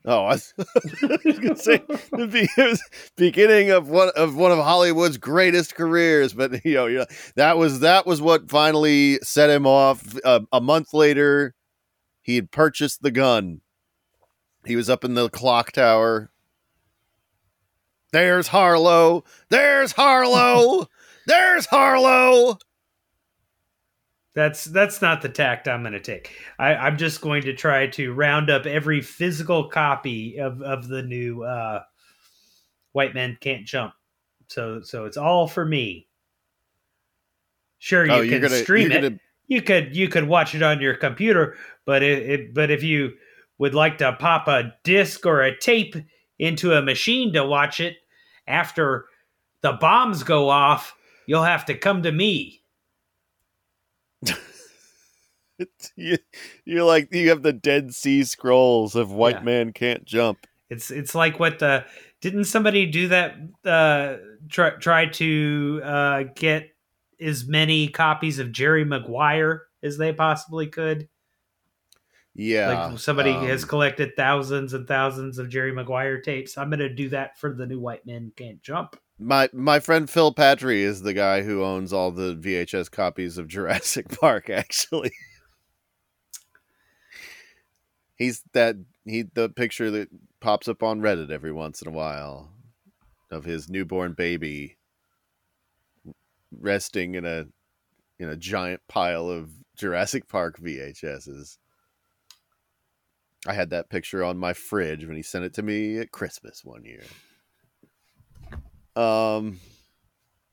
Oh, 0.06 0.26
I 0.26 0.34
was, 0.34 0.53
I 0.60 1.18
was 1.26 1.39
gonna 1.39 1.56
say 1.58 1.82
the 2.12 2.28
be- 2.32 2.47
it 2.58 2.70
was 2.70 2.84
beginning 3.16 3.72
of 3.72 3.89
one 3.89 4.12
of 4.16 4.36
one 4.36 4.51
of 4.51 4.60
Hollywood's 4.60 5.18
greatest 5.18 5.76
careers, 5.76 6.34
but 6.34 6.64
you 6.64 6.76
know, 6.76 6.86
you 6.86 6.97
know 6.99 7.06
that 7.36 7.58
was 7.58 7.80
that 7.80 8.06
was 8.06 8.22
what 8.22 8.49
finally 8.49 9.18
set 9.24 9.49
him 9.49 9.66
off. 9.66 10.16
Uh, 10.24 10.41
a 10.51 10.62
month 10.62 10.93
later, 10.93 11.56
he 12.22 12.36
had 12.36 12.51
purchased 12.51 13.01
the 13.01 13.12
gun. 13.12 13.62
He 14.66 14.76
was 14.76 14.89
up 14.89 15.03
in 15.03 15.16
the 15.16 15.30
clock 15.30 15.72
tower. 15.72 16.32
There's 18.12 18.47
Harlow. 18.47 19.24
There's 19.49 19.91
Harlow. 19.91 20.88
There's 21.28 21.66
Harlow. 21.66 22.60
That's 24.36 24.66
that's 24.66 25.02
not 25.02 25.22
the 25.22 25.30
tact 25.30 25.68
I'm 25.68 25.82
going 25.82 25.94
to 25.94 26.00
take. 26.02 26.36
I, 26.60 26.76
I'm 26.76 26.98
just 26.98 27.22
going 27.22 27.44
to 27.44 27.54
try 27.54 27.88
to 27.88 28.14
round 28.14 28.50
up 28.50 28.66
every 28.66 29.02
physical 29.02 29.70
copy 29.70 30.38
of, 30.38 30.62
of 30.62 30.90
the 30.90 31.02
new 31.02 31.44
uh, 31.44 31.84
White 32.92 33.14
Men 33.14 33.38
Can't 33.40 33.66
Jump. 33.66 33.94
So 34.48 34.82
so 34.82 35.06
it's 35.06 35.16
all 35.16 35.48
for 35.48 35.66
me. 35.66 36.08
Sure, 37.80 38.06
you 38.06 38.12
oh, 38.12 38.28
can 38.28 38.42
gonna 38.42 38.64
stream 38.64 38.92
it. 38.92 39.02
gonna 39.02 39.20
You 39.48 39.62
could 39.62 39.96
you 39.96 40.10
could 40.10 40.28
watch 40.28 40.54
it 40.54 40.62
on 40.62 40.82
your 40.82 40.96
computer, 40.96 41.56
but 41.86 42.04
it, 42.04 42.30
it 42.30 42.54
but 42.54 42.70
if 42.70 42.84
you 42.84 43.14
would 43.58 43.74
like 43.74 43.98
to 44.00 44.12
pop 44.14 44.50
a 44.50 44.74
disc 44.84 45.26
or 45.26 45.44
a 45.44 45.58
tape 45.58 45.96
into 46.40 46.74
a 46.74 46.82
machine 46.82 47.32
to 47.34 47.46
watch 47.46 47.80
it 47.80 47.96
after 48.48 49.06
the 49.62 49.74
bombs 49.74 50.24
go 50.24 50.50
off, 50.50 50.94
you'll 51.26 51.44
have 51.44 51.64
to 51.66 51.74
come 51.74 52.04
to 52.04 52.12
me. 52.12 52.62
you, 55.96 56.18
you're 56.66 56.84
like 56.84 57.14
you 57.14 57.30
have 57.30 57.44
the 57.44 57.54
Dead 57.54 57.94
Sea 57.94 58.24
Scrolls 58.24 58.96
of 58.96 59.12
White 59.12 59.38
Yeah. 59.38 59.44
Man 59.44 59.74
Can't 59.74 60.06
Jump. 60.06 60.48
It's 60.70 60.92
it's 60.92 61.16
like 61.16 61.40
what 61.40 61.60
the 61.60 61.86
didn't 62.22 62.46
somebody 62.46 62.86
do 62.88 63.10
that? 63.10 63.36
Uh, 63.64 64.18
try 64.50 64.72
try 64.72 65.06
to 65.06 65.82
uh, 65.84 66.24
get 66.36 66.72
as 67.22 67.46
many 67.46 67.88
copies 67.88 68.40
of 68.40 68.52
Jerry 68.52 68.84
Maguire 68.84 69.64
as 69.84 69.98
they 69.98 70.12
possibly 70.12 70.68
could. 70.68 71.08
Yeah, 72.34 72.90
like 72.90 73.00
somebody 73.00 73.32
um, 73.32 73.46
has 73.48 73.64
collected 73.64 74.16
thousands 74.18 74.74
and 74.74 74.88
thousands 74.88 75.38
of 75.38 75.50
Jerry 75.50 75.72
Maguire 75.72 76.20
tapes. 76.20 76.58
I'm 76.58 76.70
going 76.70 76.80
to 76.80 76.90
do 76.90 77.10
that 77.10 77.38
for 77.40 77.54
the 77.54 77.66
new 77.66 77.80
White 77.80 78.06
Men 78.06 78.34
Can't 78.36 78.62
Jump. 78.62 78.98
My 79.18 79.49
my 79.53 79.80
friend 79.80 80.09
Phil 80.09 80.34
Patry 80.34 80.80
is 80.80 81.01
the 81.01 81.13
guy 81.13 81.43
who 81.43 81.63
owns 81.63 81.93
all 81.93 82.11
the 82.11 82.36
VHS 82.36 82.91
copies 82.91 83.38
of 83.38 83.47
Jurassic 83.47 84.09
Park. 84.20 84.49
Actually, 84.49 85.13
he's 88.16 88.43
that 88.53 88.76
he 89.05 89.24
the 89.34 89.47
picture 89.49 89.89
that 89.91 90.09
pops 90.41 90.68
up 90.68 90.84
on 90.84 90.99
Reddit 90.99 91.32
every 91.32 91.53
once 91.53 91.82
in 91.82 91.88
a 91.88 91.95
while 91.95 92.51
of 93.32 93.45
his 93.45 93.70
newborn 93.70 94.13
baby 94.13 94.78
resting 96.51 97.16
in 97.16 97.26
a 97.26 97.45
in 98.20 98.28
a 98.28 98.36
giant 98.36 98.82
pile 98.89 99.30
of 99.30 99.49
Jurassic 99.78 100.28
Park 100.28 100.59
VHSs. 100.59 101.57
I 103.47 103.53
had 103.53 103.70
that 103.70 103.89
picture 103.89 104.24
on 104.24 104.38
my 104.38 104.53
fridge 104.53 105.05
when 105.05 105.16
he 105.16 105.22
sent 105.22 105.45
it 105.45 105.53
to 105.53 105.61
me 105.61 105.99
at 105.99 106.11
Christmas 106.11 106.66
one 106.66 106.84
year. 106.84 107.03
Um 108.96 109.60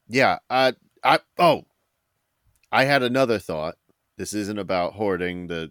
yeah, 0.09 0.38
I 0.51 0.74
I 1.05 1.20
oh 1.38 1.64
I 2.70 2.84
had 2.84 3.03
another 3.03 3.38
thought. 3.38 3.76
This 4.16 4.32
isn't 4.32 4.59
about 4.59 4.95
hoarding 4.95 5.47
the 5.47 5.70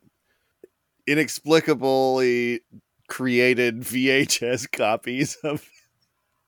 inexplicably 1.08 2.62
created 3.08 3.82
VHS 3.82 4.72
copies 4.72 5.36
of 5.44 5.68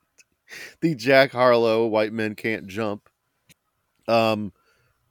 the 0.81 0.95
Jack 0.95 1.31
Harlow 1.31 1.87
White 1.87 2.13
Men 2.13 2.35
Can't 2.35 2.67
Jump. 2.67 3.09
Um 4.07 4.53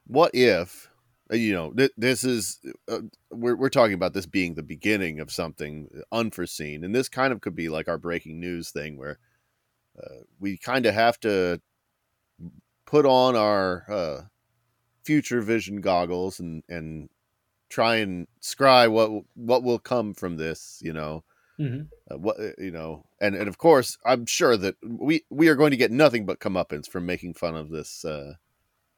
what 0.07 0.33
if 0.35 0.89
uh, 1.33 1.37
you 1.37 1.53
know 1.53 1.73
th- 1.73 1.93
this 1.97 2.25
is 2.25 2.61
uh, 2.89 3.01
we're 3.31 3.57
we're 3.57 3.69
talking 3.69 3.95
about 3.95 4.13
this 4.13 4.27
being 4.27 4.55
the 4.55 4.63
beginning 4.63 5.21
of 5.21 5.33
something 5.33 5.89
unforeseen 6.11 6.85
and 6.85 6.95
this 6.95 7.09
kind 7.09 7.33
of 7.33 7.41
could 7.41 7.55
be 7.55 7.69
like 7.69 7.89
our 7.89 7.99
breaking 7.99 8.41
news 8.41 8.71
thing 8.71 8.97
where 8.99 9.19
uh, 10.01 10.21
we 10.41 10.59
kind 10.59 10.87
of 10.87 10.95
have 10.95 11.19
to 11.21 11.61
put 12.87 13.07
on 13.07 13.37
our 13.37 13.85
uh, 13.91 14.23
future 15.05 15.43
vision 15.43 15.81
goggles 15.81 16.41
and 16.41 16.65
and 16.69 17.11
try 17.71 17.97
and 17.97 18.29
scry 18.43 18.91
what 18.91 19.25
what 19.35 19.65
will 19.65 19.79
come 19.81 20.15
from 20.15 20.37
this 20.37 20.81
you 20.85 20.93
know 20.93 21.25
Mm-hmm. 21.59 21.93
uh, 22.11 22.19
what 22.19 22.41
uh, 22.41 22.51
you 22.59 22.71
know 22.73 23.05
and 23.21 23.35
and 23.37 23.49
of 23.49 23.59
course 23.59 23.99
i'm 24.07 24.27
sure 24.27 24.57
that 24.57 24.77
we 24.85 25.23
we 25.31 25.49
are 25.49 25.57
going 25.57 25.73
to 25.73 25.79
get 25.79 25.93
nothing 25.93 26.27
but 26.27 26.41
comeuppance 26.41 26.89
from 26.89 27.07
making 27.07 27.35
fun 27.35 27.57
of 27.57 27.71
this 27.71 28.05
uh 28.05 28.35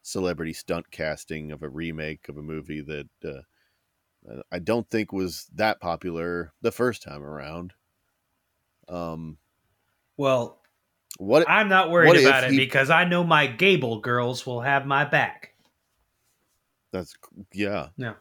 celebrity 0.02 0.52
stunt 0.54 0.90
casting 0.90 1.52
of 1.52 1.62
a 1.62 1.68
remake 1.70 2.28
of 2.28 2.38
a 2.38 2.42
movie 2.42 2.82
that 2.82 3.08
uh, 3.24 3.42
I 4.50 4.58
don't 4.58 4.88
think 4.90 5.12
was 5.12 5.46
that 5.54 5.80
popular 5.80 6.52
the 6.60 6.72
first 6.72 7.02
time 7.02 7.22
around. 7.22 7.74
Um, 8.88 9.38
Well, 10.16 10.63
what 11.18 11.48
I'm 11.48 11.68
not 11.68 11.90
worried 11.90 12.24
about 12.24 12.44
it 12.44 12.50
he- 12.52 12.58
because 12.58 12.90
I 12.90 13.04
know 13.04 13.22
my 13.24 13.46
Gable 13.46 14.00
girls 14.00 14.44
will 14.46 14.60
have 14.60 14.86
my 14.86 15.04
back. 15.04 15.54
that's 16.92 17.14
yeah 17.52 17.88
Yeah. 17.96 18.14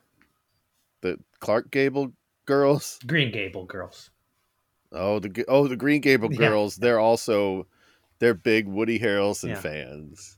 the 1.02 1.18
Clark 1.40 1.70
Gable 1.72 2.14
girls. 2.46 3.00
Green 3.06 3.32
Gable 3.32 3.66
girls. 3.66 4.10
Oh 4.92 5.20
the 5.20 5.46
oh 5.48 5.68
the 5.68 5.76
Green 5.76 6.02
Gable 6.02 6.32
Yeah. 6.32 6.38
girls. 6.50 6.76
They're 6.78 7.00
also 7.00 7.68
they're 8.20 8.34
big 8.34 8.68
Woody 8.68 9.00
Harrelson 9.00 9.50
Yeah. 9.50 9.60
fans. 9.60 10.38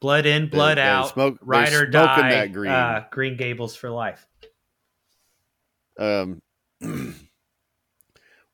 Blood 0.00 0.26
in, 0.26 0.48
blood 0.48 0.78
they're 0.78 0.84
out. 0.90 1.10
smoke- 1.12 1.38
ride 1.42 1.72
or 1.72 1.86
die. 1.86 2.30
that 2.30 2.52
green. 2.52 2.72
Uh, 2.72 3.06
green 3.12 3.36
Gables 3.36 3.76
for 3.76 3.88
life. 3.88 4.26
Um, 5.98 6.42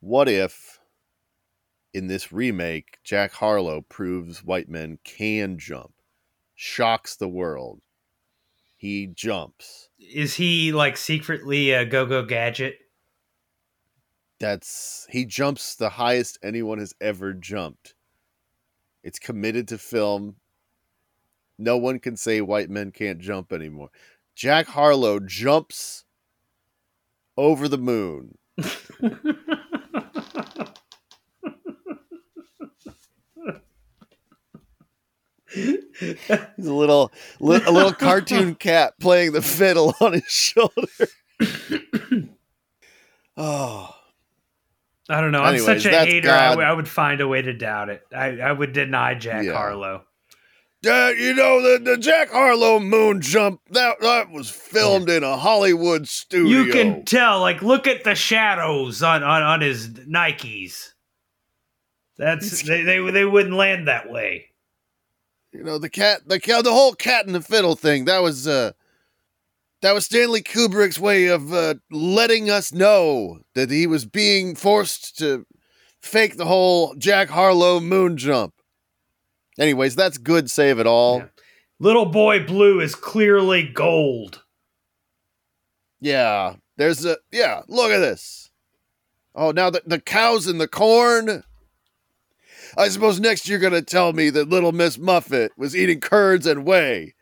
what 0.01 0.29
if 0.29 0.78
in 1.99 2.07
this 2.07 2.33
remake 2.33 2.99
Jack 3.03 3.33
Harlow 3.33 3.83
proves 3.83 4.45
white 4.45 4.69
men 4.69 5.01
can 5.03 5.59
jump, 5.59 5.93
shocks 6.55 7.17
the 7.17 7.29
world. 7.29 7.83
He 8.77 9.09
jumps. 9.09 9.89
Is 9.99 10.35
he 10.35 10.71
like 10.71 10.97
secretly 10.97 11.73
a 11.73 11.85
go 11.85 12.07
go 12.07 12.25
gadget? 12.25 12.79
That's 14.39 15.09
he 15.11 15.25
jumps 15.25 15.75
the 15.75 15.89
highest 15.89 16.39
anyone 16.41 16.79
has 16.79 16.95
ever 17.01 17.33
jumped. 17.33 17.95
It's 19.03 19.19
committed 19.19 19.67
to 19.69 19.79
film. 19.79 20.37
No 21.59 21.77
one 21.77 21.99
can 21.99 22.17
say 22.17 22.41
white 22.41 22.71
men 22.71 22.93
can't 22.93 23.19
jump 23.19 23.53
anymore. 23.53 23.91
Jack 24.37 24.69
Harlow 24.69 25.19
jumps 25.19 26.05
over 27.37 27.67
the 27.67 27.77
moon. 27.77 28.39
He's 35.53 36.17
a 36.31 36.75
little 36.75 37.13
li- 37.41 37.63
a 37.67 37.71
little 37.71 37.93
cartoon 37.93 38.55
cat 38.57 38.95
playing 39.01 39.33
the 39.33 39.43
fiddle 39.43 39.95
on 40.01 40.15
his 40.15 40.25
shoulder. 40.25 41.09
oh, 43.37 43.95
I 45.09 45.21
don't 45.21 45.33
know. 45.33 45.41
I'm 45.41 45.55
Anyways, 45.55 45.65
such 45.65 45.87
a 45.87 45.91
that's 45.91 46.11
hater. 46.11 46.31
I, 46.31 46.37
God. 46.37 46.51
w- 46.51 46.69
I 46.69 46.73
would 46.73 46.89
find 46.89 47.21
a 47.21 47.29
way 47.29 47.41
to 47.41 47.53
doubt 47.53 47.89
it. 47.89 48.03
I, 48.15 48.41
I 48.41 48.53
would 48.53 48.73
deny 48.73 49.15
Jack 49.15 49.45
Yeah. 49.45 49.53
Harlow. 49.53 50.05
Dad, 50.81 51.19
you 51.19 51.35
know 51.35 51.61
the, 51.61 51.83
the 51.83 51.97
Jack 51.97 52.31
Harlow 52.31 52.79
moon 52.79 53.21
jump 53.21 53.61
that 53.71 54.01
that 54.01 54.31
was 54.31 54.49
filmed 54.49 55.11
oh. 55.11 55.17
in 55.17 55.25
a 55.25 55.37
Hollywood 55.37 56.07
studio. 56.07 56.47
You 56.47 56.73
can 56.73 57.05
tell. 57.05 57.41
Like, 57.41 57.63
look 57.63 57.89
at 57.89 58.05
the 58.05 58.15
shadows 58.15 59.03
on 59.03 59.25
on, 59.25 59.43
on 59.43 59.61
his 59.61 59.89
Nikes. 59.89 60.91
That's 62.17 62.63
they, 62.63 62.83
they 62.83 63.11
they 63.11 63.25
wouldn't 63.25 63.55
land 63.55 63.89
that 63.89 64.11
way. 64.11 64.48
You 65.53 65.63
know 65.63 65.79
the 65.79 65.89
cat 65.91 66.21
the 66.27 66.39
the 66.39 66.73
whole 66.73 66.95
cat 66.95 67.27
and 67.27 67.35
the 67.35 67.41
fiddle 67.41 67.75
thing 67.75 68.05
that 68.05 68.23
was 68.23 68.47
uh 68.47 68.73
that 69.83 69.93
was 69.93 70.05
stanley 70.07 70.43
kubrick's 70.43 70.99
way 70.99 71.27
of 71.27 71.53
uh, 71.53 71.75
letting 71.91 72.51
us 72.51 72.73
know 72.73 73.39
that 73.55 73.71
he 73.71 73.87
was 73.87 74.05
being 74.05 74.55
forced 74.55 75.17
to 75.19 75.47
fake 76.03 76.37
the 76.37 76.45
whole 76.47 76.95
jack 76.97 77.29
harlow 77.31 77.81
moon 77.81 78.17
jump 78.17 78.55
anyways 79.59 79.95
that's 79.97 80.19
good 80.19 80.51
save 80.51 80.79
it 80.79 80.87
all 80.87 81.19
Yeah. 81.21 81.27
Little 81.81 82.07
boy 82.07 82.45
blue 82.45 82.81
is 82.81 82.97
clearly 82.97 83.63
gold. 83.63 84.43
yeah, 86.01 86.57
there's 86.77 87.05
a 87.05 87.19
yeah 87.31 87.63
look 87.69 87.91
at 87.93 87.99
this 87.99 88.51
oh 89.35 89.53
now 89.53 89.71
the, 89.71 89.83
the 89.87 90.01
cows 90.01 90.49
in 90.49 90.59
the 90.59 90.67
corn 90.69 91.45
i 92.77 92.89
suppose 92.89 93.19
next 93.21 93.49
you're 93.49 93.59
gonna 93.59 93.83
tell 93.83 94.13
me 94.13 94.31
that 94.31 94.49
little 94.49 94.73
miss 94.73 94.99
muffet 94.99 95.53
was 95.57 95.75
eating 95.77 96.01
curds 96.01 96.47
and 96.47 96.65
whey 96.65 97.15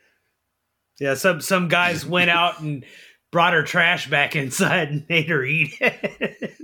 Yeah, 0.99 1.15
some 1.15 1.41
some 1.41 1.69
guys 1.69 2.07
went 2.07 2.31
out 2.31 2.61
and 2.61 2.85
brought 3.31 3.53
her 3.53 3.63
trash 3.63 4.09
back 4.09 4.35
inside 4.35 4.89
and 4.89 5.07
made 5.09 5.29
her 5.29 5.45
eat 5.45 5.77
it. 5.81 6.55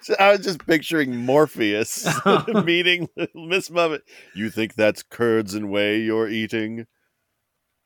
So 0.00 0.14
I 0.20 0.32
was 0.32 0.40
just 0.40 0.66
picturing 0.66 1.16
Morpheus 1.16 2.06
meeting 2.64 3.08
Miss 3.34 3.70
Muffet. 3.70 4.02
You 4.34 4.50
think 4.50 4.74
that's 4.74 5.02
curds 5.02 5.54
and 5.54 5.70
whey 5.70 6.00
you're 6.00 6.28
eating? 6.28 6.86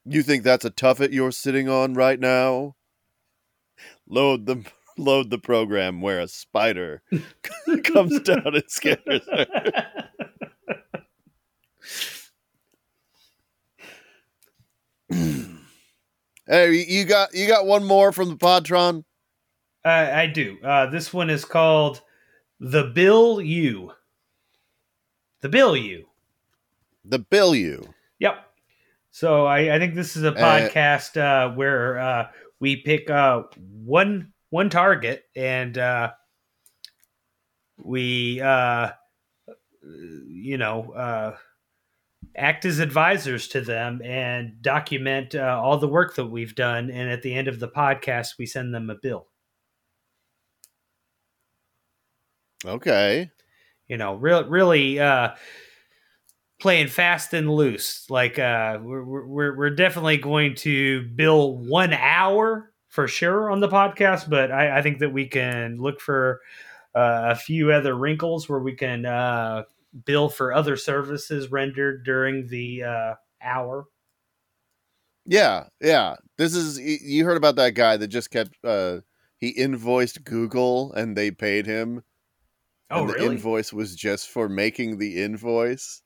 You 0.04 0.24
think 0.24 0.42
that's 0.42 0.64
a 0.64 0.70
tuffet 0.70 1.12
you're 1.12 1.30
sitting 1.30 1.68
on 1.68 1.94
right 1.94 2.18
now? 2.18 2.74
Load 4.08 4.46
the 4.46 4.64
load 4.98 5.30
the 5.30 5.38
program 5.38 6.00
where 6.00 6.20
a 6.20 6.28
spider 6.28 7.02
comes 7.84 8.20
down 8.20 8.54
and 8.54 8.64
scares 8.68 8.98
her. 9.06 9.46
Hey, 16.46 16.82
you- 16.88 17.04
got 17.04 17.34
you 17.34 17.46
got 17.46 17.66
one 17.66 17.84
more 17.84 18.10
from 18.10 18.30
the 18.30 18.36
Podtron? 18.36 19.04
Uh, 19.84 19.88
I 20.14 20.26
do. 20.26 20.56
Uh, 20.64 20.86
this 20.86 21.12
one 21.12 21.28
is 21.28 21.44
called 21.44 22.00
The 22.58 22.84
Bill 22.84 23.40
U. 23.42 23.92
The 25.42 25.50
Bill 25.50 25.76
U. 25.76 26.06
The 27.04 27.18
Bill 27.18 27.54
you. 27.54 27.92
Yep. 28.18 28.46
So 29.10 29.44
I, 29.44 29.74
I 29.74 29.78
think 29.78 29.94
this 29.94 30.16
is 30.16 30.24
a 30.24 30.32
Uh, 30.32 30.68
podcast 30.70 31.16
uh, 31.20 31.54
where 31.54 31.98
uh, 31.98 32.28
we 32.60 32.76
pick 32.76 33.10
uh, 33.10 33.42
one 33.84 34.32
one 34.50 34.70
target 34.70 35.24
and 35.36 35.76
uh, 35.78 36.10
we 37.76 38.40
uh, 38.40 38.90
you 39.82 40.58
know 40.58 40.90
uh, 40.92 41.36
act 42.36 42.64
as 42.64 42.78
advisors 42.78 43.48
to 43.48 43.60
them 43.60 44.00
and 44.02 44.60
document 44.62 45.34
uh, 45.34 45.60
all 45.62 45.78
the 45.78 45.88
work 45.88 46.14
that 46.16 46.26
we've 46.26 46.54
done. 46.54 46.90
And 46.90 47.10
at 47.10 47.22
the 47.22 47.34
end 47.34 47.48
of 47.48 47.60
the 47.60 47.68
podcast, 47.68 48.38
we 48.38 48.46
send 48.46 48.74
them 48.74 48.90
a 48.90 48.96
bill. 48.96 49.28
Okay. 52.64 53.30
you 53.88 53.96
know, 53.96 54.14
real, 54.14 54.44
really 54.48 55.00
uh, 55.00 55.30
playing 56.60 56.88
fast 56.88 57.34
and 57.34 57.50
loose. 57.50 58.08
Like 58.10 58.38
uh, 58.38 58.78
we're, 58.82 59.02
we're 59.02 59.56
we're 59.56 59.70
definitely 59.70 60.18
going 60.18 60.54
to 60.56 61.02
bill 61.02 61.56
one 61.56 61.92
hour 61.92 62.72
for 62.88 63.06
sure 63.06 63.50
on 63.50 63.60
the 63.60 63.68
podcast, 63.68 64.28
but 64.28 64.50
I, 64.50 64.78
I 64.78 64.82
think 64.82 64.98
that 64.98 65.12
we 65.12 65.26
can 65.26 65.78
look 65.78 66.00
for 66.00 66.40
uh, 66.94 67.28
a 67.30 67.36
few 67.36 67.70
other 67.70 67.94
wrinkles 67.94 68.48
where 68.48 68.60
we 68.60 68.74
can 68.74 69.06
uh, 69.06 69.64
bill 70.04 70.28
for 70.28 70.52
other 70.52 70.76
services 70.76 71.50
rendered 71.50 72.04
during 72.04 72.46
the 72.48 72.82
uh, 72.82 73.14
hour. 73.42 73.86
Yeah, 75.26 75.66
yeah. 75.80 76.16
This 76.38 76.54
is 76.54 76.78
you 76.80 77.24
heard 77.24 77.36
about 77.36 77.56
that 77.56 77.74
guy 77.74 77.98
that 77.98 78.08
just 78.08 78.30
kept 78.30 78.56
uh 78.64 79.00
he 79.36 79.50
invoiced 79.50 80.24
Google 80.24 80.92
and 80.94 81.16
they 81.16 81.30
paid 81.30 81.66
him. 81.66 82.02
Oh, 82.90 83.02
and 83.02 83.10
the 83.10 83.14
really? 83.14 83.36
invoice 83.36 83.72
was 83.72 83.94
just 83.94 84.28
for 84.28 84.48
making 84.48 84.96
the 84.96 85.22
invoice. 85.22 86.02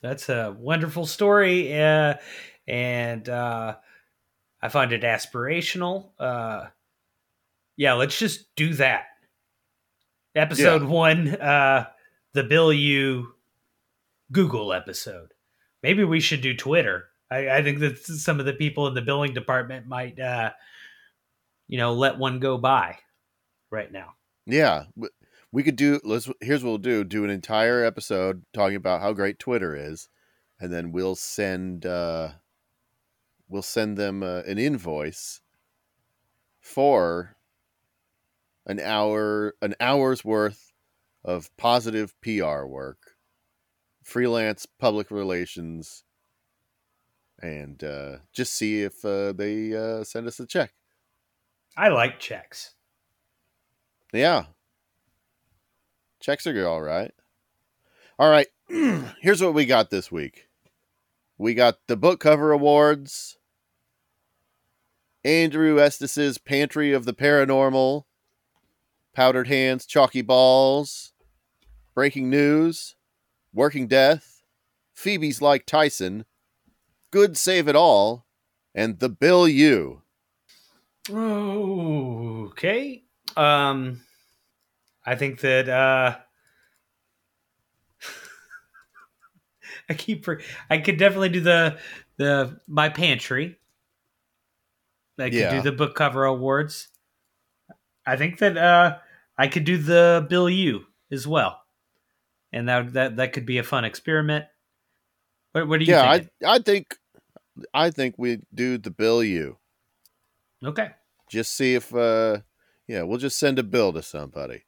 That's 0.00 0.28
a 0.28 0.54
wonderful 0.56 1.06
story, 1.06 1.80
uh, 1.80 2.14
and 2.68 3.28
uh, 3.28 3.76
I 4.62 4.68
find 4.68 4.92
it 4.92 5.02
aspirational. 5.02 6.10
Uh, 6.18 6.66
yeah, 7.76 7.94
let's 7.94 8.18
just 8.18 8.54
do 8.54 8.74
that. 8.74 9.04
Episode 10.34 10.82
Yeah. 10.82 10.88
one, 10.88 11.28
uh, 11.28 11.86
the 12.32 12.44
Bill 12.44 12.72
You 12.72 13.34
Google 14.30 14.72
episode. 14.72 15.34
Maybe 15.82 16.04
we 16.04 16.20
should 16.20 16.40
do 16.40 16.56
Twitter. 16.56 17.08
I, 17.30 17.48
I 17.50 17.62
think 17.62 17.80
that 17.80 17.98
some 17.98 18.40
of 18.40 18.46
the 18.46 18.52
people 18.52 18.86
in 18.86 18.94
the 18.94 19.02
billing 19.02 19.34
department 19.34 19.86
might, 19.86 20.18
uh, 20.20 20.52
you 21.68 21.78
know, 21.78 21.92
let 21.94 22.18
one 22.18 22.38
go 22.38 22.56
by 22.56 22.98
right 23.70 23.90
now. 23.90 24.14
Yeah, 24.46 24.84
we 25.50 25.62
could 25.62 25.76
do. 25.76 26.00
Let's. 26.04 26.30
Here's 26.40 26.62
what 26.62 26.70
we'll 26.70 26.78
do: 26.78 27.04
do 27.04 27.24
an 27.24 27.30
entire 27.30 27.84
episode 27.84 28.44
talking 28.52 28.76
about 28.76 29.00
how 29.00 29.12
great 29.12 29.38
Twitter 29.38 29.74
is, 29.74 30.08
and 30.60 30.72
then 30.72 30.92
we'll 30.92 31.14
send. 31.16 31.84
uh 31.86 32.30
We'll 33.52 33.60
send 33.60 33.98
them 33.98 34.22
uh, 34.22 34.40
an 34.46 34.56
invoice 34.56 35.42
for 36.58 37.36
an 38.64 38.80
hour, 38.80 39.54
an 39.60 39.74
hour's 39.78 40.24
worth 40.24 40.72
of 41.22 41.54
positive 41.58 42.18
PR 42.22 42.64
work, 42.64 43.10
freelance 44.02 44.64
public 44.64 45.10
relations, 45.10 46.02
and 47.42 47.84
uh, 47.84 48.20
just 48.32 48.54
see 48.54 48.84
if 48.84 49.04
uh, 49.04 49.32
they 49.32 49.76
uh, 49.76 50.02
send 50.02 50.26
us 50.26 50.40
a 50.40 50.46
check. 50.46 50.72
I 51.76 51.88
like 51.88 52.18
checks. 52.18 52.74
Yeah. 54.14 54.44
Checks 56.20 56.46
are 56.46 56.54
good, 56.54 56.64
all 56.64 56.80
right. 56.80 57.12
All 58.18 58.30
right. 58.30 58.46
Here's 59.20 59.42
what 59.42 59.52
we 59.52 59.66
got 59.66 59.90
this 59.90 60.10
week. 60.10 60.48
We 61.36 61.52
got 61.52 61.80
the 61.86 61.98
book 61.98 62.18
cover 62.18 62.50
awards. 62.52 63.36
Andrew 65.24 65.78
Estes's 65.78 66.38
Pantry 66.38 66.92
of 66.92 67.04
the 67.04 67.14
Paranormal. 67.14 68.04
Powdered 69.14 69.46
Hands, 69.48 69.84
Chalky 69.86 70.22
Balls. 70.22 71.12
Breaking 71.94 72.28
News. 72.28 72.96
Working 73.52 73.86
Death. 73.86 74.42
Phoebe's 74.94 75.40
Like 75.40 75.66
Tyson. 75.66 76.24
Good 77.10 77.36
Save 77.36 77.68
It 77.68 77.76
All. 77.76 78.26
And 78.74 78.98
The 78.98 79.08
Bill 79.08 79.46
U. 79.46 80.02
Okay. 81.10 83.02
Um 83.36 84.00
I 85.04 85.14
think 85.16 85.40
that 85.40 85.68
uh 85.68 86.16
I 89.88 89.94
keep 89.94 90.26
I 90.70 90.78
could 90.78 90.96
definitely 90.96 91.28
do 91.30 91.40
the 91.40 91.78
the 92.16 92.60
my 92.66 92.88
pantry. 92.88 93.58
I 95.22 95.30
could 95.30 95.38
Yeah. 95.38 95.50
do 95.56 95.62
the 95.62 95.72
book 95.76 95.94
cover 95.94 96.24
awards. 96.24 96.88
I 98.06 98.16
think 98.16 98.38
that 98.38 98.56
uh 98.56 98.98
I 99.38 99.48
could 99.48 99.64
do 99.64 99.78
the 99.78 100.26
Bill 100.28 100.50
U 100.50 100.86
as 101.10 101.26
well. 101.26 101.62
And 102.52 102.68
that 102.68 102.92
that 102.92 103.16
that 103.16 103.32
could 103.32 103.46
be 103.46 103.58
a 103.58 103.62
fun 103.62 103.84
experiment. 103.84 104.44
What 105.52 105.68
what 105.68 105.78
do 105.78 105.84
you 105.86 105.92
Yeah, 105.92 106.16
think? 106.18 106.30
I 106.42 106.54
I 106.54 106.58
think 106.58 106.96
I 107.74 107.90
think 107.90 108.16
we 108.18 108.40
do 108.54 108.78
the 108.78 108.90
Bill 108.90 109.22
U. 109.22 109.58
okay. 110.64 110.90
just 111.28 111.54
see 111.54 111.74
if 111.74 111.94
uh 111.94 112.38
yeah 112.86 113.02
we'll 113.02 113.18
just 113.18 113.38
send 113.38 113.58
a 113.58 113.62
bill 113.62 113.92
to 113.92 114.02
somebody 114.02 114.64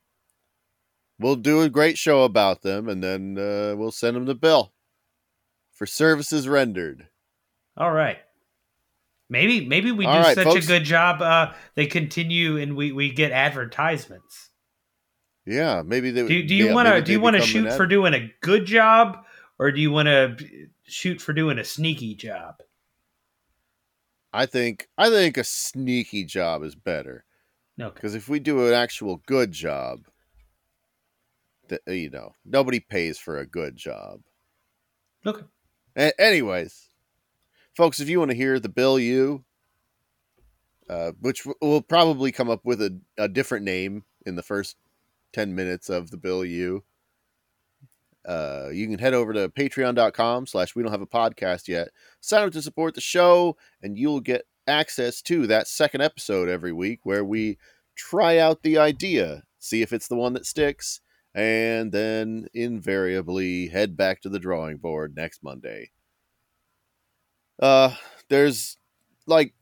we'll 1.18 1.36
do 1.36 1.60
a 1.62 1.68
great 1.68 1.96
show 1.98 2.24
about 2.24 2.62
them 2.62 2.88
and 2.88 3.02
then 3.02 3.36
uh, 3.38 3.74
we'll 3.76 3.90
send 3.92 4.16
them 4.16 4.24
the 4.24 4.34
bill 4.34 4.72
for 5.72 5.86
services 5.86 6.48
rendered 6.48 7.08
All 7.76 7.92
right. 7.92 8.18
Maybe 9.34 9.66
maybe 9.66 9.90
we 9.92 10.04
do 10.06 10.10
All 10.10 10.20
right, 10.20 10.34
such 10.34 10.44
folks. 10.44 10.64
a 10.64 10.68
good 10.68 10.84
job. 10.84 11.20
Uh, 11.20 11.52
they 11.74 11.86
continue 11.86 12.56
and 12.56 12.74
we 12.76 12.92
we 12.92 13.12
get 13.12 13.32
advertisements. 13.32 14.50
yeah 15.46 15.82
maybe 15.84 16.10
they 16.10 16.26
Do 16.26 16.42
do 16.42 16.54
you 16.54 16.66
yeah, 16.68 16.74
want 16.74 16.88
to 16.88 17.02
do 17.02 17.12
you 17.12 17.20
want 17.20 17.36
to 17.36 17.42
shoot 17.42 17.66
ad- 17.66 17.76
for 17.76 17.86
doing 17.86 18.14
a 18.14 18.32
good 18.40 18.64
job 18.64 19.24
or 19.58 19.70
do 19.72 19.80
you 19.80 19.90
want 19.90 20.06
to 20.06 20.36
shoot 20.84 21.20
for 21.20 21.32
doing 21.34 21.58
a 21.58 21.64
sneaky 21.64 22.14
job? 22.14 22.54
i 24.32 24.46
think 24.46 24.88
i 24.98 25.08
think 25.10 25.36
a 25.36 25.44
sneaky 25.44 26.24
job 26.24 26.62
is 26.62 26.74
better 26.74 27.24
Okay. 27.80 27.92
because 27.94 28.14
if 28.14 28.28
we 28.28 28.38
do 28.40 28.66
an 28.68 28.72
actual 28.74 29.20
good 29.26 29.50
job 29.52 30.06
that 31.68 31.80
you 31.86 32.08
know 32.10 32.34
nobody 32.44 32.80
pays 32.80 33.18
for 33.18 33.38
a 33.38 33.46
good 33.46 33.76
job 33.76 34.20
Okay. 35.26 35.44
A- 35.96 36.20
anyways, 36.20 36.88
folks, 37.74 38.00
if 38.00 38.08
you 38.08 38.18
want 38.18 38.30
to 38.30 38.36
hear 38.36 38.58
the 38.58 38.68
Bill 38.68 38.98
U, 38.98 39.44
uh, 40.88 41.12
which 41.20 41.44
w- 41.44 41.56
will 41.60 41.82
probably 41.82 42.32
come 42.32 42.50
up 42.50 42.64
with 42.64 42.80
a, 42.80 42.98
a 43.18 43.28
different 43.28 43.64
name 43.64 44.04
in 44.26 44.36
the 44.36 44.42
first 44.42 44.76
10 45.32 45.54
minutes 45.54 45.88
of 45.88 46.10
the 46.10 46.16
Bill 46.16 46.44
U, 46.44 46.84
uh, 48.26 48.70
you 48.72 48.86
can 48.86 48.98
head 48.98 49.14
over 49.14 49.32
to 49.32 49.48
patreon.com 49.48 50.46
slash 50.46 50.74
we 50.74 50.82
don't 50.82 50.92
have 50.92 51.02
a 51.02 51.06
podcast 51.06 51.68
yet. 51.68 51.88
Sign 52.20 52.46
up 52.46 52.52
to 52.52 52.62
support 52.62 52.94
the 52.94 53.00
show, 53.00 53.56
and 53.82 53.98
you'll 53.98 54.20
get 54.20 54.46
access 54.66 55.20
to 55.22 55.46
that 55.46 55.68
second 55.68 56.00
episode 56.00 56.48
every 56.48 56.72
week 56.72 57.00
where 57.02 57.24
we 57.24 57.58
try 57.94 58.38
out 58.38 58.62
the 58.62 58.78
idea, 58.78 59.42
see 59.58 59.82
if 59.82 59.92
it's 59.92 60.08
the 60.08 60.16
one 60.16 60.32
that 60.32 60.46
sticks, 60.46 61.00
and 61.34 61.92
then 61.92 62.46
invariably 62.54 63.68
head 63.68 63.96
back 63.96 64.22
to 64.22 64.28
the 64.28 64.38
drawing 64.38 64.78
board 64.78 65.14
next 65.16 65.42
Monday. 65.42 65.90
Uh, 67.60 67.94
there's 68.28 68.76
like 69.26 69.54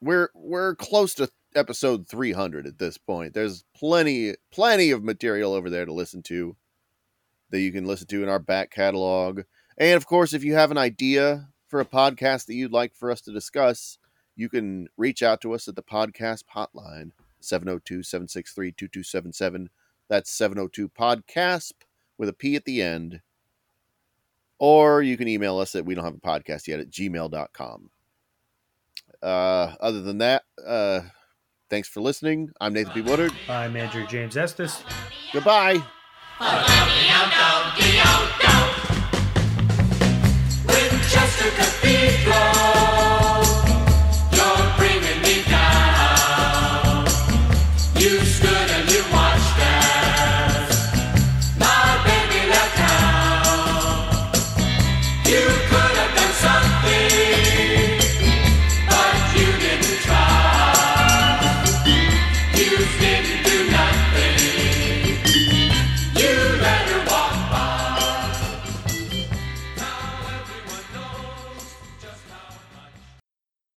we're 0.00 0.30
we're 0.34 0.74
close 0.76 1.14
to 1.14 1.28
episode 1.54 2.08
300 2.08 2.66
at 2.66 2.78
this 2.78 2.98
point. 2.98 3.34
There's 3.34 3.64
plenty 3.74 4.34
plenty 4.52 4.90
of 4.90 5.02
material 5.02 5.54
over 5.54 5.70
there 5.70 5.84
to 5.84 5.92
listen 5.92 6.22
to 6.24 6.56
that 7.50 7.60
you 7.60 7.72
can 7.72 7.86
listen 7.86 8.06
to 8.08 8.22
in 8.22 8.28
our 8.28 8.38
back 8.38 8.70
catalog. 8.70 9.42
And 9.78 9.96
of 9.96 10.06
course, 10.06 10.32
if 10.32 10.44
you 10.44 10.54
have 10.54 10.70
an 10.70 10.78
idea 10.78 11.48
for 11.68 11.80
a 11.80 11.84
podcast 11.84 12.46
that 12.46 12.54
you'd 12.54 12.72
like 12.72 12.94
for 12.94 13.10
us 13.10 13.20
to 13.22 13.32
discuss, 13.32 13.98
you 14.34 14.48
can 14.48 14.88
reach 14.96 15.22
out 15.22 15.40
to 15.42 15.52
us 15.52 15.68
at 15.68 15.76
the 15.76 15.82
podcast 15.82 16.44
hotline 16.54 17.10
702-763-2277. 17.42 19.68
That's 20.08 20.30
702 20.30 20.88
podcast 20.88 21.72
with 22.18 22.28
a 22.28 22.32
P 22.32 22.56
at 22.56 22.64
the 22.64 22.82
end. 22.82 23.20
Or 24.58 25.02
you 25.02 25.16
can 25.16 25.28
email 25.28 25.58
us 25.58 25.74
at 25.74 25.84
we 25.84 25.94
don't 25.94 26.04
have 26.04 26.14
a 26.14 26.18
podcast 26.18 26.66
yet 26.66 26.80
at 26.80 26.90
gmail.com. 26.90 27.90
Uh, 29.22 29.74
other 29.80 30.02
than 30.02 30.18
that, 30.18 30.42
uh, 30.66 31.00
thanks 31.68 31.88
for 31.88 32.00
listening. 32.00 32.50
I'm 32.60 32.72
Nathan 32.72 32.92
P. 32.92 33.00
Woodard. 33.02 33.32
I'm 33.48 33.76
Andrew 33.76 34.06
James 34.06 34.36
Estes. 34.36 34.82
Goodbye. 35.32 35.82
Winchester 40.66 41.50
Cathedral. 41.50 42.55